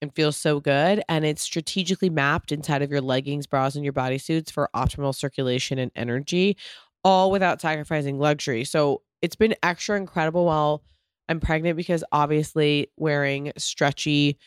and 0.00 0.14
feels 0.14 0.36
so 0.36 0.60
good. 0.60 1.02
And 1.08 1.24
it's 1.24 1.42
strategically 1.42 2.10
mapped 2.10 2.52
inside 2.52 2.82
of 2.82 2.90
your 2.90 3.00
leggings, 3.00 3.46
bras, 3.46 3.74
and 3.74 3.84
your 3.84 3.92
bodysuits 3.92 4.50
for 4.50 4.70
optimal 4.74 5.14
circulation 5.14 5.78
and 5.78 5.90
energy, 5.96 6.56
all 7.04 7.30
without 7.30 7.60
sacrificing 7.60 8.18
luxury. 8.18 8.64
So 8.64 9.02
it's 9.22 9.36
been 9.36 9.54
extra 9.62 9.96
incredible 9.96 10.44
while 10.44 10.82
I'm 11.28 11.40
pregnant 11.40 11.76
because 11.76 12.04
obviously 12.12 12.90
wearing 12.96 13.52
stretchy 13.56 14.38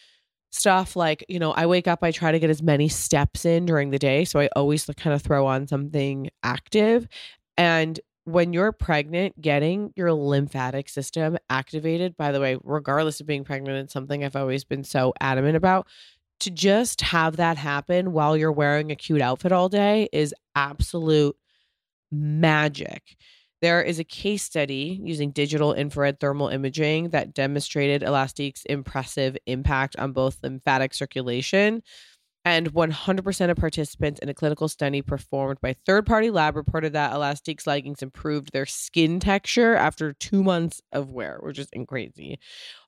stuff 0.51 0.95
like, 0.95 1.23
you 1.29 1.39
know, 1.39 1.51
I 1.51 1.65
wake 1.65 1.87
up, 1.87 1.99
I 2.03 2.11
try 2.11 2.31
to 2.31 2.39
get 2.39 2.49
as 2.49 2.61
many 2.61 2.89
steps 2.89 3.45
in 3.45 3.65
during 3.65 3.91
the 3.91 3.99
day. 3.99 4.25
So 4.25 4.39
I 4.39 4.49
always 4.55 4.85
kind 4.97 5.13
of 5.13 5.21
throw 5.21 5.45
on 5.45 5.67
something 5.67 6.29
active. 6.43 7.07
And 7.57 7.99
when 8.31 8.53
you're 8.53 8.71
pregnant, 8.71 9.39
getting 9.39 9.93
your 9.95 10.13
lymphatic 10.13 10.89
system 10.89 11.37
activated, 11.49 12.15
by 12.17 12.31
the 12.31 12.39
way, 12.39 12.57
regardless 12.63 13.19
of 13.19 13.27
being 13.27 13.43
pregnant, 13.43 13.77
it's 13.77 13.93
something 13.93 14.23
I've 14.23 14.35
always 14.35 14.63
been 14.63 14.83
so 14.83 15.13
adamant 15.19 15.55
about. 15.55 15.87
To 16.41 16.49
just 16.49 17.01
have 17.01 17.37
that 17.37 17.57
happen 17.57 18.13
while 18.13 18.35
you're 18.35 18.51
wearing 18.51 18.91
a 18.91 18.95
cute 18.95 19.21
outfit 19.21 19.51
all 19.51 19.69
day 19.69 20.09
is 20.11 20.33
absolute 20.55 21.35
magic. 22.11 23.15
There 23.61 23.83
is 23.83 23.99
a 23.99 24.03
case 24.03 24.43
study 24.43 24.99
using 25.03 25.29
digital 25.29 25.73
infrared 25.73 26.19
thermal 26.19 26.47
imaging 26.47 27.09
that 27.09 27.35
demonstrated 27.35 28.01
Elastique's 28.01 28.65
impressive 28.65 29.37
impact 29.45 29.95
on 29.97 30.13
both 30.13 30.39
lymphatic 30.41 30.95
circulation. 30.95 31.83
And 32.43 32.73
100% 32.73 33.51
of 33.51 33.57
participants 33.57 34.19
in 34.19 34.27
a 34.27 34.33
clinical 34.33 34.67
study 34.67 35.03
performed 35.03 35.61
by 35.61 35.75
third 35.85 36.07
party 36.07 36.31
lab 36.31 36.55
reported 36.55 36.93
that 36.93 37.13
Elastique's 37.13 37.67
leggings 37.67 38.01
improved 38.01 38.51
their 38.51 38.65
skin 38.65 39.19
texture 39.19 39.75
after 39.75 40.13
two 40.13 40.43
months 40.43 40.81
of 40.91 41.11
wear, 41.11 41.37
which 41.43 41.59
is 41.59 41.67
crazy. 41.87 42.39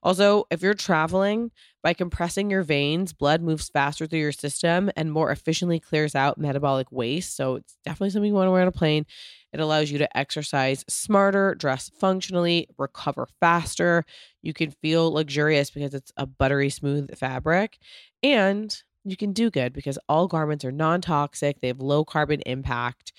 Also, 0.01 0.45
if 0.49 0.63
you're 0.63 0.73
traveling, 0.73 1.51
by 1.83 1.93
compressing 1.93 2.49
your 2.49 2.63
veins, 2.63 3.13
blood 3.13 3.43
moves 3.43 3.69
faster 3.69 4.07
through 4.07 4.19
your 4.19 4.31
system 4.31 4.89
and 4.95 5.11
more 5.11 5.29
efficiently 5.29 5.79
clears 5.79 6.15
out 6.15 6.39
metabolic 6.39 6.91
waste. 6.91 7.35
So 7.35 7.55
it's 7.55 7.77
definitely 7.85 8.09
something 8.09 8.29
you 8.29 8.33
want 8.33 8.47
to 8.47 8.51
wear 8.51 8.61
on 8.61 8.67
a 8.67 8.71
plane. 8.71 9.05
It 9.51 9.59
allows 9.59 9.91
you 9.91 9.99
to 9.99 10.17
exercise 10.17 10.83
smarter, 10.89 11.53
dress 11.53 11.91
functionally, 11.99 12.69
recover 12.79 13.27
faster. 13.39 14.03
You 14.41 14.53
can 14.53 14.71
feel 14.71 15.11
luxurious 15.11 15.69
because 15.69 15.93
it's 15.93 16.11
a 16.17 16.25
buttery 16.25 16.71
smooth 16.71 17.15
fabric. 17.15 17.77
And 18.23 18.75
you 19.03 19.17
can 19.17 19.33
do 19.33 19.49
good 19.49 19.73
because 19.73 19.97
all 20.07 20.27
garments 20.27 20.63
are 20.65 20.71
non 20.71 21.01
toxic, 21.01 21.61
they 21.61 21.67
have 21.67 21.79
low 21.79 22.05
carbon 22.05 22.41
impact, 22.41 23.13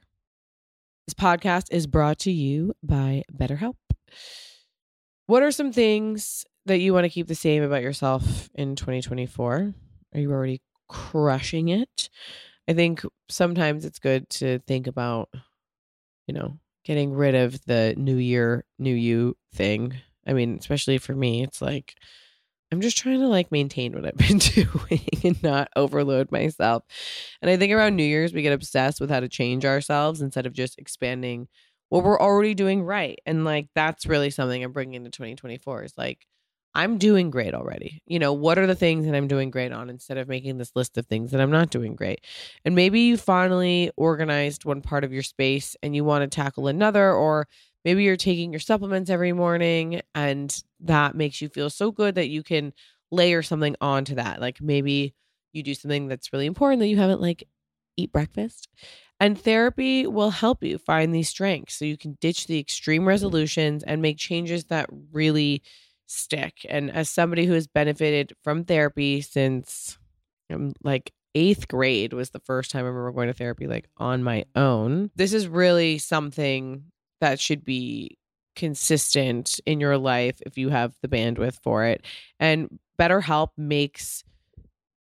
This 1.08 1.14
podcast 1.14 1.68
is 1.70 1.86
brought 1.86 2.18
to 2.20 2.32
you 2.32 2.74
by 2.82 3.22
BetterHelp. 3.32 3.76
What 5.28 5.44
are 5.44 5.52
some 5.52 5.72
things 5.72 6.46
that 6.66 6.80
you 6.80 6.96
want 6.96 7.04
to 7.04 7.12
keep 7.12 7.28
the 7.28 7.36
same 7.36 7.62
about 7.62 7.84
yourself 7.84 8.50
in 8.56 8.76
2024? 8.76 9.76
Are 10.16 10.20
you 10.20 10.32
already 10.32 10.64
crushing 10.90 11.68
it? 11.70 12.10
I 12.68 12.74
think 12.74 13.04
sometimes 13.30 13.86
it's 13.86 14.00
good 14.00 14.28
to 14.32 14.58
think 14.66 14.88
about, 14.88 15.30
you 16.26 16.34
know, 16.34 16.58
getting 16.84 17.14
rid 17.14 17.36
of 17.36 17.64
the 17.66 17.94
new 17.96 18.18
year, 18.18 18.66
new 18.80 18.96
you 18.96 19.38
thing. 19.54 19.94
I 20.26 20.34
mean, 20.34 20.58
especially 20.60 20.98
for 20.98 21.14
me, 21.14 21.44
it's 21.44 21.62
like 21.62 21.94
I'm 22.76 22.82
just 22.82 22.98
trying 22.98 23.22
to 23.22 23.28
like 23.28 23.54
maintain 23.54 23.94
what 23.94 24.06
I've 24.06 24.18
been 24.28 24.38
doing 24.38 25.08
and 25.24 25.42
not 25.42 25.70
overload 25.78 26.30
myself. 26.30 26.84
And 27.42 27.50
I 27.50 27.56
think 27.56 27.72
around 27.72 27.96
New 27.96 28.04
Year's, 28.04 28.34
we 28.34 28.42
get 28.42 28.52
obsessed 28.52 29.00
with 29.00 29.10
how 29.10 29.22
to 29.22 29.30
change 29.30 29.64
ourselves 29.64 30.22
instead 30.22 30.46
of 30.46 30.52
just 30.52 30.78
expanding 30.78 31.48
what 31.88 32.04
we're 32.04 32.20
already 32.20 32.54
doing 32.54 32.84
right. 32.84 33.18
And 33.26 33.46
like, 33.46 33.70
that's 33.76 34.06
really 34.06 34.30
something 34.30 34.62
I'm 34.62 34.74
bringing 34.74 34.96
into 34.96 35.10
2024 35.10 35.86
is 35.86 35.98
like, 35.98 36.28
I'm 36.74 36.98
doing 36.98 37.32
great 37.32 37.54
already. 37.54 38.02
You 38.06 38.20
know, 38.20 38.34
what 38.34 38.58
are 38.60 38.68
the 38.68 38.76
things 38.76 39.06
that 39.06 39.16
I'm 39.16 39.30
doing 39.30 39.50
great 39.52 39.72
on 39.72 39.90
instead 39.90 40.18
of 40.18 40.28
making 40.28 40.58
this 40.58 40.76
list 40.76 40.98
of 40.98 41.06
things 41.06 41.32
that 41.32 41.40
I'm 41.40 41.52
not 41.52 41.70
doing 41.70 41.96
great? 41.96 42.26
And 42.66 42.76
maybe 42.76 43.00
you 43.00 43.16
finally 43.16 43.92
organized 43.96 44.66
one 44.66 44.82
part 44.82 45.06
of 45.06 45.14
your 45.14 45.24
space 45.24 45.78
and 45.82 45.96
you 45.96 46.04
want 46.04 46.30
to 46.30 46.36
tackle 46.36 46.68
another, 46.68 47.14
or 47.14 47.48
maybe 47.86 48.04
you're 48.04 48.18
taking 48.18 48.52
your 48.52 48.60
supplements 48.60 49.10
every 49.10 49.32
morning 49.32 50.02
and 50.16 50.64
that 50.82 51.16
makes 51.16 51.40
you 51.42 51.48
feel 51.48 51.70
so 51.70 51.92
good 51.92 52.16
that 52.16 52.28
you 52.28 52.44
can 52.44 52.74
layer 53.12 53.44
something 53.44 53.76
onto 53.80 54.16
that. 54.16 54.42
Like 54.42 54.60
maybe 54.60 55.14
you 55.54 55.64
do 55.64 55.76
something 55.76 56.08
that's 56.08 56.34
really 56.34 56.48
important 56.48 56.80
that 56.82 56.88
you 56.88 56.98
haven't 56.98 57.22
like 57.22 57.48
eat 57.96 58.12
breakfast. 58.12 58.68
And 59.20 59.40
therapy 59.40 60.06
will 60.06 60.32
help 60.32 60.64
you 60.64 60.78
find 60.78 61.16
these 61.16 61.30
strengths 61.30 61.76
so 61.76 61.86
you 61.86 61.98
can 61.98 62.18
ditch 62.20 62.48
the 62.48 62.60
extreme 62.60 63.08
resolutions 63.08 63.84
and 63.84 64.02
make 64.02 64.18
changes 64.18 64.66
that 64.66 64.90
really 65.14 65.62
stick. 66.08 66.66
And 66.68 66.92
as 66.92 67.10
somebody 67.10 67.46
who 67.46 67.54
has 67.54 67.68
benefited 67.68 68.34
from 68.44 68.66
therapy 68.66 69.22
since 69.22 69.98
um, 70.52 70.74
like 70.84 71.14
eighth 71.34 71.68
grade 71.68 72.14
was 72.14 72.32
the 72.32 72.40
first 72.40 72.72
time 72.72 72.84
I 72.84 72.88
remember 72.88 73.12
going 73.12 73.28
to 73.28 73.34
therapy 73.34 73.68
like 73.68 73.88
on 73.98 74.24
my 74.24 74.46
own. 74.56 75.12
This 75.16 75.34
is 75.34 75.48
really 75.48 75.98
something 75.98 76.92
that 77.26 77.40
should 77.40 77.66
be 77.66 78.20
consistent 78.56 79.60
in 79.66 79.80
your 79.80 79.98
life 79.98 80.40
if 80.46 80.60
you 80.60 80.70
have 80.70 80.94
the 81.02 81.08
bandwidth 81.08 81.58
for 81.64 81.86
it. 81.86 82.06
And 82.40 82.80
BetterHelp 83.00 83.50
makes 83.58 84.24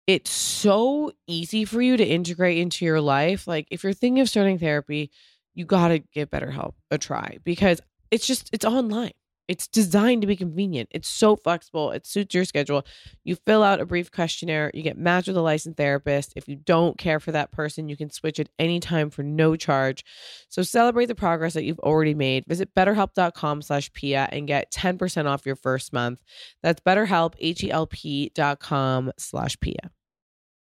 it 0.08 0.26
so 0.26 1.12
easy 1.28 1.64
for 1.64 1.80
you 1.80 1.96
to 1.96 2.04
integrate 2.04 2.58
into 2.58 2.84
your 2.84 3.00
life. 3.00 3.46
Like 3.46 3.68
if 3.70 3.84
you're 3.84 3.92
thinking 3.92 4.20
of 4.20 4.28
starting 4.28 4.58
therapy, 4.58 5.12
you 5.54 5.64
got 5.64 5.88
to 5.88 6.00
give 6.00 6.28
BetterHelp 6.30 6.74
a 6.90 6.98
try 6.98 7.38
because 7.44 7.80
it's 8.10 8.26
just 8.26 8.50
it's 8.52 8.64
online. 8.64 9.12
It's 9.48 9.66
designed 9.66 10.20
to 10.20 10.26
be 10.26 10.36
convenient. 10.36 10.90
It's 10.92 11.08
so 11.08 11.34
flexible. 11.34 11.90
It 11.90 12.06
suits 12.06 12.34
your 12.34 12.44
schedule. 12.44 12.84
You 13.24 13.34
fill 13.34 13.62
out 13.62 13.80
a 13.80 13.86
brief 13.86 14.12
questionnaire. 14.12 14.70
You 14.74 14.82
get 14.82 14.98
matched 14.98 15.28
with 15.28 15.38
a 15.38 15.40
licensed 15.40 15.78
therapist. 15.78 16.34
If 16.36 16.48
you 16.48 16.56
don't 16.56 16.98
care 16.98 17.18
for 17.18 17.32
that 17.32 17.50
person, 17.50 17.88
you 17.88 17.96
can 17.96 18.10
switch 18.10 18.38
at 18.38 18.50
any 18.58 18.78
time 18.78 19.08
for 19.08 19.22
no 19.22 19.56
charge. 19.56 20.04
So 20.50 20.60
celebrate 20.62 21.06
the 21.06 21.14
progress 21.14 21.54
that 21.54 21.64
you've 21.64 21.78
already 21.78 22.12
made. 22.14 22.44
Visit 22.46 22.74
betterhelp.com 22.74 23.62
slash 23.62 23.90
Pia 23.94 24.28
and 24.30 24.46
get 24.46 24.70
10% 24.70 25.24
off 25.26 25.46
your 25.46 25.56
first 25.56 25.94
month. 25.94 26.22
That's 26.62 26.80
betterhelp, 26.82 27.32
H-E-L-P 27.38 28.32
dot 28.34 28.60
com 28.60 29.12
slash 29.18 29.58
Pia. 29.60 29.90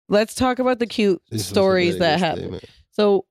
Let's 0.09 0.35
talk 0.35 0.59
about 0.59 0.81
the 0.81 0.87
cute 0.87 1.23
stories 1.39 1.99
that 2.01 2.19
happen. 2.19 2.61
So, 2.91 3.27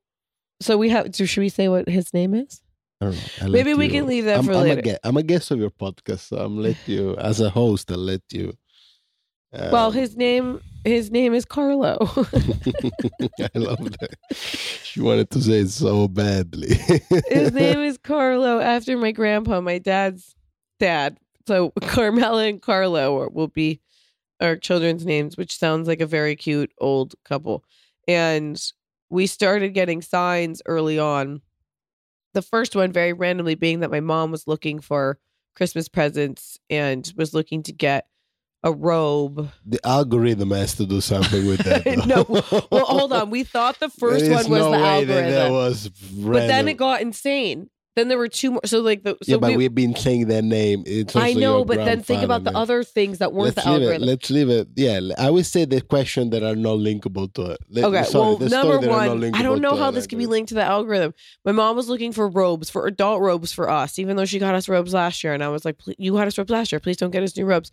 so 0.61 0.77
we 0.77 0.89
have, 0.89 1.13
so 1.13 1.25
should 1.25 1.41
we 1.41 1.49
say 1.49 1.67
what 1.67 1.89
his 1.89 2.13
name 2.13 2.33
is? 2.33 2.61
I 3.01 3.05
don't 3.05 3.41
know. 3.41 3.47
Maybe 3.49 3.73
we 3.73 3.85
you- 3.85 3.91
can 3.91 4.05
leave 4.07 4.25
that 4.25 4.39
I'm, 4.39 4.45
for 4.45 4.53
I'm 4.53 4.61
later. 4.61 4.81
A 4.91 5.07
I'm 5.07 5.17
a 5.17 5.23
guest 5.23 5.51
of 5.51 5.59
your 5.59 5.71
podcast, 5.71 6.27
so 6.29 6.37
I'm 6.37 6.57
let 6.57 6.77
you 6.87 7.17
as 7.17 7.39
a 7.39 7.49
host. 7.49 7.91
I'll 7.91 7.97
let 7.97 8.21
you. 8.31 8.53
well, 9.51 9.87
um, 9.87 9.93
his 9.93 10.15
name, 10.15 10.61
his 10.85 11.09
name 11.11 11.33
is 11.33 11.43
Carlo. 11.43 11.97
I 12.01 13.49
love 13.55 13.83
that. 13.99 14.15
She 14.83 15.01
wanted 15.01 15.29
to 15.31 15.41
say 15.41 15.59
it 15.61 15.69
so 15.69 16.07
badly. 16.07 16.75
His 17.27 17.51
name 17.61 17.79
is 17.79 17.97
Carlo 17.97 18.59
after 18.59 18.95
my 18.97 19.11
grandpa, 19.11 19.61
my 19.61 19.79
dad's 19.79 20.35
dad. 20.79 21.17
So 21.47 21.71
Carmela 21.81 22.45
and 22.45 22.61
Carlo 22.61 23.27
will 23.29 23.47
be 23.47 23.81
our 24.39 24.55
children's 24.55 25.05
names, 25.05 25.37
which 25.37 25.57
sounds 25.57 25.87
like 25.87 26.01
a 26.01 26.05
very 26.05 26.35
cute 26.35 26.71
old 26.79 27.15
couple. 27.25 27.63
And 28.07 28.61
we 29.09 29.27
started 29.27 29.69
getting 29.69 30.01
signs 30.01 30.61
early 30.65 30.99
on. 30.99 31.41
The 32.33 32.41
first 32.41 32.75
one, 32.75 32.91
very 32.91 33.13
randomly, 33.13 33.55
being 33.55 33.81
that 33.81 33.91
my 33.91 33.99
mom 33.99 34.31
was 34.31 34.47
looking 34.47 34.79
for 34.79 35.19
Christmas 35.55 35.89
presents 35.89 36.57
and 36.69 37.11
was 37.17 37.33
looking 37.33 37.61
to 37.63 37.73
get 37.73 38.07
a 38.63 38.71
robe. 38.71 39.49
the 39.65 39.79
algorithm 39.85 40.51
has 40.51 40.75
to 40.75 40.85
do 40.85 41.01
something 41.01 41.47
with 41.47 41.59
that. 41.63 41.85
No, 42.07 42.25
Well, 42.71 42.85
hold 42.85 43.11
on. 43.11 43.29
We 43.31 43.43
thought 43.43 43.79
the 43.79 43.89
first 43.99 44.25
one 44.25 44.49
was 44.49 44.49
no 44.49 44.65
the 44.65 44.71
way 44.71 44.77
that 44.77 45.09
algorithm. 45.09 45.31
That 45.31 45.51
was 45.51 45.89
but 45.89 46.47
then 46.47 46.67
it 46.67 46.77
got 46.77 47.01
insane. 47.01 47.69
Then 47.95 48.07
there 48.07 48.17
were 48.17 48.29
two 48.29 48.51
more. 48.51 48.61
So 48.65 48.79
like 48.79 49.03
the 49.03 49.17
so 49.21 49.33
yeah, 49.33 49.37
but 49.37 49.55
we, 49.55 49.63
have 49.65 49.75
been 49.75 49.95
saying 49.95 50.27
their 50.27 50.41
name. 50.41 50.83
It's 50.85 51.13
I 51.13 51.33
know, 51.33 51.65
but 51.65 51.75
then 51.77 52.01
think 52.01 52.23
about 52.23 52.45
the 52.45 52.55
other 52.55 52.83
things 52.85 53.17
that 53.17 53.33
weren't 53.33 53.55
Let's 53.55 53.65
the 53.65 53.71
leave 53.71 53.81
it. 53.81 53.85
algorithm. 53.85 54.07
Let's 54.07 54.29
leave 54.29 54.49
it. 54.49 54.67
Yeah, 54.77 54.99
I 55.17 55.29
would 55.29 55.45
say 55.45 55.65
the 55.65 55.81
question 55.81 56.29
that 56.29 56.41
are 56.41 56.55
not 56.55 56.77
linkable 56.77 57.33
to 57.33 57.51
it. 57.51 57.59
Let- 57.69 57.85
Okay, 57.85 58.03
sorry, 58.03 58.35
well, 58.35 58.49
number 58.49 58.79
that 58.79 58.89
are 58.89 59.07
not 59.07 59.19
one, 59.19 59.35
I 59.35 59.41
don't 59.41 59.59
know 59.59 59.75
how 59.75 59.91
this 59.91 60.07
can 60.07 60.17
be 60.17 60.25
linked 60.25 60.49
to 60.49 60.55
the 60.55 60.63
algorithm. 60.63 61.13
My 61.43 61.51
mom 61.51 61.75
was 61.75 61.89
looking 61.89 62.13
for 62.13 62.29
robes, 62.29 62.69
for 62.69 62.87
adult 62.87 63.21
robes 63.21 63.51
for 63.51 63.69
us, 63.69 63.99
even 63.99 64.15
though 64.15 64.25
she 64.25 64.39
got 64.39 64.55
us 64.55 64.69
robes 64.69 64.93
last 64.93 65.21
year. 65.23 65.33
And 65.33 65.43
I 65.43 65.49
was 65.49 65.65
like, 65.65 65.75
You 65.97 66.13
got 66.13 66.27
us 66.27 66.37
robes 66.37 66.49
last 66.51 66.71
year. 66.71 66.79
Please 66.79 66.95
don't 66.97 67.11
get 67.11 67.23
us 67.23 67.35
new 67.35 67.45
robes. 67.45 67.71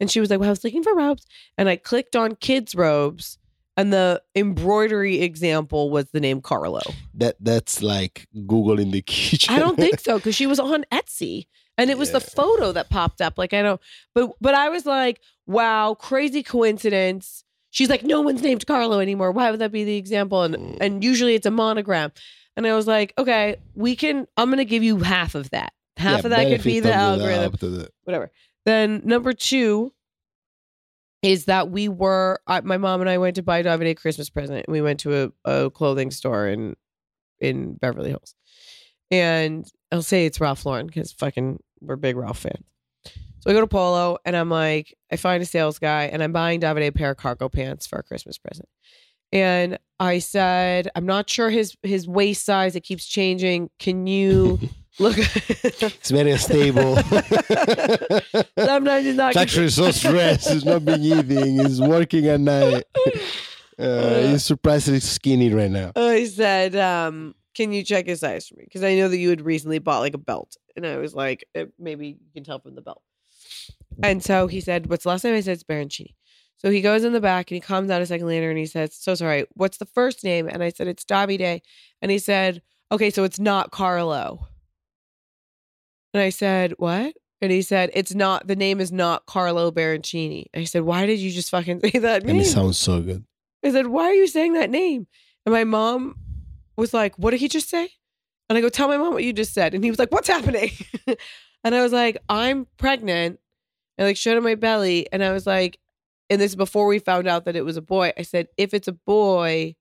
And 0.00 0.10
she 0.10 0.18
was 0.18 0.30
like, 0.30 0.40
Well, 0.40 0.48
I 0.48 0.50
was 0.50 0.64
looking 0.64 0.82
for 0.82 0.96
robes. 0.96 1.26
And 1.56 1.68
I 1.68 1.76
clicked 1.76 2.16
on 2.16 2.34
kids' 2.34 2.74
robes, 2.74 3.38
and 3.76 3.92
the 3.92 4.22
embroidery 4.34 5.20
example 5.20 5.90
was 5.90 6.10
the 6.10 6.20
name 6.20 6.40
Carlo. 6.40 6.80
That 7.14 7.36
that's 7.40 7.82
like 7.82 8.26
Google 8.46 8.78
in 8.80 8.90
the 8.90 9.02
kitchen. 9.06 9.54
I 9.54 9.58
don't 9.58 9.76
think 9.76 10.00
so 10.00 10.16
because 10.18 10.34
she 10.34 10.46
was 10.46 10.58
on 10.60 10.84
Etsy 10.92 11.46
and 11.78 11.90
it 11.90 11.96
was 11.98 12.10
the 12.12 12.20
photo 12.20 12.72
that 12.72 12.90
popped 12.90 13.20
up. 13.20 13.38
Like 13.38 13.52
I 13.54 13.62
don't, 13.62 13.80
but 14.14 14.32
but 14.40 14.54
I 14.54 14.68
was 14.68 14.86
like, 14.86 15.20
wow, 15.46 15.94
crazy 15.94 16.42
coincidence. 16.42 17.44
She's 17.70 17.88
like, 17.88 18.02
no 18.02 18.20
one's 18.20 18.42
named 18.42 18.66
Carlo 18.66 18.98
anymore. 18.98 19.30
Why 19.30 19.50
would 19.50 19.60
that 19.60 19.70
be 19.72 19.84
the 19.84 19.96
example? 19.96 20.42
And 20.42 20.56
Mm. 20.56 20.76
and 20.80 21.04
usually 21.04 21.34
it's 21.34 21.46
a 21.46 21.50
monogram. 21.50 22.12
And 22.56 22.66
I 22.66 22.74
was 22.74 22.86
like, 22.88 23.14
okay, 23.16 23.56
we 23.74 23.94
can. 23.96 24.26
I'm 24.36 24.50
gonna 24.50 24.64
give 24.64 24.82
you 24.82 24.98
half 24.98 25.34
of 25.36 25.50
that. 25.50 25.72
Half 25.96 26.20
Yeah, 26.20 26.24
of 26.26 26.30
that 26.30 26.48
could 26.48 26.62
be 26.64 26.80
the 26.80 26.92
algorithm. 26.92 27.52
the- 27.60 27.88
Whatever. 28.04 28.30
Then 28.66 29.02
number 29.04 29.32
two 29.32 29.92
is 31.22 31.46
that 31.46 31.70
we 31.70 31.88
were 31.88 32.40
I, 32.46 32.60
my 32.60 32.78
mom 32.78 33.00
and 33.00 33.10
I 33.10 33.18
went 33.18 33.36
to 33.36 33.42
buy 33.42 33.62
David 33.62 33.86
a 33.86 33.94
Christmas 33.94 34.30
present. 34.30 34.68
We 34.68 34.80
went 34.80 35.00
to 35.00 35.32
a, 35.44 35.50
a 35.50 35.70
clothing 35.70 36.10
store 36.10 36.48
in 36.48 36.76
in 37.40 37.74
Beverly 37.74 38.10
Hills, 38.10 38.34
and 39.10 39.66
I'll 39.92 40.02
say 40.02 40.26
it's 40.26 40.40
Ralph 40.40 40.64
Lauren 40.64 40.86
because 40.86 41.12
fucking 41.12 41.60
we're 41.80 41.96
big 41.96 42.16
Ralph 42.16 42.38
fans. 42.38 42.64
So 43.40 43.50
I 43.50 43.54
go 43.54 43.60
to 43.60 43.66
Polo 43.66 44.18
and 44.26 44.36
I'm 44.36 44.50
like, 44.50 44.94
I 45.10 45.16
find 45.16 45.42
a 45.42 45.46
sales 45.46 45.78
guy 45.78 46.04
and 46.04 46.22
I'm 46.22 46.32
buying 46.32 46.60
David 46.60 46.82
a 46.82 46.92
pair 46.92 47.12
of 47.12 47.16
cargo 47.16 47.48
pants 47.48 47.86
for 47.86 47.98
a 47.98 48.02
Christmas 48.02 48.36
present. 48.36 48.68
And 49.32 49.78
I 49.98 50.18
said, 50.18 50.90
I'm 50.94 51.06
not 51.06 51.30
sure 51.30 51.48
his 51.48 51.76
his 51.82 52.06
waist 52.06 52.44
size. 52.44 52.76
It 52.76 52.82
keeps 52.82 53.06
changing. 53.06 53.70
Can 53.78 54.06
you 54.06 54.58
look? 55.00 55.16
It's 55.18 56.10
very 56.10 56.32
unstable. 56.32 56.96
Sometimes 58.58 59.04
he's 59.04 59.14
not. 59.16 59.30
It's 59.30 59.36
actually 59.36 59.70
so 59.70 59.90
stressed. 60.02 60.50
He's 60.50 60.64
not 60.64 60.84
been 60.84 61.02
eating. 61.02 61.58
He's 61.58 61.80
working 61.80 62.26
at 62.26 62.40
night. 62.40 62.84
Uh, 63.78 64.28
he's 64.28 64.44
surprisingly 64.44 65.00
skinny 65.00 65.52
right 65.52 65.70
now. 65.70 65.92
He 65.96 66.26
said, 66.26 66.76
um, 66.76 67.34
"Can 67.54 67.72
you 67.72 67.82
check 67.82 68.06
his 68.06 68.20
size 68.20 68.46
for 68.46 68.56
me?" 68.56 68.64
Because 68.64 68.84
I 68.84 68.94
know 68.96 69.08
that 69.08 69.16
you 69.16 69.30
had 69.30 69.40
recently 69.40 69.78
bought 69.78 70.00
like 70.00 70.14
a 70.14 70.18
belt, 70.18 70.56
and 70.76 70.86
I 70.86 70.98
was 70.98 71.14
like, 71.14 71.44
eh, 71.54 71.66
maybe 71.78 72.08
you 72.08 72.32
can 72.34 72.44
tell 72.44 72.58
from 72.60 72.74
the 72.74 72.82
belt. 72.82 73.02
And 74.02 74.22
so 74.22 74.46
he 74.46 74.60
said, 74.60 74.86
"What's 74.88 75.04
the 75.04 75.08
last 75.10 75.24
name?" 75.24 75.34
I 75.34 75.40
said, 75.40 75.54
"It's 75.54 75.64
Baroncini." 75.64 76.14
So 76.58 76.70
he 76.70 76.82
goes 76.82 77.04
in 77.04 77.14
the 77.14 77.22
back 77.22 77.50
and 77.50 77.56
he 77.56 77.60
comes 77.60 77.90
out 77.90 78.02
a 78.02 78.06
second 78.06 78.26
later 78.26 78.50
and 78.50 78.58
he 78.58 78.66
says, 78.66 78.94
"So 78.94 79.14
sorry, 79.14 79.46
what's 79.54 79.78
the 79.78 79.86
first 79.86 80.22
name?" 80.24 80.46
And 80.46 80.62
I 80.62 80.68
said, 80.68 80.86
"It's 80.88 81.04
Davide." 81.04 81.60
And 82.02 82.10
he 82.10 82.18
said, 82.18 82.60
"Okay, 82.92 83.08
so 83.08 83.24
it's 83.24 83.40
not 83.40 83.70
Carlo." 83.70 84.46
And 86.12 86.22
I 86.22 86.30
said, 86.30 86.74
"What?" 86.78 87.14
And 87.40 87.50
he 87.52 87.62
said, 87.62 87.90
"It's 87.94 88.14
not. 88.14 88.46
The 88.46 88.56
name 88.56 88.80
is 88.80 88.92
not 88.92 89.26
Carlo 89.26 89.70
Baroncini." 89.70 90.46
I 90.54 90.64
said, 90.64 90.82
"Why 90.82 91.06
did 91.06 91.18
you 91.18 91.30
just 91.30 91.50
fucking 91.50 91.80
say 91.84 91.98
that 91.98 92.22
name? 92.22 92.30
And 92.30 92.38
name?" 92.38 92.40
it 92.40 92.46
sounds 92.46 92.78
so 92.78 93.00
good. 93.00 93.24
I 93.64 93.70
said, 93.70 93.88
Why 93.88 94.04
are 94.04 94.14
you 94.14 94.26
saying 94.26 94.54
that 94.54 94.70
name? 94.70 95.06
And 95.44 95.52
my 95.52 95.64
mom 95.64 96.16
was 96.76 96.94
like, 96.94 97.16
What 97.16 97.30
did 97.32 97.40
he 97.40 97.48
just 97.48 97.68
say? 97.68 97.90
And 98.48 98.56
I 98.56 98.60
go, 98.60 98.68
Tell 98.68 98.88
my 98.88 98.96
mom 98.96 99.14
what 99.14 99.24
you 99.24 99.32
just 99.32 99.54
said. 99.54 99.74
And 99.74 99.84
he 99.84 99.90
was 99.90 99.98
like, 99.98 100.12
What's 100.12 100.28
happening? 100.28 100.70
and 101.64 101.74
I 101.74 101.82
was 101.82 101.92
like, 101.92 102.18
I'm 102.28 102.66
pregnant. 102.78 103.38
And 103.98 104.08
like 104.08 104.16
showed 104.16 104.36
him 104.36 104.44
my 104.44 104.54
belly. 104.54 105.06
And 105.12 105.22
I 105.22 105.32
was 105.32 105.46
like, 105.46 105.78
and 106.30 106.40
this 106.40 106.52
is 106.52 106.56
before 106.56 106.86
we 106.86 107.00
found 107.00 107.26
out 107.26 107.44
that 107.44 107.56
it 107.56 107.64
was 107.64 107.76
a 107.76 107.82
boy. 107.82 108.12
I 108.16 108.22
said, 108.22 108.48
if 108.56 108.72
it's 108.72 108.88
a 108.88 108.92
boy, 108.92 109.74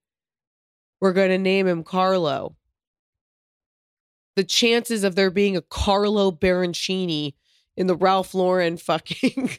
we're 0.99 1.13
gonna 1.13 1.37
name 1.37 1.67
him 1.67 1.83
Carlo. 1.83 2.55
The 4.35 4.43
chances 4.43 5.03
of 5.03 5.15
there 5.15 5.31
being 5.31 5.57
a 5.57 5.61
Carlo 5.61 6.31
Baroncini 6.31 7.33
in 7.75 7.87
the 7.87 7.95
Ralph 7.95 8.33
Lauren 8.33 8.77
fucking 8.77 9.31
I 9.37 9.41
mean, 9.41 9.57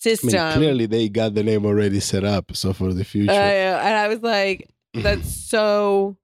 system. 0.00 0.52
clearly 0.54 0.86
they 0.86 1.08
got 1.08 1.34
the 1.34 1.42
name 1.42 1.64
already 1.64 2.00
set 2.00 2.24
up. 2.24 2.56
So 2.56 2.72
for 2.72 2.92
the 2.92 3.04
future, 3.04 3.32
know. 3.32 3.32
and 3.32 3.96
I 3.96 4.08
was 4.08 4.20
like, 4.20 4.68
that's 4.94 5.34
so 5.48 6.16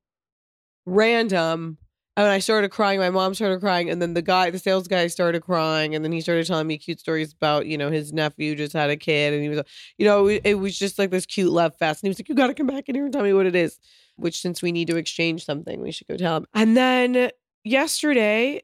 random. 0.85 1.79
And 2.19 2.27
I 2.27 2.39
started 2.39 2.71
crying. 2.71 2.99
My 2.99 3.11
mom 3.11 3.35
started 3.35 3.61
crying. 3.61 3.91
And 3.91 4.01
then 4.01 4.15
the 4.15 4.23
guy, 4.23 4.49
the 4.49 4.59
sales 4.59 4.89
guy 4.89 5.07
started 5.09 5.43
crying. 5.43 5.95
And 5.95 6.03
then 6.03 6.13
he 6.13 6.23
started 6.23 6.47
telling 6.47 6.67
me 6.67 6.79
cute 6.79 6.99
stories 6.99 7.35
about, 7.35 7.67
you 7.67 7.77
know, 7.77 7.91
his 7.91 8.11
nephew 8.11 8.55
just 8.57 8.73
had 8.73 8.89
a 8.89 8.97
kid. 8.97 9.35
And 9.35 9.43
he 9.43 9.51
was, 9.51 9.61
you 9.99 10.07
know, 10.07 10.27
it 10.27 10.55
was 10.55 10.79
just 10.79 10.99
like 10.99 11.11
this 11.11 11.27
cute 11.27 11.53
love 11.53 11.77
fest. 11.77 12.03
And 12.03 12.07
he 12.07 12.09
was 12.09 12.19
like, 12.19 12.31
you 12.31 12.35
got 12.35 12.47
to 12.47 12.55
come 12.55 12.67
back 12.67 12.89
in 12.89 12.95
here 12.95 13.05
and 13.05 13.13
tell 13.13 13.23
me 13.23 13.35
what 13.35 13.45
it 13.45 13.55
is. 13.55 13.79
Which, 14.17 14.41
since 14.41 14.63
we 14.63 14.73
need 14.73 14.89
to 14.89 14.97
exchange 14.97 15.45
something, 15.45 15.81
we 15.81 15.93
should 15.93 16.07
go 16.09 16.17
tell 16.17 16.37
him. 16.39 16.47
And 16.55 16.77
then 16.77 17.31
yesterday, 17.65 18.63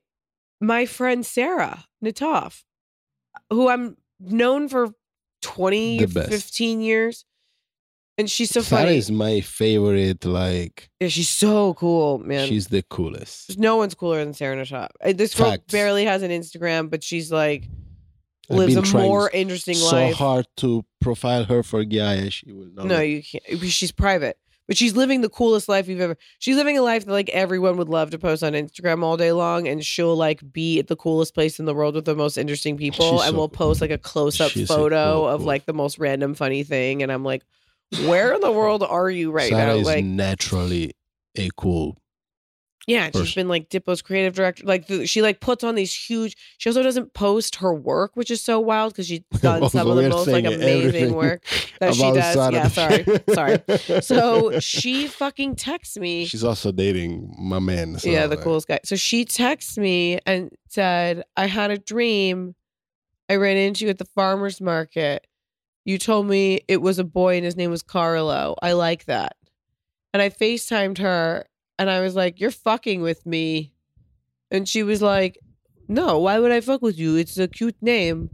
my 0.61 0.87
friend 0.87 1.25
Sarah 1.27 1.85
Nataf, 2.05 2.63
who 3.51 3.69
I'm 3.69 3.97
known 4.21 4.69
for 4.69 4.91
20, 5.43 6.07
15 6.07 6.81
years. 6.81 7.25
And 8.19 8.31
she's 8.31 8.51
so 8.51 8.61
Sarah 8.61 8.85
funny. 8.85 8.97
is 8.99 9.11
my 9.11 9.41
favorite. 9.41 10.25
Like 10.25 10.91
Yeah, 11.01 11.09
she's 11.09 11.31
so 11.31 11.75
cool, 11.75 12.19
man. 12.19 12.47
she's 12.47 12.69
the 12.69 12.83
coolest. 12.83 13.49
There's 13.49 13.59
no 13.59 13.77
one's 13.77 13.95
cooler 13.95 14.23
than 14.23 14.35
Sarah 14.35 14.57
Nataf. 14.57 14.89
Uh, 15.03 15.13
This 15.15 15.35
girl 15.35 15.51
Facts. 15.53 15.73
barely 15.73 16.05
has 16.05 16.23
an 16.23 16.31
Instagram, 16.31 16.91
but 16.91 17.03
she's 17.03 17.33
like 17.33 17.69
I've 18.51 18.57
lives 18.59 18.77
a 18.77 18.99
more 18.99 19.31
interesting 19.31 19.75
so 19.77 19.97
life. 19.97 20.13
So 20.13 20.17
hard 20.17 20.47
to 20.59 20.85
profile 21.01 21.45
her 21.45 21.63
for 21.63 21.85
Gaia. 21.85 22.29
She 22.31 22.53
will 22.53 22.69
not. 22.73 22.87
No, 22.87 23.01
you 23.01 23.23
can't. 23.23 23.45
She's 23.71 23.93
private, 23.93 24.37
but 24.67 24.77
she's 24.77 24.97
living 24.97 25.21
the 25.21 25.29
coolest 25.29 25.69
life 25.69 25.89
you've 25.89 26.01
ever. 26.01 26.17
She's 26.39 26.57
living 26.57 26.79
a 26.79 26.83
life 26.83 27.05
that 27.05 27.13
like 27.13 27.29
everyone 27.31 27.77
would 27.77 27.89
love 27.89 28.11
to 28.11 28.19
post 28.19 28.43
on 28.43 28.53
Instagram 28.53 29.03
all 29.03 29.17
day 29.17 29.33
long, 29.33 29.69
and 29.69 29.85
she'll 29.85 30.17
like 30.17 30.41
be 30.53 30.79
at 30.79 30.89
the 30.89 30.97
coolest 30.97 31.35
place 31.35 31.59
in 31.59 31.65
the 31.67 31.75
world 31.75 31.95
with 31.95 32.05
the 32.05 32.15
most 32.15 32.37
interesting 32.37 32.77
people, 32.77 33.19
She's 33.19 33.27
and 33.27 33.33
so 33.35 33.39
will 33.39 33.49
post 33.49 33.81
like 33.81 33.91
a 33.91 33.99
close 33.99 34.41
up 34.41 34.53
photo 34.53 35.15
cool, 35.15 35.29
of 35.29 35.41
cool. 35.41 35.47
like 35.47 35.67
the 35.67 35.73
most 35.73 35.99
random 35.99 36.35
funny 36.35 36.65
thing, 36.65 37.03
and 37.03 37.11
I'm 37.11 37.25
like, 37.25 37.43
where 38.07 38.33
in 38.33 38.41
the 38.41 38.53
world 38.53 38.83
are 38.83 39.11
you 39.11 39.31
right 39.31 39.51
Sarah 39.51 39.75
now? 39.75 39.79
is 39.81 39.87
Like, 39.87 40.05
naturally 40.05 40.93
a 41.37 41.51
cool. 41.57 42.02
Yeah, 42.87 43.07
she's 43.07 43.13
person. 43.13 43.41
been 43.43 43.49
like 43.49 43.69
Diplo's 43.69 44.03
creative 44.03 44.35
director. 44.35 44.65
Like 44.65 44.89
the, 44.89 45.07
she 45.07 45.23
like 45.23 45.41
puts 45.41 45.63
on 45.63 45.77
these 45.77 45.95
huge. 45.95 46.37
She 46.59 46.69
also 46.69 46.83
doesn't 46.83 47.15
post 47.15 47.57
her 47.57 47.73
work, 47.73 48.13
which 48.15 48.31
is 48.31 48.43
so 48.43 48.59
wild 48.59 48.93
because 48.93 49.07
she's 49.07 49.21
done 49.41 49.69
some 49.71 49.89
of 49.89 49.97
the 49.97 50.09
most 50.09 50.27
like 50.27 50.45
amazing 50.45 51.15
work 51.15 51.45
that 51.81 51.95
she 51.95 52.03
does. 52.03 52.53
Yeah, 52.53 52.69
sorry, 52.69 53.05
sorry. 53.33 54.03
So 54.03 54.59
she 54.59 55.07
fucking 55.07 55.57
texts 55.57 55.97
me. 55.97 56.27
she's 56.27 56.43
also 56.45 56.73
dating 56.73 57.35
my 57.39 57.61
man. 57.61 57.99
So 57.99 58.11
yeah, 58.11 58.27
the 58.27 58.35
like, 58.35 58.45
coolest 58.45 58.67
guy. 58.67 58.81
So 58.85 58.97
she 58.97 59.25
texts 59.25 59.79
me 59.79 60.19
and 60.27 60.51
said, 60.69 61.23
"I 61.37 61.47
had 61.47 61.71
a 61.71 61.79
dream. 61.79 62.57
I 63.29 63.37
ran 63.37 63.57
into 63.57 63.85
you 63.85 63.91
at 63.91 63.99
the 63.99 64.05
farmers 64.07 64.61
market. 64.61 65.27
You 65.85 65.99
told 65.99 66.27
me 66.27 66.61
it 66.67 66.83
was 66.83 66.99
a 66.99 67.05
boy 67.05 67.37
and 67.37 67.45
his 67.45 67.57
name 67.57 67.71
was 67.71 67.83
Carlo. 67.83 68.57
I 68.61 68.73
like 68.73 69.05
that." 69.05 69.37
And 70.13 70.21
I 70.21 70.29
FaceTimed 70.29 70.99
her 70.99 71.47
and 71.83 71.91
I 71.91 72.01
was 72.01 72.15
like, 72.15 72.41
"You're 72.41 72.51
fucking 72.51 73.03
with 73.03 73.25
me." 73.27 73.73
And 74.51 74.69
she 74.69 74.83
was 74.83 75.03
like, 75.03 75.39
"No, 75.89 76.19
why 76.19 76.39
would 76.39 76.53
I 76.53 76.61
fuck 76.61 76.83
with 76.83 76.99
you? 76.99 77.17
It's 77.17 77.39
a 77.39 77.49
cute 77.49 77.77
name. 77.83 78.31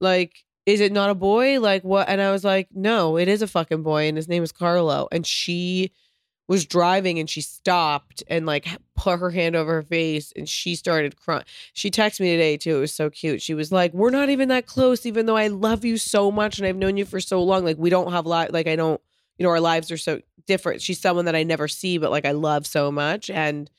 Like, 0.00 0.44
is 0.66 0.80
it 0.80 0.92
not 0.92 1.10
a 1.10 1.14
boy? 1.14 1.60
Like 1.60 1.84
what?" 1.84 2.08
And 2.08 2.20
I 2.20 2.32
was 2.32 2.44
like, 2.44 2.68
"No, 2.74 3.16
it 3.16 3.28
is 3.28 3.42
a 3.42 3.46
fucking 3.46 3.82
boy 3.82 4.08
and 4.08 4.16
his 4.16 4.28
name 4.28 4.42
is 4.42 4.52
Carlo." 4.52 5.08
And 5.12 5.26
she 5.26 5.92
was 6.48 6.66
driving 6.66 7.20
and 7.20 7.30
she 7.30 7.40
stopped 7.40 8.24
and 8.26 8.44
like 8.44 8.66
put 8.96 9.20
her 9.20 9.30
hand 9.30 9.54
over 9.54 9.72
her 9.74 9.82
face 9.84 10.32
and 10.34 10.48
she 10.48 10.74
started 10.74 11.14
crying. 11.16 11.44
She 11.74 11.92
texted 11.92 12.20
me 12.20 12.32
today 12.32 12.56
too. 12.56 12.78
It 12.78 12.80
was 12.80 12.92
so 12.92 13.08
cute. 13.08 13.40
She 13.40 13.54
was 13.54 13.70
like, 13.70 13.94
"We're 13.94 14.10
not 14.10 14.30
even 14.30 14.48
that 14.48 14.66
close, 14.66 15.06
even 15.06 15.26
though 15.26 15.36
I 15.36 15.46
love 15.46 15.84
you 15.84 15.96
so 15.96 16.32
much 16.32 16.58
and 16.58 16.66
I've 16.66 16.76
known 16.76 16.96
you 16.96 17.04
for 17.04 17.20
so 17.20 17.40
long. 17.42 17.64
Like 17.64 17.78
we 17.78 17.88
don't 17.88 18.10
have 18.12 18.26
li- 18.26 18.48
like 18.50 18.66
I 18.66 18.74
don't, 18.74 19.00
you 19.38 19.44
know, 19.44 19.50
our 19.50 19.60
lives 19.60 19.92
are 19.92 19.96
so 19.96 20.20
different. 20.50 20.82
She's 20.82 21.00
someone 21.00 21.24
that 21.26 21.36
I 21.36 21.44
never 21.44 21.68
see, 21.68 21.98
but 21.98 22.10
like 22.10 22.26
I 22.26 22.32
love 22.32 22.66
so 22.66 22.90
much." 22.90 23.30
And 23.30 23.70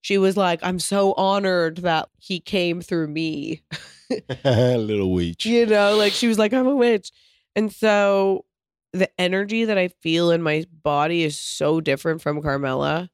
she 0.00 0.18
was 0.18 0.36
like, 0.36 0.60
"I'm 0.62 0.78
so 0.78 1.14
honored 1.14 1.78
that 1.78 2.08
he 2.18 2.40
came 2.40 2.80
through 2.82 3.08
me." 3.08 3.62
little 4.44 5.12
witch. 5.12 5.44
you 5.44 5.66
know, 5.66 5.96
like 5.96 6.12
she 6.12 6.28
was 6.28 6.38
like, 6.38 6.52
I'm 6.52 6.66
a 6.66 6.74
witch. 6.74 7.10
And 7.54 7.72
so 7.72 8.44
the 8.92 9.10
energy 9.20 9.64
that 9.66 9.78
I 9.78 9.88
feel 9.88 10.30
in 10.30 10.42
my 10.42 10.64
body 10.82 11.22
is 11.22 11.38
so 11.38 11.80
different 11.80 12.22
from 12.22 12.40
Carmela. 12.42 13.10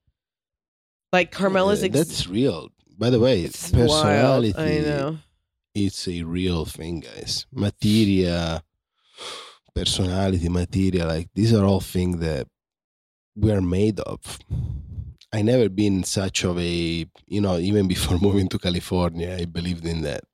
Like 1.13 1.31
Carmela's 1.31 1.83
ex- 1.83 1.95
that's 1.95 2.27
real. 2.29 2.71
By 2.97 3.11
the 3.11 3.21
way, 3.21 3.43
it's 3.43 3.73
wild. 3.73 3.89
personality. 3.89 4.55
I 4.57 4.79
know. 4.81 5.19
It's 5.75 6.07
a 6.07 6.23
real 6.23 6.65
thing, 6.65 7.01
guys. 7.01 7.47
Materia, 7.53 8.63
personality, 9.75 10.49
materia, 10.49 11.05
like 11.05 11.29
these 11.35 11.53
are 11.53 11.65
all 11.65 11.81
things 11.81 12.19
that 12.19 12.47
we 13.37 13.51
are 13.53 13.61
made 13.61 14.01
of. 14.01 14.39
I 15.33 15.43
never 15.43 15.69
been 15.69 16.05
such 16.05 16.45
of 16.45 16.59
a, 16.59 17.07
you 17.27 17.41
know, 17.41 17.59
even 17.59 17.89
before 17.89 18.19
moving 18.23 18.49
to 18.49 18.59
California, 18.59 19.37
I 19.39 19.45
believed 19.47 19.85
in 19.85 20.03
that. 20.03 20.25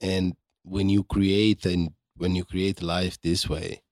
And 0.00 0.34
when 0.64 0.88
you 0.88 1.04
create 1.04 1.64
and 1.66 1.90
when 2.16 2.34
you 2.34 2.44
create 2.44 2.82
life 2.82 3.20
this 3.20 3.48
way, 3.48 3.82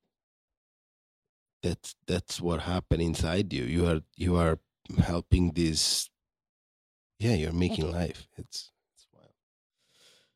that's 1.62 1.94
that's 2.06 2.40
what 2.40 2.60
happened 2.60 3.02
inside 3.02 3.52
you. 3.52 3.64
You 3.64 3.86
are 3.86 4.00
you 4.16 4.36
are 4.36 4.58
helping 4.98 5.52
this. 5.52 6.08
Yeah, 7.18 7.34
you're 7.34 7.52
making 7.52 7.92
life. 7.92 8.26
It's 8.36 8.72
it's 8.94 9.06
wild. 9.12 9.34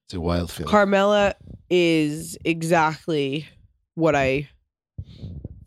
It's 0.05 0.15
a 0.15 0.21
wild 0.21 0.51
feeling. 0.51 0.71
Carmela 0.71 1.35
is 1.71 2.39
exactly 2.45 3.49
what 3.95 4.15
I 4.15 4.49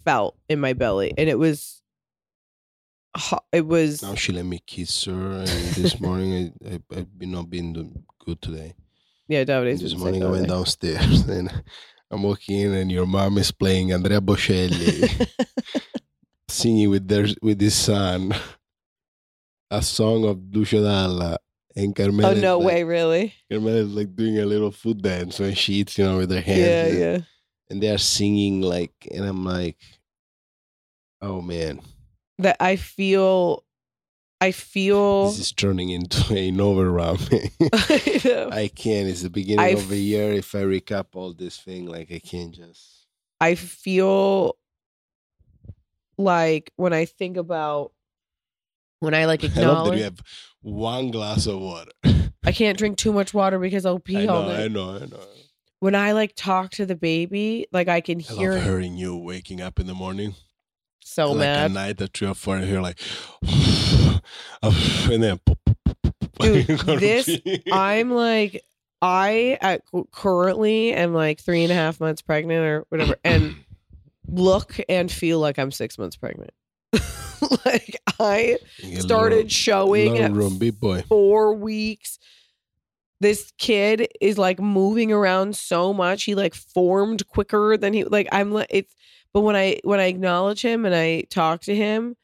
felt 0.06 0.38
in 0.48 0.60
my 0.60 0.74
belly. 0.74 1.14
And 1.18 1.28
it 1.28 1.40
was 1.40 1.77
it 3.52 3.66
was 3.66 4.02
now 4.04 4.16
she 4.16 4.32
let 4.32 4.46
me 4.46 4.60
kiss 4.66 5.06
her, 5.06 5.32
and 5.40 5.48
this 5.48 6.00
morning 6.06 6.54
I, 6.66 6.74
I 6.76 7.00
I've 7.00 7.18
been 7.18 7.32
not 7.32 7.50
been 7.50 8.04
good 8.20 8.42
today. 8.42 8.74
yeah, 9.28 9.44
Davide's 9.44 9.82
this 9.82 9.96
morning 9.96 10.24
I 10.24 10.30
went 10.30 10.48
downstairs 10.48 11.28
and 11.36 11.52
I'm 12.12 12.24
walking 12.24 12.60
in, 12.60 12.74
and 12.74 12.92
your 12.92 13.06
mom 13.06 13.38
is 13.38 13.52
playing 13.52 13.92
Andrea 13.92 14.22
Bocelli, 14.22 15.28
singing 16.50 16.90
with 16.90 17.08
their 17.08 17.28
with 17.42 17.60
his 17.60 17.76
son 17.76 18.34
a 19.70 19.82
song 19.82 20.26
of 20.26 20.40
Lucio 20.54 20.82
Dalla. 20.84 21.38
And 21.76 21.96
Carmela 21.96 22.32
oh 22.32 22.40
no 22.40 22.58
like, 22.58 22.68
way, 22.68 22.84
really? 22.84 23.34
Carmela 23.52 23.78
is 23.78 23.94
like 23.94 24.16
doing 24.16 24.40
a 24.40 24.46
little 24.46 24.72
foot 24.72 25.00
dance 25.00 25.38
when 25.40 25.54
she 25.54 25.74
eats, 25.74 25.96
you 25.98 26.06
know, 26.06 26.18
with 26.18 26.32
her 26.32 26.42
hands. 26.42 26.60
Yeah, 26.60 26.86
and- 26.86 27.00
yeah. 27.00 27.18
And 27.70 27.84
they 27.84 27.90
are 27.92 27.98
singing 28.00 28.62
like, 28.62 28.94
and 29.14 29.26
I'm 29.26 29.44
like, 29.46 29.78
oh 31.22 31.42
man, 31.42 31.82
That 32.40 32.58
I 32.60 32.76
feel 32.76 33.64
I 34.40 34.52
feel 34.52 35.28
This 35.28 35.40
is 35.40 35.52
turning 35.52 35.90
into 35.90 36.34
an 36.36 36.62
overwhelming. 36.62 37.52
I. 37.74 38.48
I 38.52 38.72
can't. 38.74 39.08
It's 39.08 39.24
the 39.24 39.30
beginning 39.30 39.66
I 39.66 39.70
of 39.70 39.90
the 39.90 39.98
year. 39.98 40.34
If 40.34 40.54
I 40.54 40.60
recap 40.60 41.08
all 41.16 41.34
this 41.34 41.58
thing, 41.58 41.88
like 41.88 42.12
I 42.12 42.20
can't 42.20 42.54
just. 42.54 43.08
I 43.40 43.56
feel 43.56 44.58
like 46.18 46.72
when 46.76 46.94
I 46.94 47.06
think 47.06 47.38
about 47.38 47.92
when 49.00 49.14
I 49.14 49.26
like 49.26 49.44
acknowledge. 49.44 49.68
I 49.68 49.72
love 49.72 49.88
that 49.88 49.98
you 49.98 50.04
have 50.04 50.20
one 50.62 51.12
glass 51.12 51.48
of 51.48 51.60
water. 51.60 51.92
I 52.44 52.52
can't 52.52 52.78
drink 52.78 52.98
too 52.98 53.12
much 53.12 53.34
water 53.34 53.60
because 53.60 53.86
I'll 53.86 54.00
pee 54.00 54.18
I 54.18 54.26
know, 54.26 54.34
all 54.36 54.48
night. 54.48 54.64
I 54.64 54.68
know, 54.68 54.96
I 54.96 55.00
know. 55.00 55.20
When 55.80 55.96
I 55.96 56.14
like 56.14 56.34
talk 56.36 56.72
to 56.72 56.86
the 56.86 56.96
baby, 56.96 57.68
like 57.72 57.88
I 57.88 58.02
can 58.02 58.20
I 58.20 58.22
hear 58.22 58.54
love 58.54 58.64
hearing 58.64 58.98
you 58.98 59.16
waking 59.16 59.62
up 59.62 59.80
in 59.80 59.88
the 59.88 59.94
morning. 59.94 60.36
So 61.08 61.30
like 61.32 61.40
mad. 61.40 61.66
at 61.66 61.72
night 61.72 62.02
at 62.02 62.14
three 62.14 62.28
or 62.28 62.34
four, 62.34 62.58
and 62.58 62.68
you're 62.70 62.82
like, 62.82 63.00
and 64.64 65.24
then, 65.24 65.40
Dude, 66.40 66.68
this- 67.00 67.40
I'm 67.72 68.12
like, 68.12 68.64
I 69.02 69.58
at, 69.62 69.82
currently 70.12 70.94
am 70.94 71.14
like 71.14 71.40
three 71.40 71.64
and 71.64 71.72
a 71.72 71.76
half 71.76 72.00
months 72.00 72.22
pregnant 72.22 72.64
or 72.66 72.86
whatever, 72.90 73.16
and 73.24 73.56
look 74.28 74.78
and 74.90 75.12
feel 75.12 75.40
like 75.40 75.58
I'm 75.60 75.72
six 75.72 75.98
months 75.98 76.16
pregnant. 76.16 76.52
like 77.66 77.96
I 78.20 78.58
You 78.80 78.90
get 78.92 79.00
a 79.00 79.02
started 79.02 79.36
little- 79.36 79.50
showing 79.50 80.14
little 80.14 80.36
room, 80.36 80.58
big 80.58 80.80
boy. 80.80 81.04
four 81.08 81.54
weeks. 81.54 82.20
This 83.20 83.52
kid 83.58 84.10
is 84.22 84.38
like 84.38 84.60
moving 84.60 85.12
around 85.12 85.56
so 85.56 85.92
much. 85.92 86.24
He 86.26 86.36
like 86.36 86.54
formed 86.54 87.28
quicker 87.28 87.76
than 87.76 87.94
he 87.94 88.04
like. 88.04 88.28
I'm 88.32 88.52
like 88.52 88.68
it's. 88.70 88.94
But 89.34 89.42
when 89.42 89.56
I 89.56 89.80
when 89.84 90.00
I 90.00 90.06
acknowledge 90.06 90.62
him 90.62 90.86
and 90.86 90.96
I 90.96 91.22
talk 91.30 91.62
to 91.62 91.76
him, 91.76 92.16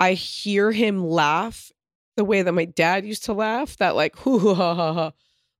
I 0.00 0.12
hear 0.12 0.72
him 0.72 1.04
laugh 1.04 1.70
the 2.16 2.24
way 2.24 2.42
that 2.42 2.52
my 2.52 2.64
dad 2.64 3.04
used 3.04 3.24
to 3.24 3.32
laugh. 3.32 3.76
That 3.78 3.94
like 3.96 4.16
hoo 4.20 4.54
ha 4.54 4.74
ha 4.74 4.92
ha. 4.92 5.12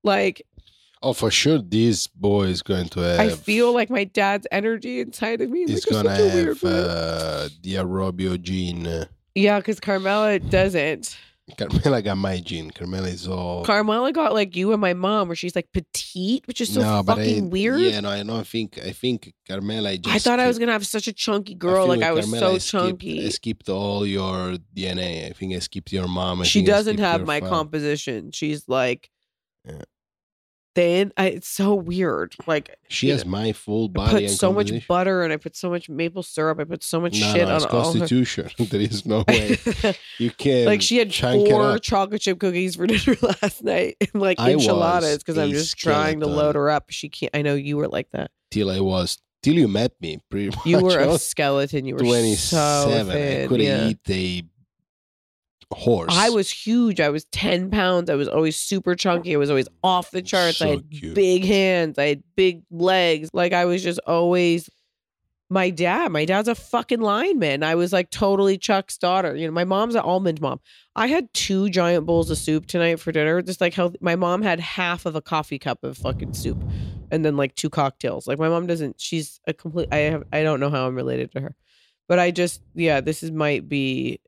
Like 0.03 0.43
Oh, 1.05 1.13
for 1.13 1.31
sure, 1.31 1.59
this 1.59 2.07
boy 2.07 2.45
is 2.45 2.63
going 2.63 2.89
to 2.89 3.01
have. 3.01 3.21
I 3.21 3.29
feel 3.29 3.75
like 3.75 3.91
my 3.91 4.05
dad's 4.05 4.47
energy 4.51 5.01
inside 5.01 5.43
of 5.43 5.51
me 5.51 5.65
is 5.65 5.71
he's 5.71 5.87
like 5.87 6.03
gonna 6.03 6.17
such 6.17 6.33
weird. 6.33 6.47
have 6.47 6.65
uh, 6.65 7.49
the 7.63 7.75
Arrobio 7.75 8.41
gene. 8.41 9.07
Yeah, 9.35 9.59
because 9.59 9.81
Carmela 9.81 10.39
doesn't. 10.39 11.15
Carmela 11.59 12.01
got 12.09 12.17
my 12.17 12.41
gene. 12.41 12.71
Carmela 12.71 13.09
is 13.09 13.29
all. 13.29 13.65
Carmela 13.65 14.13
got 14.13 14.33
like 14.33 14.57
you 14.57 14.73
and 14.73 14.81
my 14.81 14.95
mom, 14.95 15.29
where 15.29 15.37
she's 15.37 15.55
like 15.55 15.71
petite, 15.73 16.47
which 16.47 16.61
is 16.61 16.73
so 16.73 16.81
no, 16.81 17.03
fucking 17.03 17.45
I, 17.45 17.49
weird. 17.49 17.81
Yeah, 17.81 18.01
no, 18.01 18.09
I 18.11 18.23
don't 18.23 18.47
think. 18.47 18.79
I 18.79 18.93
think 18.93 19.35
Carmela. 19.47 19.91
I, 19.91 19.97
just 19.99 20.15
I 20.15 20.19
thought 20.19 20.41
I 20.41 20.47
was 20.47 20.59
gonna 20.59 20.73
have 20.73 20.87
such 20.87 21.07
a 21.07 21.13
chunky 21.13 21.55
girl. 21.55 21.87
feel 21.87 21.97
Like 21.97 22.03
I 22.03 22.13
was 22.13 22.25
Carmela, 22.27 22.41
so 22.41 22.55
I 22.55 22.59
skipped- 22.59 22.71
chunky. 22.71 23.27
I 23.27 23.29
skipped 23.29 23.69
all 23.69 24.07
your 24.07 24.57
DNA. 24.75 25.27
I 25.29 25.33
think 25.33 25.55
I 25.55 25.59
skipped 25.59 25.93
your 25.93 26.09
mom. 26.09 26.41
I 26.41 26.45
she 26.45 26.63
doesn't 26.65 26.99
have 26.99 27.27
my 27.27 27.41
father. 27.41 27.51
composition. 27.51 28.31
She's 28.33 28.69
like 28.69 29.11
Yeah. 29.67 29.83
Thin. 30.75 31.13
I, 31.17 31.27
it's 31.27 31.49
so 31.49 31.75
weird. 31.75 32.35
Like 32.47 32.77
She 32.89 33.09
has 33.09 33.25
know, 33.25 33.31
my 33.31 33.53
full 33.53 33.87
I 33.87 33.89
body. 33.89 34.27
put 34.27 34.31
so 34.35 34.53
much 34.53 34.87
butter 34.89 35.23
and 35.23 35.33
I 35.33 35.37
put 35.37 35.57
so 35.57 35.71
much 35.71 35.89
maple 35.89 36.23
syrup. 36.23 36.61
I 36.61 36.65
put 36.65 36.83
so 36.83 37.01
much 37.01 37.19
No, 37.21 37.33
shit 37.33 37.49
no, 37.49 37.57
it's 37.57 37.65
on 37.65 37.71
all 37.71 37.93
her. 37.93 37.99
Constitution. 37.99 38.51
there 38.71 38.81
is 38.81 39.07
no 39.07 39.25
way 39.29 39.59
you 40.19 40.31
can't. 40.31 40.67
like 40.67 40.83
she 40.83 40.99
had 40.99 41.15
four 41.15 41.79
chocolate 41.79 42.21
chip 42.21 42.39
cookies 42.39 42.77
for 42.77 42.87
dinner 42.89 43.17
last 43.23 43.63
night 43.63 43.97
and 44.01 44.21
like 44.21 44.39
I 44.41 44.53
enchiladas 44.53 45.19
because 45.19 45.39
I'm 45.39 45.51
just 45.51 45.77
trying 45.79 46.21
to 46.21 46.27
load 46.27 46.55
her 46.55 46.71
up. 46.71 46.87
She 46.91 47.09
can't. 47.09 47.31
I 47.35 47.43
know 47.43 47.55
you 47.55 47.77
were 47.77 47.89
like 47.89 48.11
that. 48.13 48.31
till 48.51 48.71
I 48.71 48.81
was 48.81 49.19
till 49.43 49.55
you 49.55 49.69
met 49.69 49.93
me. 50.01 50.19
Pretty 50.31 50.49
much. 50.49 50.67
You 50.67 50.81
were 50.81 50.99
a 50.99 51.19
skeleton. 51.19 51.85
You 51.85 51.95
were 51.95 52.01
twenty-seven. 52.01 53.07
so. 53.07 53.45
I 53.45 53.47
could 53.47 53.61
yeah. 53.61 53.89
eat 53.89 53.99
a 54.09 54.43
horse. 55.75 56.13
I 56.13 56.31
was 56.31 56.51
huge. 56.51 57.01
I 57.01 57.11
was 57.11 57.25
10 57.27 57.71
pounds. 57.71 58.11
I 58.11 58.15
was 58.15 58.29
always 58.29 58.57
super 58.57 58.95
chunky. 58.95 59.35
I 59.35 59.39
was 59.39 59.51
always 59.51 59.69
off 59.83 60.11
the 60.11 60.23
charts. 60.23 60.63
I 60.63 60.69
had 60.69 60.91
cute. 60.91 61.15
big 61.15 61.45
hands. 61.45 61.99
I 61.99 62.07
had 62.07 62.23
big 62.37 62.63
legs. 62.71 63.31
Like 63.33 63.53
I 63.53 63.65
was 63.65 63.83
just 63.83 64.01
always 64.07 64.71
my 65.51 65.71
dad. 65.71 66.11
My 66.11 66.25
dad's 66.25 66.49
a 66.49 66.55
fucking 66.55 67.01
lineman. 67.01 67.63
I 67.63 67.75
was 67.75 67.93
like 67.93 68.11
totally 68.11 68.59
Chuck's 68.59 68.97
daughter. 68.97 69.37
You 69.37 69.47
know, 69.47 69.53
my 69.53 69.65
mom's 69.65 69.95
an 69.95 70.01
almond 70.01 70.41
mom. 70.41 70.61
I 70.97 71.07
had 71.07 71.33
two 71.35 71.69
giant 71.71 72.07
bowls 72.07 72.31
of 72.31 72.39
soup 72.39 72.67
tonight 72.67 72.99
for 72.99 73.13
dinner. 73.13 73.43
Just 73.43 73.61
like 73.61 73.75
how 73.75 73.93
my 74.01 74.17
mom 74.17 74.43
had 74.43 74.61
half 74.61 75.07
of 75.07 75.15
a 75.15 75.23
coffee 75.23 75.59
cup 75.59 75.85
of 75.85 75.99
fucking 75.99 76.35
soup 76.35 76.63
and 77.11 77.25
then 77.25 77.37
like 77.37 77.55
two 77.55 77.71
cocktails. 77.71 78.27
Like 78.27 78.39
my 78.39 78.49
mom 78.49 78.67
doesn't, 78.67 79.01
she's 79.01 79.41
a 79.47 79.53
complete, 79.53 79.89
I 79.93 79.99
have, 79.99 80.25
I 80.33 80.43
don't 80.43 80.61
know 80.61 80.71
how 80.71 80.87
I'm 80.87 80.95
related 80.95 81.33
to 81.33 81.41
her. 81.41 81.55
But 82.09 82.19
I 82.19 82.31
just, 82.31 82.61
yeah, 82.75 83.01
this 83.01 83.23
is 83.23 83.31
might 83.31 83.69
be 83.69 84.21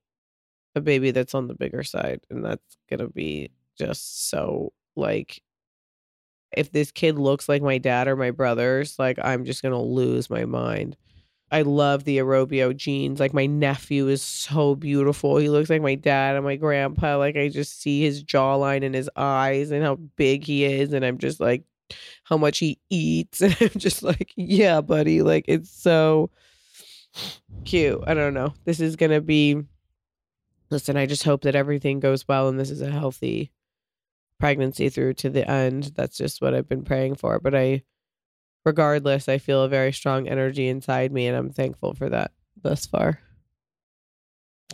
a 0.76 0.80
baby 0.80 1.10
that's 1.10 1.34
on 1.34 1.48
the 1.48 1.54
bigger 1.54 1.82
side 1.82 2.20
and 2.30 2.44
that's 2.44 2.76
gonna 2.88 3.08
be 3.08 3.50
just 3.78 4.28
so 4.30 4.72
like 4.94 5.42
if 6.52 6.70
this 6.72 6.90
kid 6.90 7.18
looks 7.18 7.48
like 7.48 7.62
my 7.62 7.78
dad 7.78 8.08
or 8.08 8.16
my 8.16 8.30
brothers 8.30 8.98
like 8.98 9.18
i'm 9.22 9.44
just 9.44 9.62
gonna 9.62 9.80
lose 9.80 10.30
my 10.30 10.44
mind. 10.44 10.96
I 11.48 11.62
love 11.62 12.02
the 12.02 12.18
Arrobio 12.18 12.76
jeans. 12.76 13.20
like 13.20 13.32
my 13.32 13.46
nephew 13.46 14.08
is 14.08 14.20
so 14.20 14.74
beautiful. 14.74 15.36
He 15.36 15.48
looks 15.48 15.70
like 15.70 15.80
my 15.80 15.94
dad 15.94 16.34
and 16.34 16.44
my 16.44 16.56
grandpa 16.56 17.18
like 17.18 17.36
i 17.36 17.48
just 17.48 17.80
see 17.80 18.02
his 18.02 18.24
jawline 18.24 18.84
and 18.84 18.94
his 18.94 19.08
eyes 19.14 19.70
and 19.70 19.84
how 19.84 19.94
big 20.16 20.42
he 20.42 20.64
is 20.64 20.92
and 20.92 21.04
i'm 21.04 21.18
just 21.18 21.38
like 21.38 21.62
how 22.24 22.36
much 22.36 22.58
he 22.58 22.80
eats 22.90 23.40
and 23.42 23.56
i'm 23.60 23.70
just 23.78 24.02
like 24.02 24.32
yeah 24.36 24.80
buddy 24.80 25.22
like 25.22 25.44
it's 25.46 25.70
so 25.70 26.30
cute. 27.64 28.02
I 28.06 28.14
don't 28.14 28.34
know. 28.34 28.54
This 28.64 28.80
is 28.80 28.96
gonna 28.96 29.20
be 29.20 29.62
listen, 30.70 30.96
I 30.96 31.06
just 31.06 31.24
hope 31.24 31.42
that 31.42 31.54
everything 31.54 32.00
goes 32.00 32.26
well 32.26 32.48
and 32.48 32.58
this 32.58 32.70
is 32.70 32.80
a 32.80 32.90
healthy 32.90 33.52
pregnancy 34.38 34.88
through 34.88 35.14
to 35.14 35.30
the 35.30 35.48
end. 35.48 35.92
That's 35.94 36.16
just 36.16 36.42
what 36.42 36.54
I've 36.54 36.68
been 36.68 36.84
praying 36.84 37.16
for. 37.16 37.38
But 37.40 37.54
I, 37.54 37.82
regardless, 38.64 39.28
I 39.28 39.38
feel 39.38 39.62
a 39.62 39.68
very 39.68 39.92
strong 39.92 40.28
energy 40.28 40.68
inside 40.68 41.12
me 41.12 41.26
and 41.26 41.36
I'm 41.36 41.50
thankful 41.50 41.94
for 41.94 42.08
that 42.10 42.32
thus 42.62 42.86
far. 42.86 43.20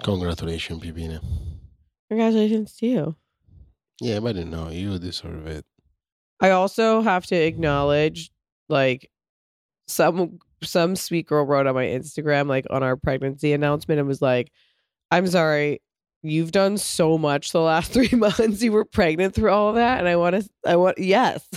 Congratulations, 0.03 0.83
Pipina. 0.83 1.21
Congratulations 2.09 2.77
to 2.77 2.87
you. 2.87 3.17
Yeah, 4.01 4.21
but 4.21 4.37
no, 4.37 4.69
you 4.71 4.99
deserve 4.99 5.47
it. 5.47 5.65
I 6.41 6.51
also 6.51 7.03
have 7.03 7.25
to 7.27 7.37
acknowledge 7.37 8.33
like 8.69 9.11
some 9.87 10.39
some 10.63 10.97
sweet 10.97 11.27
girl 11.27 11.45
wrote 11.45 11.67
on 11.67 11.75
my 11.75 11.85
Instagram 11.85 12.49
like 12.49 12.67
on 12.71 12.83
our 12.83 12.97
pregnancy 12.97 13.53
announcement 13.53 13.99
and 13.99 14.09
was 14.09 14.23
like, 14.23 14.51
"I'm 15.13 15.27
sorry, 15.27 15.81
you've 16.23 16.53
done 16.53 16.79
so 16.79 17.19
much 17.19 17.53
the 17.53 17.61
last 17.61 17.93
3 17.95 18.11
months. 18.13 18.63
You 18.63 18.73
were 18.73 18.85
pregnant 18.85 19.35
through 19.35 19.51
all 19.51 19.75
that 19.75 19.99
and 19.99 20.09
I 20.09 20.17
want 20.17 20.37
to 20.37 20.49
I 20.67 20.77
want 20.77 20.99
yes." 20.99 21.49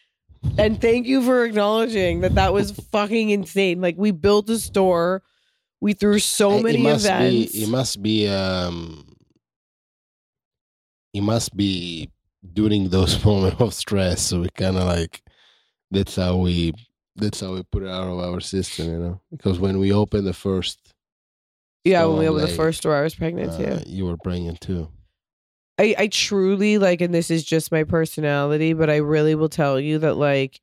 and 0.58 0.80
thank 0.80 1.06
you 1.06 1.22
for 1.22 1.44
acknowledging 1.44 2.20
that 2.20 2.34
that 2.36 2.52
was 2.52 2.72
fucking 2.72 3.30
insane. 3.30 3.80
Like 3.80 3.96
we 3.98 4.10
built 4.10 4.48
a 4.50 4.58
store, 4.58 5.22
we 5.80 5.92
threw 5.92 6.18
so 6.18 6.60
many 6.60 6.78
it 6.78 6.82
must 6.82 7.04
events. 7.04 7.52
Be, 7.52 7.62
it 7.62 7.68
must 7.68 8.02
be. 8.02 8.28
Um, 8.28 9.16
it 11.14 11.22
must 11.22 11.56
be 11.56 12.10
during 12.52 12.88
those 12.88 13.24
moments 13.24 13.60
of 13.60 13.74
stress. 13.74 14.22
So 14.22 14.40
we 14.40 14.48
kind 14.50 14.76
of 14.76 14.84
like 14.84 15.22
that's 15.90 16.16
how 16.16 16.36
we 16.36 16.72
that's 17.16 17.40
how 17.40 17.54
we 17.54 17.62
put 17.64 17.82
it 17.82 17.88
out 17.88 18.08
of 18.08 18.18
our 18.18 18.40
system, 18.40 18.86
you 18.90 18.98
know. 18.98 19.20
Because 19.30 19.58
when 19.58 19.78
we 19.78 19.92
opened 19.92 20.26
the 20.26 20.32
first, 20.32 20.87
yeah, 21.84 22.04
when 22.04 22.18
we 22.18 22.28
opened 22.28 22.44
the 22.44 22.48
late, 22.48 22.56
first 22.56 22.78
store, 22.78 22.96
I 22.96 23.02
was 23.02 23.14
pregnant 23.14 23.56
too. 23.56 23.72
uh, 23.72 23.80
you 23.86 24.06
were 24.06 24.16
pregnant 24.16 24.60
too. 24.60 24.88
I, 25.78 25.94
I 25.96 26.06
truly 26.08 26.78
like, 26.78 27.00
and 27.00 27.14
this 27.14 27.30
is 27.30 27.44
just 27.44 27.70
my 27.70 27.84
personality, 27.84 28.72
but 28.72 28.90
I 28.90 28.96
really 28.96 29.34
will 29.34 29.48
tell 29.48 29.78
you 29.78 29.98
that 30.00 30.16
like 30.16 30.60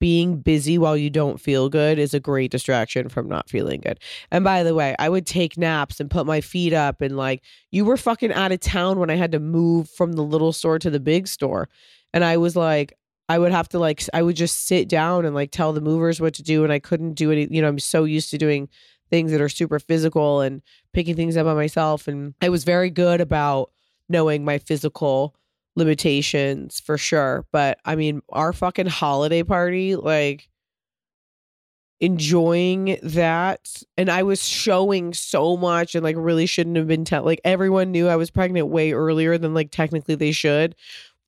being 0.00 0.40
busy 0.40 0.78
while 0.78 0.96
you 0.96 1.10
don't 1.10 1.40
feel 1.40 1.68
good 1.68 1.98
is 1.98 2.14
a 2.14 2.20
great 2.20 2.50
distraction 2.50 3.08
from 3.08 3.28
not 3.28 3.48
feeling 3.48 3.80
good. 3.80 3.98
And 4.30 4.44
by 4.44 4.62
the 4.62 4.74
way, 4.74 4.94
I 4.98 5.08
would 5.08 5.26
take 5.26 5.56
naps 5.56 6.00
and 6.00 6.10
put 6.10 6.26
my 6.26 6.40
feet 6.40 6.72
up 6.72 7.00
and 7.00 7.16
like 7.16 7.42
you 7.70 7.84
were 7.84 7.96
fucking 7.96 8.32
out 8.32 8.52
of 8.52 8.60
town 8.60 8.98
when 8.98 9.10
I 9.10 9.14
had 9.16 9.32
to 9.32 9.40
move 9.40 9.88
from 9.90 10.12
the 10.12 10.22
little 10.22 10.52
store 10.52 10.78
to 10.78 10.90
the 10.90 11.00
big 11.00 11.28
store. 11.28 11.68
And 12.12 12.24
I 12.24 12.36
was 12.36 12.56
like, 12.56 12.94
I 13.28 13.38
would 13.38 13.52
have 13.52 13.68
to 13.70 13.78
like 13.78 14.04
I 14.14 14.22
would 14.22 14.36
just 14.36 14.66
sit 14.66 14.88
down 14.88 15.24
and 15.24 15.34
like 15.34 15.50
tell 15.50 15.72
the 15.72 15.80
movers 15.80 16.20
what 16.20 16.34
to 16.34 16.42
do 16.42 16.62
and 16.62 16.72
I 16.72 16.78
couldn't 16.78 17.14
do 17.14 17.32
any, 17.32 17.48
you 17.50 17.60
know, 17.60 17.68
I'm 17.68 17.78
so 17.78 18.04
used 18.04 18.30
to 18.30 18.38
doing 18.38 18.68
things 19.10 19.30
that 19.32 19.40
are 19.40 19.48
super 19.48 19.78
physical 19.78 20.40
and 20.40 20.62
picking 20.92 21.16
things 21.16 21.36
up 21.36 21.46
on 21.46 21.56
myself. 21.56 22.08
And 22.08 22.34
I 22.40 22.48
was 22.48 22.64
very 22.64 22.90
good 22.90 23.20
about 23.20 23.70
knowing 24.08 24.44
my 24.44 24.58
physical 24.58 25.34
limitations 25.74 26.80
for 26.80 26.98
sure. 26.98 27.46
But 27.52 27.78
I 27.84 27.96
mean, 27.96 28.22
our 28.30 28.52
fucking 28.52 28.86
holiday 28.86 29.42
party, 29.42 29.96
like 29.96 30.48
enjoying 32.00 32.98
that. 33.02 33.82
And 33.96 34.10
I 34.10 34.22
was 34.22 34.46
showing 34.46 35.14
so 35.14 35.56
much 35.56 35.94
and 35.94 36.04
like 36.04 36.16
really 36.18 36.46
shouldn't 36.46 36.76
have 36.76 36.86
been 36.86 37.04
tell 37.04 37.24
like 37.24 37.40
everyone 37.44 37.90
knew 37.90 38.08
I 38.08 38.16
was 38.16 38.30
pregnant 38.30 38.68
way 38.68 38.92
earlier 38.92 39.38
than 39.38 39.54
like 39.54 39.70
technically 39.70 40.14
they 40.14 40.32
should. 40.32 40.74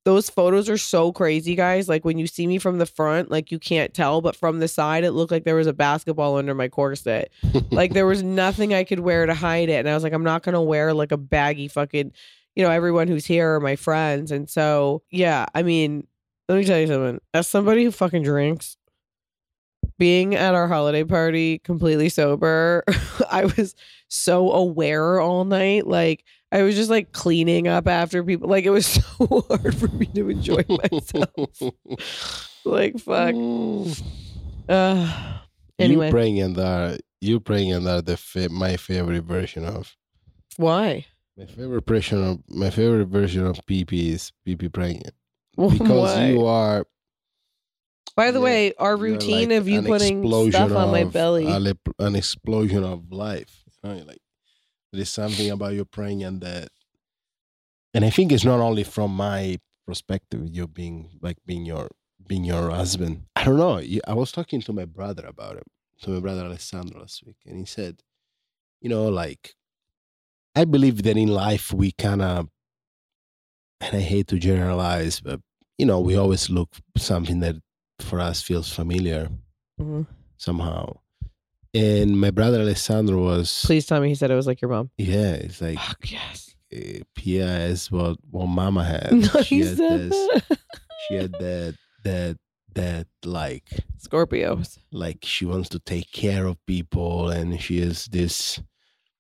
Those 0.09 0.31
photos 0.31 0.71
are 0.71 0.79
so 0.79 1.13
crazy, 1.13 1.55
guys. 1.55 1.87
Like 1.87 2.03
when 2.03 2.17
you 2.17 2.27
see 2.27 2.47
me 2.47 2.57
from 2.57 2.79
the 2.79 2.87
front, 2.87 3.31
like 3.31 3.53
you 3.53 3.59
can't 3.59 3.93
tell, 3.93 4.23
but 4.23 4.35
from 4.35 4.59
the 4.59 4.67
side, 4.67 5.05
it 5.05 5.11
looked 5.11 5.31
like 5.31 5.45
there 5.45 5.55
was 5.55 5.67
a 5.67 5.75
basketball 5.75 6.39
under 6.39 6.55
my 6.55 6.67
corset. 6.67 7.31
like 7.71 7.93
there 7.93 8.07
was 8.07 8.23
nothing 8.23 8.73
I 8.73 8.85
could 8.85 9.01
wear 9.01 9.27
to 9.27 9.35
hide 9.35 9.69
it. 9.69 9.75
And 9.75 9.87
I 9.87 9.93
was 9.93 10.03
like, 10.03 10.15
I'm 10.15 10.25
not 10.25 10.43
gonna 10.43 10.63
wear 10.63 10.95
like 10.95 11.13
a 11.13 11.19
baggy 11.19 11.69
fucking, 11.69 12.13
you 12.57 12.65
know, 12.65 12.71
everyone 12.71 13.07
who's 13.07 13.27
here 13.27 13.57
are 13.57 13.61
my 13.61 13.77
friends. 13.77 14.33
And 14.33 14.49
so 14.49 15.03
yeah, 15.11 15.45
I 15.55 15.63
mean, 15.63 16.07
let 16.49 16.57
me 16.57 16.65
tell 16.65 16.81
you 16.81 16.87
something. 16.87 17.21
As 17.35 17.47
somebody 17.47 17.85
who 17.85 17.91
fucking 17.91 18.23
drinks, 18.23 18.79
being 19.99 20.35
at 20.35 20.55
our 20.55 20.69
holiday 20.69 21.05
party 21.05 21.59
completely 21.59 22.09
sober, 22.09 22.83
I 23.31 23.45
was 23.45 23.75
so 24.09 24.53
aware 24.53 25.21
all 25.21 25.45
night. 25.45 25.87
Like 25.87 26.25
I 26.51 26.63
was 26.63 26.75
just 26.75 26.89
like 26.91 27.13
cleaning 27.13 27.69
up 27.69 27.87
after 27.87 28.25
people. 28.25 28.49
Like 28.49 28.65
it 28.65 28.71
was 28.71 28.87
so 29.19 29.45
hard 29.49 29.77
for 29.77 29.89
me 29.89 30.07
to 30.07 30.31
enjoy 30.31 30.65
myself. 30.69 31.63
like 32.65 32.99
fuck. 32.99 33.35
Uh, 34.69 35.39
anyway, 35.79 36.07
You 36.09 36.11
bringing 36.13 36.53
that. 36.55 37.01
You 37.23 37.41
bringing 37.41 37.85
that 37.85 38.05
the 38.05 38.19
fa- 38.19 38.51
my 38.51 38.77
favorite 38.77 39.25
version 39.25 39.65
of 39.65 39.97
why? 40.59 41.07
my 41.39 41.47
favorite 41.47 41.87
version 41.87 42.23
of 42.23 42.39
my 42.51 42.69
favorite 42.69 43.07
version 43.07 43.47
of 43.47 43.59
PP 43.67 44.09
is 44.11 44.31
PP 44.47 44.71
praying 44.73 45.03
Why? 45.55 45.69
because 45.79 46.19
you 46.29 46.45
are 46.45 46.85
By 48.15 48.31
the 48.31 48.41
yeah, 48.41 48.45
way, 48.45 48.75
our 48.75 48.97
routine 48.97 49.49
like 49.49 49.59
of 49.59 49.69
you 49.69 49.81
putting 49.83 50.31
stuff 50.51 50.73
on 50.73 50.91
my 50.91 51.05
belly. 51.05 51.47
an 51.99 52.15
explosion 52.17 52.85
of 52.85 53.11
life. 53.11 53.65
You 53.83 53.91
know, 53.91 53.97
like 54.05 54.21
there 54.93 55.03
is 55.03 55.11
something 55.11 55.51
about 55.51 55.75
your 55.75 55.85
praying 55.85 56.23
and 56.25 56.41
that, 56.41 56.69
and 57.95 58.05
I 58.05 58.11
think 58.11 58.33
it's 58.33 58.45
not 58.45 58.61
only 58.61 58.85
from 58.85 59.15
my 59.15 59.59
perspective. 59.87 60.49
You 60.51 60.67
being 60.67 61.19
like 61.23 61.39
being 61.47 61.65
your 61.65 61.89
being 62.27 62.45
your 62.45 62.71
husband. 62.71 63.23
I 63.37 63.45
don't 63.45 63.57
know. 63.57 63.81
I 64.07 64.15
was 64.15 64.33
talking 64.33 64.61
to 64.63 64.73
my 64.73 64.85
brother 64.85 65.25
about 65.27 65.57
it, 65.57 65.65
to 66.03 66.11
my 66.11 66.21
brother 66.21 66.45
Alessandro 66.45 67.01
last 67.01 67.25
week, 67.25 67.37
and 67.47 67.59
he 67.59 67.65
said, 67.65 68.03
you 68.81 68.89
know, 68.89 69.09
like 69.09 69.55
I 70.55 70.65
believe 70.65 71.03
that 71.05 71.17
in 71.17 71.29
life 71.29 71.73
we 71.73 71.93
kind 71.93 72.21
of, 72.23 72.49
and 73.81 73.97
I 73.97 74.01
hate 74.01 74.27
to 74.29 74.39
generalize, 74.39 75.21
but 75.21 75.41
you 75.79 75.87
know, 75.87 76.01
we 76.01 76.17
always 76.17 76.51
look 76.51 76.71
something 76.97 77.41
that 77.41 77.57
for 78.01 78.21
us 78.21 78.43
feels 78.43 78.73
familiar 78.73 79.31
Mhm. 79.81 80.07
somehow. 80.37 80.99
And 81.79 82.21
my 82.21 82.31
brother 82.31 82.61
Alessandro 82.61 83.19
was, 83.23 83.63
Please 83.65 83.87
tell 83.87 84.01
me 84.01 84.09
he 84.09 84.15
said 84.15 84.31
it 84.31 84.35
was 84.35 84.47
like 84.47 84.61
your 84.61 84.71
mom. 84.71 84.91
yeah, 84.99 85.33
it's 85.45 85.61
like 85.61 85.79
Fuck 85.79 86.11
yes. 86.11 86.55
uh, 86.75 87.05
Pia 87.15 87.47
is 87.73 87.91
what 87.91 88.17
what 88.31 88.47
Mama 88.49 88.83
had. 88.85 89.13
No, 89.35 89.43
she 89.43 89.57
he 89.57 89.61
had 89.67 89.77
said 89.77 90.01
this, 90.11 90.29
that. 90.49 90.59
she 91.09 91.15
had 91.15 91.33
that 91.33 91.75
that 92.05 92.37
that 92.75 93.07
like 93.25 93.65
Scorpios. 93.99 94.79
like 94.93 95.19
she 95.23 95.45
wants 95.45 95.69
to 95.71 95.79
take 95.79 96.11
care 96.13 96.47
of 96.47 96.57
people 96.67 97.29
and 97.31 97.61
she 97.61 97.81
has 97.81 98.07
this 98.07 98.61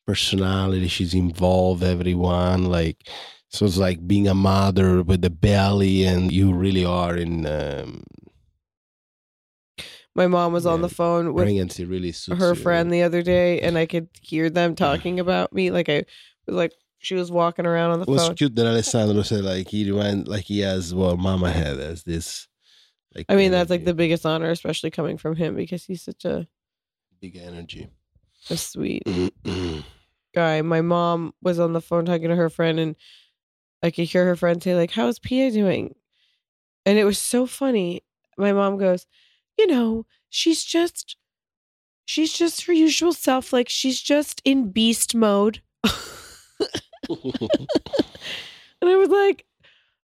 personality 0.06 0.88
she's 0.88 1.12
involved 1.14 1.82
everyone 1.82 2.64
like 2.66 3.08
so 3.50 3.66
it's 3.66 3.76
like 3.76 4.06
being 4.06 4.26
a 4.28 4.34
mother 4.34 5.02
with 5.02 5.20
the 5.22 5.30
belly 5.30 6.04
and 6.04 6.32
you 6.32 6.52
really 6.52 6.84
are 6.84 7.14
in 7.16 7.46
um 7.46 8.02
My 10.18 10.26
mom 10.26 10.52
was 10.52 10.66
on 10.66 10.82
the 10.82 10.88
phone 10.88 11.32
with 11.32 11.44
pregnancy 11.44 11.84
really 11.84 12.10
suits 12.10 12.40
her 12.40 12.48
you. 12.48 12.54
friend 12.56 12.92
the 12.92 13.02
other 13.02 13.22
day, 13.22 13.60
and 13.60 13.78
I 13.78 13.86
could 13.86 14.08
hear 14.20 14.50
them 14.50 14.74
talking 14.74 15.20
about 15.24 15.52
me. 15.52 15.70
Like 15.70 15.88
I 15.88 16.04
was 16.44 16.56
like, 16.56 16.72
she 16.98 17.14
was 17.14 17.30
walking 17.30 17.66
around 17.66 17.92
on 17.92 18.00
the 18.00 18.06
it 18.06 18.10
was 18.10 18.26
phone. 18.26 18.34
cute 18.34 18.56
that 18.56 18.66
Alessandro 18.66 19.22
said 19.22 19.44
like 19.44 19.68
he 19.68 19.88
remind 19.88 20.26
like 20.26 20.42
he 20.42 20.58
has 20.58 20.92
what 20.92 21.20
mama 21.20 21.52
had 21.52 21.78
as 21.78 22.02
this 22.02 22.48
like 23.14 23.26
I 23.28 23.36
mean, 23.36 23.52
that's 23.52 23.70
like 23.70 23.84
the 23.84 23.94
biggest 23.94 24.26
honor, 24.26 24.50
especially 24.50 24.90
coming 24.90 25.18
from 25.18 25.36
him 25.36 25.54
because 25.54 25.84
he's 25.84 26.02
such 26.02 26.24
a, 26.24 26.48
big 27.20 27.36
energy 27.36 27.88
a 28.50 28.56
sweet 28.56 29.04
guy. 30.34 30.62
My 30.62 30.80
mom 30.80 31.32
was 31.42 31.60
on 31.60 31.74
the 31.74 31.80
phone 31.80 32.06
talking 32.06 32.28
to 32.28 32.34
her 32.34 32.50
friend, 32.50 32.80
and 32.80 32.96
I 33.84 33.92
could 33.92 34.06
hear 34.06 34.24
her 34.24 34.34
friend 34.34 34.60
say, 34.60 34.74
like, 34.74 34.90
how's 34.90 35.20
Pia 35.20 35.52
doing? 35.52 35.94
And 36.84 36.98
it 36.98 37.04
was 37.04 37.18
so 37.18 37.46
funny. 37.46 38.02
My 38.36 38.52
mom 38.52 38.78
goes, 38.78 39.06
you 39.58 39.66
know, 39.66 40.06
she's 40.30 40.64
just 40.64 41.16
she's 42.04 42.32
just 42.32 42.64
her 42.66 42.72
usual 42.72 43.12
self. 43.12 43.52
Like 43.52 43.68
she's 43.68 44.00
just 44.00 44.40
in 44.44 44.70
beast 44.70 45.14
mode. 45.14 45.60
And 48.80 48.90
I 48.90 48.96
was 48.96 49.08
like, 49.08 49.44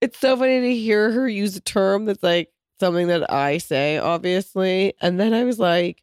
it's 0.01 0.19
so 0.19 0.37
funny 0.37 0.61
to 0.61 0.75
hear 0.75 1.11
her 1.11 1.29
use 1.29 1.57
a 1.57 1.61
term 1.61 2.05
that's 2.05 2.23
like 2.23 2.51
something 2.81 3.09
that 3.09 3.31
I 3.33 3.59
say, 3.59 3.99
obviously. 3.99 4.95
And 5.01 5.19
then 5.19 5.35
I 5.35 5.45
was 5.45 5.59
like, 5.59 6.03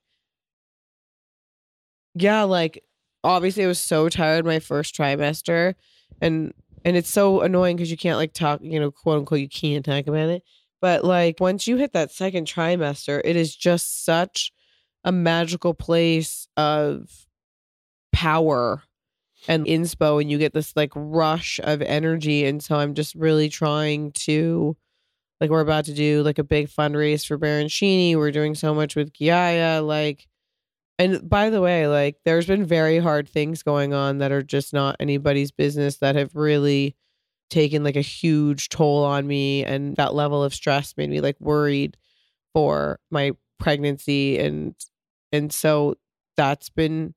yeah, 2.16 2.43
like 2.43 2.84
obviously 3.24 3.64
I 3.64 3.68
was 3.68 3.80
so 3.80 4.10
tired 4.10 4.46
my 4.46 4.60
first 4.60 4.96
trimester. 4.96 5.76
And 6.22 6.54
and 6.84 6.96
it's 6.96 7.10
so 7.10 7.41
annoying 7.41 7.76
because 7.76 7.91
you 7.91 7.98
can't 7.98 8.18
like 8.18 8.34
talk, 8.34 8.62
you 8.62 8.80
know, 8.80 8.91
quote 8.91 9.20
unquote, 9.20 9.39
you 9.39 9.50
can't 9.50 9.86
talk 9.86 10.08
about 10.08 10.30
it. 10.30 10.43
But 10.86 11.04
like 11.04 11.40
once 11.40 11.66
you 11.66 11.78
hit 11.78 11.94
that 11.94 12.12
second 12.12 12.46
trimester, 12.46 13.20
it 13.26 13.36
is 13.36 13.56
just 13.56 14.06
such 14.06 14.52
a 15.04 15.12
magical 15.12 15.74
place 15.74 16.48
of 16.58 17.26
power 18.14 18.84
and 19.48 19.66
inspo 19.66 20.22
and 20.22 20.30
you 20.30 20.38
get 20.38 20.54
this 20.54 20.76
like 20.76 20.92
rush 20.94 21.60
of 21.64 21.82
energy 21.82 22.46
and 22.46 22.64
so 22.64 22.76
i'm 22.76 22.94
just 22.94 23.16
really 23.16 23.50
trying 23.50 24.12
to 24.12 24.78
like 25.42 25.50
we're 25.50 25.60
about 25.60 25.86
to 25.86 25.94
do 25.96 26.22
like 26.22 26.38
a 26.38 26.44
big 26.44 26.68
fundraise 26.68 27.26
for 27.26 27.40
Baroncini. 27.40 28.16
we're 28.16 28.30
doing 28.30 28.54
so 28.54 28.76
much 28.76 28.96
with 28.96 29.12
Giaya 29.12 29.84
like 29.84 30.28
and 31.00 31.28
by 31.28 31.50
the 31.50 31.62
way 31.62 31.88
like 31.88 32.18
there's 32.26 32.46
been 32.46 32.64
very 32.64 33.00
hard 33.00 33.28
things 33.28 33.64
going 33.64 33.96
on 33.96 34.20
that 34.20 34.32
are 34.32 34.44
just 34.44 34.72
not 34.72 34.98
anybody's 35.00 35.52
business 35.52 35.98
that 35.98 36.16
have 36.16 36.36
really 36.36 36.96
taken 37.50 37.84
like 37.84 37.96
a 37.96 38.02
huge 38.02 38.70
toll 38.70 39.04
on 39.04 39.28
me 39.28 39.64
and 39.64 39.96
that 39.96 40.14
level 40.14 40.43
of 40.43 40.54
stress 40.54 40.93
made 40.98 41.10
me 41.10 41.22
like 41.22 41.39
worried 41.39 41.98
for 42.54 43.00
my 43.12 43.32
pregnancy 43.60 44.38
and 44.39 44.76
and 45.32 45.54
so 45.54 45.96
that's 46.36 46.70
been 46.70 47.14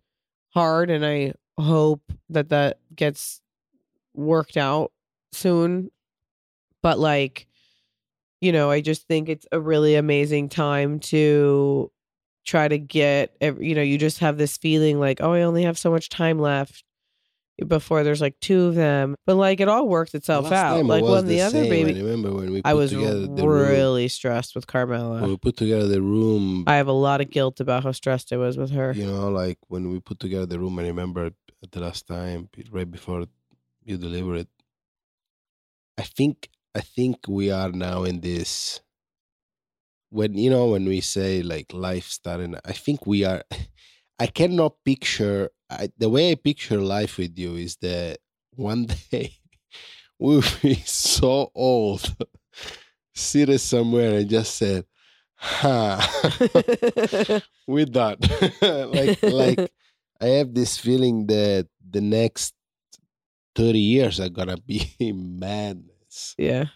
hard 0.55 0.91
and 0.91 1.05
i 1.05 1.33
hope 1.59 2.12
that 2.29 2.51
that 2.51 2.79
gets 2.95 3.41
worked 4.14 4.57
out 4.57 4.93
soon. 5.33 5.91
But 6.83 6.99
like 6.99 7.47
you 8.41 8.53
know 8.53 8.70
i 8.70 8.81
just 8.81 9.07
think 9.09 9.29
it's 9.29 9.47
a 9.51 9.61
really 9.61 9.97
amazing 9.97 10.49
time 10.49 11.01
to 11.01 11.91
try 12.47 12.68
to 12.68 12.79
get 12.79 13.37
you 13.41 13.74
know 13.74 13.83
you 13.83 13.99
just 13.99 14.20
have 14.20 14.39
this 14.39 14.57
feeling 14.57 15.01
like 15.01 15.20
oh 15.20 15.33
i 15.33 15.43
only 15.43 15.64
have 15.64 15.76
so 15.76 15.91
much 15.91 16.09
time 16.09 16.39
left 16.39 16.85
before 17.66 18.04
there's 18.04 18.20
like 18.20 18.38
two 18.40 18.66
of 18.66 18.74
them. 18.74 19.16
But 19.26 19.36
like 19.36 19.61
it 19.61 19.68
all 19.68 19.88
worked 19.88 20.14
itself 20.14 20.52
out. 20.52 20.84
like 20.84 21.02
when 21.02 21.26
the, 21.26 21.40
other 21.40 21.62
same. 21.62 21.70
baby 21.70 21.98
I 21.98 22.02
remember 22.02 22.32
when 22.32 22.52
we 22.52 22.62
i 22.64 22.74
was 22.74 22.90
the 22.90 22.98
room, 22.98 23.68
really 23.68 24.09
stressed 24.09 24.54
with 24.54 24.66
carmela 24.66 25.20
when 25.20 25.30
we 25.30 25.36
put 25.36 25.56
together 25.56 25.86
the 25.86 26.02
room. 26.02 26.64
I 26.66 26.76
have 26.76 26.88
a 26.88 26.92
lot 26.92 27.20
of 27.20 27.30
guilt 27.30 27.61
about 27.61 27.82
how 27.84 27.92
stressed 27.92 28.32
i 28.32 28.36
was 28.36 28.56
with 28.56 28.70
her. 28.70 28.92
You 28.92 29.06
know 29.06 29.28
like 29.28 29.59
when 29.68 29.90
we 29.90 30.00
put 30.00 30.20
together 30.20 30.46
the 30.46 30.59
room 30.59 30.78
i 30.78 30.82
remember 30.82 31.30
at 31.62 31.72
the 31.72 31.80
last 31.80 32.06
time 32.06 32.48
right 32.70 32.90
before 32.90 33.26
you 33.84 33.96
deliver 33.96 34.36
it 34.36 34.48
i 35.96 36.02
think 36.02 36.48
i 36.74 36.80
think 36.80 37.16
we 37.26 37.50
are 37.50 37.72
now 37.72 38.04
in 38.04 38.20
this 38.20 38.80
when 40.11 40.34
you 40.34 40.50
know 40.50 40.66
when 40.66 40.84
we 40.84 41.00
say 41.00 41.42
like 41.42 41.72
life 41.72 42.06
starting 42.06 42.54
i 42.64 42.72
think 42.72 43.06
we 43.06 43.24
are 43.24 43.42
i 44.18 44.26
cannot 44.26 44.74
picture 44.84 45.50
I, 45.71 45.91
the 45.99 46.09
way 46.09 46.33
i 46.33 46.35
picture 46.35 46.81
life 46.81 47.19
with 47.19 47.39
you 47.39 47.57
is 47.57 47.77
that 47.77 48.19
one 48.55 48.87
day 49.11 49.33
we'll 50.19 50.43
be 50.62 50.75
so 50.87 51.51
old 51.55 52.16
seated 53.14 53.59
somewhere 53.61 54.19
and 54.19 54.29
just 54.29 54.57
said 54.57 54.85
huh. 55.35 56.01
We're 57.66 57.87
done 57.87 58.19
like 58.61 59.23
like 59.23 59.73
i 60.21 60.27
have 60.27 60.55
this 60.55 60.79
feeling 60.79 61.27
that 61.27 61.69
the 61.91 62.01
next 62.01 62.55
30 63.59 63.79
years 63.79 64.21
are 64.21 64.29
gonna 64.29 64.57
be 64.57 64.87
madness. 65.12 66.37
Yeah. 66.39 66.66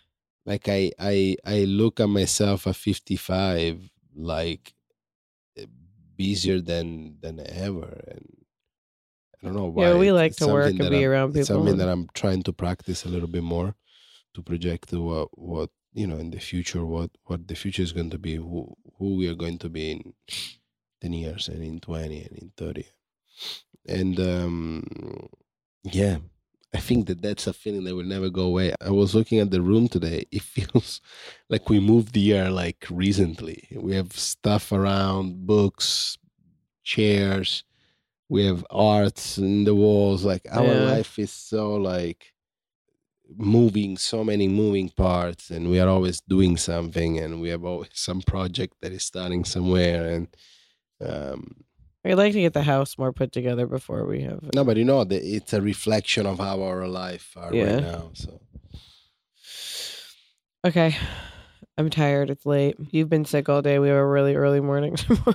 Like 0.44 0.68
i 0.68 0.90
i 0.98 1.36
i 1.46 1.64
look 1.64 2.00
at 2.00 2.08
myself 2.08 2.66
at 2.66 2.74
55 2.74 3.88
like 4.16 4.74
eh, 5.56 5.66
busier 6.16 6.60
than 6.60 7.18
than 7.20 7.38
ever 7.46 8.02
and 8.08 8.26
i 9.42 9.46
don't 9.46 9.56
know 9.56 9.66
why 9.66 9.88
yeah 9.88 9.94
we 9.94 10.12
like 10.12 10.30
it's 10.30 10.38
to 10.38 10.48
work 10.48 10.70
and 10.70 10.78
be 10.78 10.84
I'm- 10.84 11.10
around 11.10 11.32
people 11.32 11.46
something 11.46 11.76
that 11.76 11.88
i'm 11.88 12.08
trying 12.14 12.42
to 12.44 12.52
practice 12.52 13.04
a 13.04 13.08
little 13.08 13.28
bit 13.28 13.42
more 13.42 13.74
to 14.34 14.42
project 14.42 14.92
what 14.92 15.28
what 15.36 15.70
you 15.94 16.06
know 16.06 16.18
in 16.18 16.30
the 16.30 16.38
future 16.40 16.84
what 16.84 17.10
what 17.24 17.46
the 17.48 17.54
future 17.54 17.82
is 17.82 17.92
going 17.92 18.10
to 18.10 18.18
be 18.18 18.36
who 18.36 18.74
who 18.98 19.16
we 19.16 19.28
are 19.28 19.34
going 19.34 19.58
to 19.58 19.68
be 19.68 19.92
in 19.92 20.14
10 21.00 21.12
years 21.12 21.48
and 21.48 21.62
in 21.62 21.80
20 21.80 22.22
and 22.22 22.38
in 22.38 22.52
30 22.56 22.86
and 23.88 24.20
um 24.20 25.28
yeah 25.82 26.18
I 26.74 26.78
think 26.78 27.06
that 27.08 27.20
that's 27.20 27.46
a 27.46 27.52
feeling 27.52 27.84
that 27.84 27.94
will 27.94 28.04
never 28.04 28.30
go 28.30 28.44
away. 28.44 28.72
I 28.80 28.90
was 28.90 29.14
looking 29.14 29.40
at 29.40 29.50
the 29.50 29.60
room 29.60 29.88
today. 29.88 30.24
It 30.32 30.42
feels 30.42 31.02
like 31.50 31.68
we 31.68 31.80
moved 31.80 32.16
here 32.16 32.48
like 32.48 32.86
recently. 32.90 33.68
We 33.76 33.94
have 33.94 34.12
stuff 34.16 34.72
around, 34.72 35.46
books, 35.46 36.16
chairs. 36.82 37.64
We 38.32 38.46
have 38.46 38.64
arts 38.70 39.36
in 39.36 39.64
the 39.64 39.74
walls. 39.74 40.24
Like 40.24 40.46
our 40.50 40.74
Yeah. 40.74 40.92
life 40.94 41.18
is 41.18 41.30
so 41.30 41.74
like 41.74 42.32
moving, 43.28 43.98
so 43.98 44.24
many 44.24 44.48
moving 44.48 44.88
parts, 44.88 45.50
and 45.50 45.68
we 45.70 45.78
are 45.80 45.88
always 45.88 46.22
doing 46.22 46.56
something, 46.56 47.18
and 47.18 47.42
we 47.42 47.50
have 47.50 47.62
always 47.64 47.90
some 47.92 48.22
project 48.22 48.74
that 48.80 48.92
is 48.92 49.02
starting 49.04 49.44
somewhere. 49.44 50.02
And 50.14 50.28
um, 51.00 51.64
I'd 52.06 52.14
like 52.14 52.32
to 52.32 52.40
get 52.40 52.54
the 52.54 52.62
house 52.62 52.96
more 52.96 53.12
put 53.12 53.32
together 53.32 53.66
before 53.66 54.06
we 54.06 54.22
have. 54.22 54.42
no, 54.54 54.64
but 54.64 54.76
you 54.78 54.84
know, 54.84 55.04
the, 55.04 55.16
it's 55.36 55.52
a 55.52 55.60
reflection 55.60 56.24
of 56.26 56.38
how 56.38 56.62
our 56.62 56.88
life 56.88 57.36
are 57.36 57.54
Yeah. 57.54 57.64
right 57.64 57.82
now. 57.82 58.10
So. 58.14 58.40
Okay. 60.64 60.96
I'm 61.78 61.88
tired. 61.88 62.28
It's 62.30 62.44
late. 62.44 62.76
You've 62.90 63.08
been 63.08 63.24
sick 63.24 63.48
all 63.48 63.62
day. 63.62 63.78
We 63.78 63.88
have 63.88 63.96
a 63.96 64.06
really 64.06 64.34
early 64.34 64.60
morning 64.60 64.94
tomorrow. 64.96 65.34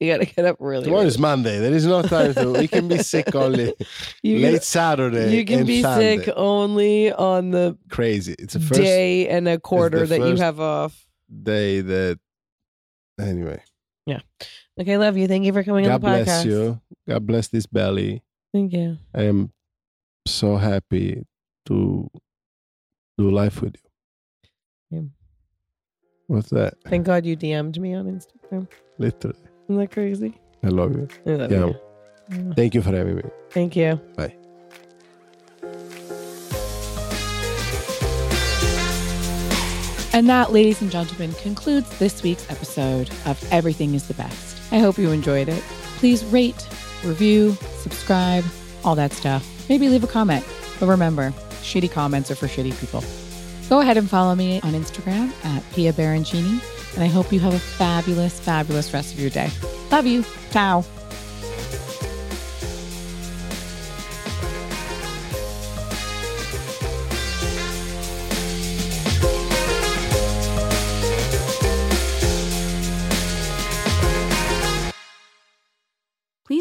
we 0.00 0.06
got 0.06 0.18
to 0.18 0.26
get 0.26 0.44
up 0.44 0.56
really. 0.60 0.84
Tomorrow 0.84 1.00
early. 1.00 1.08
is 1.08 1.18
Monday. 1.18 1.58
There 1.58 1.72
is 1.72 1.86
no 1.86 2.02
time 2.02 2.34
to. 2.34 2.52
We 2.52 2.68
can 2.68 2.86
be 2.88 2.98
sick 2.98 3.34
only 3.34 3.74
You 4.22 4.38
late 4.38 4.52
can, 4.52 4.60
Saturday. 4.60 5.36
you 5.36 5.44
can 5.44 5.66
be 5.66 5.82
Sunday. 5.82 6.18
sick 6.18 6.32
only 6.36 7.12
on 7.12 7.50
the 7.50 7.76
Crazy. 7.90 8.36
It's 8.38 8.54
a 8.54 8.60
first 8.60 8.80
day 8.80 9.28
and 9.28 9.48
a 9.48 9.58
quarter 9.58 10.06
that 10.06 10.20
you 10.20 10.36
have 10.36 10.60
off. 10.60 11.04
day 11.42 11.80
that. 11.80 12.18
Anyway, 13.20 13.60
Yeah. 14.06 14.20
Okay, 14.80 14.96
love 14.96 15.16
you. 15.16 15.26
Thank 15.26 15.44
you 15.44 15.52
for 15.52 15.64
coming 15.64 15.84
God 15.84 15.94
on 15.94 16.00
the 16.00 16.06
podcast. 16.06 16.26
God 16.26 16.26
bless 16.26 16.44
you. 16.44 16.80
God 17.08 17.26
bless 17.26 17.48
this 17.48 17.66
belly. 17.66 18.22
Thank 18.54 18.72
you. 18.72 18.98
I 19.12 19.22
am 19.24 19.50
so 20.26 20.56
happy 20.56 21.26
to 21.66 22.08
do 23.18 23.30
life 23.30 23.60
with 23.60 23.74
you. 23.82 23.87
Yeah. 26.28 26.34
What's 26.36 26.50
that? 26.50 26.74
Thank 26.86 27.06
God 27.06 27.24
you 27.24 27.36
DM'd 27.36 27.80
me 27.80 27.94
on 27.94 28.06
Instagram. 28.06 28.68
Literally, 28.98 29.36
Isn't 29.68 29.76
that 29.80 29.90
crazy? 29.90 30.38
I 30.62 30.68
love 30.68 30.92
you. 30.94 31.08
I 31.26 31.30
love 31.30 31.50
Yeah. 31.52 31.58
you. 31.66 31.74
Yeah. 32.30 32.54
Thank 32.54 32.74
you 32.74 32.82
for 32.82 32.90
having 32.94 33.16
me. 33.16 33.22
Thank 33.50 33.76
you. 33.76 34.00
Bye. 34.16 34.34
And 40.14 40.28
that, 40.28 40.52
ladies 40.52 40.80
and 40.80 40.90
gentlemen, 40.90 41.32
concludes 41.34 41.96
this 41.98 42.22
week's 42.22 42.50
episode 42.50 43.10
of 43.26 43.40
Everything 43.52 43.94
is 43.94 44.08
the 44.08 44.14
Best. 44.14 44.56
I 44.72 44.78
hope 44.78 44.98
you 44.98 45.10
enjoyed 45.10 45.48
it. 45.48 45.62
Please 45.98 46.24
rate, 46.24 46.66
review, 47.04 47.52
subscribe, 47.76 48.44
all 48.84 48.94
that 48.96 49.12
stuff. 49.12 49.46
Maybe 49.68 49.88
leave 49.88 50.02
a 50.02 50.08
comment. 50.08 50.44
But 50.80 50.86
remember, 50.88 51.30
shitty 51.62 51.90
comments 51.92 52.30
are 52.30 52.34
for 52.34 52.46
shitty 52.48 52.78
people. 52.80 53.04
Go 53.68 53.80
ahead 53.80 53.96
and 53.96 54.08
follow 54.08 54.34
me 54.34 54.60
on 54.62 54.72
Instagram 54.72 55.32
at 55.44 55.62
Pia 55.72 55.92
Baroncini. 55.92 56.60
And 56.94 57.04
I 57.04 57.06
hope 57.06 57.32
you 57.32 57.40
have 57.40 57.54
a 57.54 57.58
fabulous, 57.58 58.40
fabulous 58.40 58.92
rest 58.92 59.14
of 59.14 59.20
your 59.20 59.30
day. 59.30 59.50
Love 59.90 60.06
you. 60.06 60.24
Ciao. 60.50 60.84